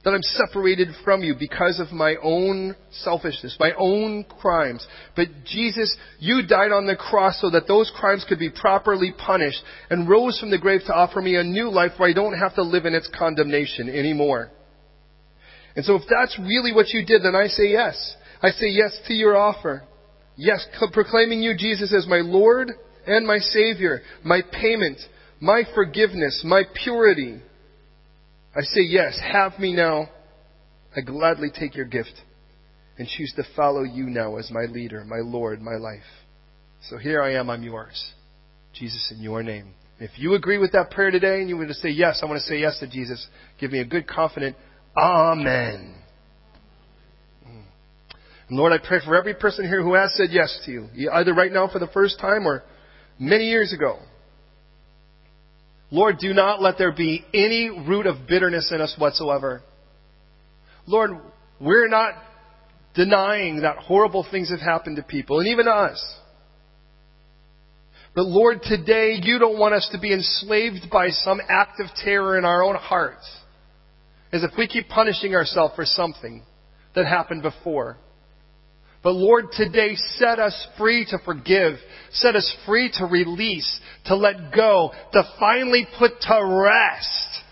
that 0.05 0.11
I'm 0.11 0.23
separated 0.23 0.89
from 1.05 1.23
you 1.23 1.35
because 1.39 1.79
of 1.79 1.93
my 1.93 2.17
own 2.23 2.75
selfishness, 2.91 3.57
my 3.61 3.73
own 3.79 4.25
crimes. 4.25 4.87
But 5.15 5.29
Jesus, 5.45 5.97
you 6.19 6.45
died 6.47 6.73
on 6.73 6.87
the 6.87 6.97
cross 6.97 7.41
so 7.41 7.51
that 7.51 7.69
those 7.69 7.91
crimes 7.95 8.27
could 8.29 8.41
be 8.41 8.51
properly 8.51 9.13
punished 9.17 9.63
and 9.91 10.09
rose 10.09 10.41
from 10.41 10.51
the 10.51 10.59
grave 10.59 10.81
to 10.87 10.93
offer 10.93 11.21
me 11.21 11.37
a 11.37 11.45
new 11.45 11.71
life 11.71 11.93
where 11.97 12.11
I 12.11 12.15
don't 12.15 12.37
have 12.37 12.55
to 12.57 12.63
live 12.63 12.85
in 12.85 12.95
its 12.95 13.09
condemnation 13.17 13.89
anymore. 13.89 14.51
And 15.77 15.85
so 15.85 15.95
if 15.95 16.03
that's 16.11 16.37
really 16.39 16.75
what 16.75 16.89
you 16.89 17.07
did, 17.07 17.23
then 17.23 17.37
I 17.37 17.47
say 17.47 17.69
yes. 17.69 18.17
I 18.43 18.51
say 18.51 18.67
yes 18.69 18.99
to 19.07 19.15
your 19.15 19.37
offer. 19.37 19.85
Yes, 20.37 20.67
proclaiming 20.93 21.43
you, 21.43 21.57
Jesus, 21.57 21.95
as 21.95 22.07
my 22.07 22.21
Lord 22.21 22.71
and 23.07 23.27
my 23.27 23.39
Savior, 23.39 24.01
my 24.25 24.41
payment, 24.53 24.99
my 25.41 25.63
forgiveness, 25.75 26.43
my 26.45 26.63
purity, 26.83 27.41
I 28.55 28.63
say, 28.63 28.83
Yes, 28.83 29.19
have 29.21 29.59
me 29.59 29.75
now. 29.75 30.09
I 30.97 31.01
gladly 31.01 31.51
take 31.53 31.75
your 31.75 31.87
gift 31.87 32.13
and 32.99 33.09
choose 33.09 33.33
to 33.37 33.45
follow 33.57 33.83
you 33.83 34.05
now 34.11 34.37
as 34.37 34.51
my 34.51 34.65
leader, 34.65 35.05
my 35.05 35.21
Lord, 35.21 35.63
my 35.63 35.77
life. 35.77 36.01
So 36.89 36.99
here 36.99 37.23
I 37.23 37.35
am, 37.35 37.49
I'm 37.49 37.63
yours. 37.63 38.13
Jesus, 38.75 39.13
in 39.15 39.23
your 39.23 39.43
name. 39.43 39.75
If 39.99 40.11
you 40.17 40.35
agree 40.35 40.59
with 40.59 40.73
that 40.73 40.91
prayer 40.91 41.11
today 41.11 41.41
and 41.41 41.49
you 41.49 41.57
want 41.57 41.69
to 41.69 41.75
say, 41.75 41.91
Yes, 41.91 42.21
I 42.23 42.27
want 42.27 42.41
to 42.41 42.47
say 42.47 42.59
yes 42.59 42.79
to 42.81 42.89
Jesus, 42.89 43.27
give 43.61 43.71
me 43.71 43.81
a 43.81 43.85
good, 43.85 44.07
confident 44.07 44.57
Amen. 44.97 46.02
Lord, 48.57 48.73
I 48.73 48.87
pray 48.87 49.01
for 49.05 49.17
every 49.17 49.35
person 49.35 49.67
here 49.67 49.83
who 49.83 49.95
has 49.95 50.15
said 50.15 50.29
yes 50.31 50.61
to 50.67 50.71
you, 50.71 50.89
either 51.11 51.33
right 51.33 51.51
now 51.51 51.69
for 51.69 51.79
the 51.79 51.87
first 51.89 52.21
time 52.21 52.47
or 52.47 52.63
many 53.19 53.49
years 53.49 53.73
ago. 53.73 53.99
Lord, 55.91 56.19
do 56.19 56.35
not 56.35 56.61
let 56.61 56.77
there 56.77 56.93
be 56.93 57.25
any 57.33 57.71
root 57.71 58.07
of 58.07 58.27
bitterness 58.29 58.71
in 58.75 58.81
us 58.81 58.95
whatsoever. 58.99 59.63
Lord, 60.87 61.13
we're 61.61 61.89
not 61.89 62.15
denying 62.95 63.63
that 63.63 63.79
horrible 63.79 64.27
things 64.31 64.51
have 64.51 64.61
happened 64.61 64.97
to 64.97 65.03
people, 65.03 65.39
and 65.39 65.49
even 65.49 65.65
to 65.65 65.71
us. 65.71 66.17
But 68.15 68.27
Lord, 68.27 68.61
today 68.63 69.19
you 69.23 69.39
don't 69.39 69.59
want 69.59 69.73
us 69.75 69.89
to 69.93 69.99
be 69.99 70.13
enslaved 70.13 70.91
by 70.91 71.09
some 71.09 71.41
act 71.49 71.81
of 71.81 71.87
terror 72.05 72.37
in 72.37 72.45
our 72.45 72.63
own 72.63 72.75
hearts. 72.75 73.31
As 74.31 74.43
if 74.43 74.51
we 74.59 74.67
keep 74.67 74.89
punishing 74.89 75.35
ourselves 75.35 75.75
for 75.75 75.87
something 75.87 76.43
that 76.95 77.07
happened 77.07 77.43
before. 77.43 77.97
But 79.03 79.15
Lord, 79.15 79.47
today 79.53 79.97
set 80.17 80.39
us 80.39 80.69
free 80.79 81.05
to 81.11 81.19
forgive, 81.25 81.75
set 82.13 82.37
us 82.37 82.57
free 82.67 82.91
to 82.99 83.07
release, 83.07 83.81
to 84.07 84.17
let 84.17 84.55
go, 84.55 84.93
to 85.13 85.23
finally 85.41 85.87
put 85.99 86.13
to 86.21 86.63
rest 86.65 87.43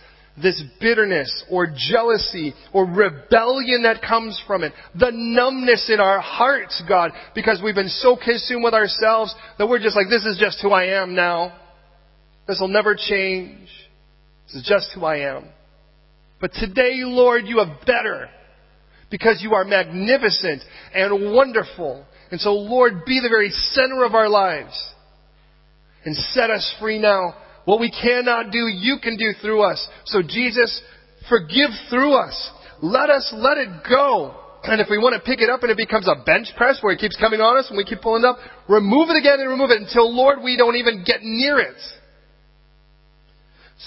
this 0.41 0.63
bitterness 0.81 1.45
or 1.51 1.67
jealousy 1.67 2.55
or 2.73 2.85
rebellion 2.85 3.83
that 3.83 4.01
comes 4.01 4.41
from 4.47 4.63
it. 4.63 4.73
The 4.99 5.11
numbness 5.13 5.91
in 5.93 6.01
our 6.01 6.21
hearts, 6.21 6.83
God, 6.89 7.11
because 7.35 7.61
we've 7.63 7.75
been 7.75 7.89
so 7.89 8.17
consumed 8.17 8.65
with 8.65 8.75
ourselves 8.75 9.35
that 9.59 9.69
we're 9.69 9.81
just 9.81 9.97
like, 9.97 10.09
this 10.09 10.25
is 10.25 10.39
just 10.39 10.61
who 10.63 10.71
I 10.71 11.03
am 11.03 11.15
now. 11.15 11.59
This 12.47 12.59
will 12.61 12.69
never 12.69 12.95
change. 12.95 13.69
This 14.47 14.63
is 14.63 14.67
just 14.69 14.93
who 14.95 15.05
I 15.05 15.37
am. 15.37 15.47
But 16.41 16.53
today, 16.55 17.03
Lord, 17.03 17.43
you 17.47 17.59
have 17.59 17.85
better 17.87 18.29
because 19.11 19.41
you 19.43 19.55
are 19.55 19.65
magnificent 19.65 20.63
and 20.95 21.35
wonderful. 21.35 22.05
And 22.31 22.41
so, 22.41 22.53
Lord, 22.53 23.05
be 23.05 23.21
the 23.21 23.29
very 23.29 23.51
center 23.51 24.05
of 24.05 24.15
our 24.15 24.29
lives 24.29 24.95
and 26.05 26.17
set 26.17 26.51
us 26.51 26.75
free 26.81 26.99
now. 26.99 27.35
What 27.65 27.81
we 27.81 27.91
cannot 27.91 28.53
do, 28.53 28.67
you 28.69 28.99
can 29.03 29.17
do 29.17 29.33
through 29.41 29.63
us. 29.63 29.87
So, 30.07 30.23
Jesus, 30.23 30.81
forgive 31.29 31.71
through 31.91 32.15
us. 32.15 32.51
Let 32.83 33.11
us 33.11 33.33
let 33.37 33.59
it 33.59 33.69
go. 33.89 34.35
And 34.63 34.81
if 34.81 34.89
we 34.91 34.99
want 34.99 35.15
to 35.15 35.21
pick 35.21 35.41
it 35.41 35.49
up 35.49 35.63
and 35.63 35.71
it 35.71 35.77
becomes 35.77 36.07
a 36.07 36.23
bench 36.25 36.49
press 36.57 36.79
where 36.83 36.93
it 36.93 36.99
keeps 36.99 37.17
coming 37.17 37.41
on 37.41 37.57
us 37.59 37.69
and 37.69 37.77
we 37.77 37.85
keep 37.85 38.03
pulling 38.03 38.25
up, 38.25 38.37
remove 38.69 39.09
it 39.09 39.17
again 39.17 39.41
and 39.41 39.49
remove 39.49 39.71
it 39.71 39.81
until, 39.81 40.15
Lord, 40.15 40.39
we 40.43 40.57
don't 40.57 40.77
even 40.77 41.03
get 41.05 41.23
near 41.23 41.59
it. 41.59 41.77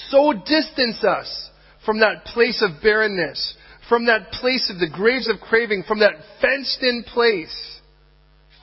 So 0.09 0.33
distance 0.33 1.03
us 1.03 1.49
from 1.85 1.99
that 1.99 2.25
place 2.25 2.63
of 2.63 2.81
barrenness, 2.81 3.55
from 3.89 4.05
that 4.05 4.31
place 4.31 4.71
of 4.73 4.79
the 4.79 4.89
graves 4.89 5.29
of 5.29 5.39
craving, 5.39 5.83
from 5.87 5.99
that 5.99 6.13
fenced 6.41 6.81
in 6.81 7.03
place, 7.03 7.79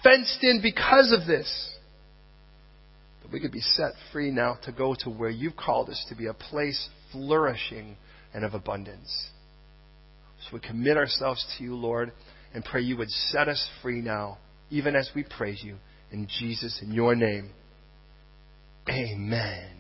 fenced 0.03 0.39
in 0.43 0.61
because 0.63 1.13
of 1.19 1.27
this, 1.27 1.75
that 3.23 3.33
we 3.33 3.41
could 3.41 3.53
be 3.53 3.61
set 3.61 3.93
free 4.13 4.31
now 4.31 4.57
to 4.65 4.73
go 4.73 4.95
to 5.01 5.11
where 5.11 5.31
you've 5.31 5.57
called 5.57 5.91
us 5.91 6.05
to 6.09 6.17
be 6.17 6.27
a 6.27 6.35
place 6.35 6.89
flourishing 7.13 7.97
and 8.33 8.45
of 8.45 8.55
abundance. 8.55 9.29
So 10.43 10.55
we 10.55 10.61
commit 10.61 10.97
ourselves 10.97 11.45
to 11.57 11.65
you, 11.65 11.75
Lord, 11.75 12.13
and 12.55 12.65
pray 12.65 12.81
you 12.81 12.97
would 12.97 13.11
set 13.11 13.49
us 13.49 13.69
free 13.83 14.01
now, 14.01 14.39
even 14.71 14.97
as 14.97 15.11
we 15.15 15.25
praise 15.25 15.63
you 15.63 15.77
in 16.11 16.27
Jesus, 16.39 16.81
in 16.83 16.93
your 16.93 17.15
name. 17.15 17.51
Amen. 18.89 19.80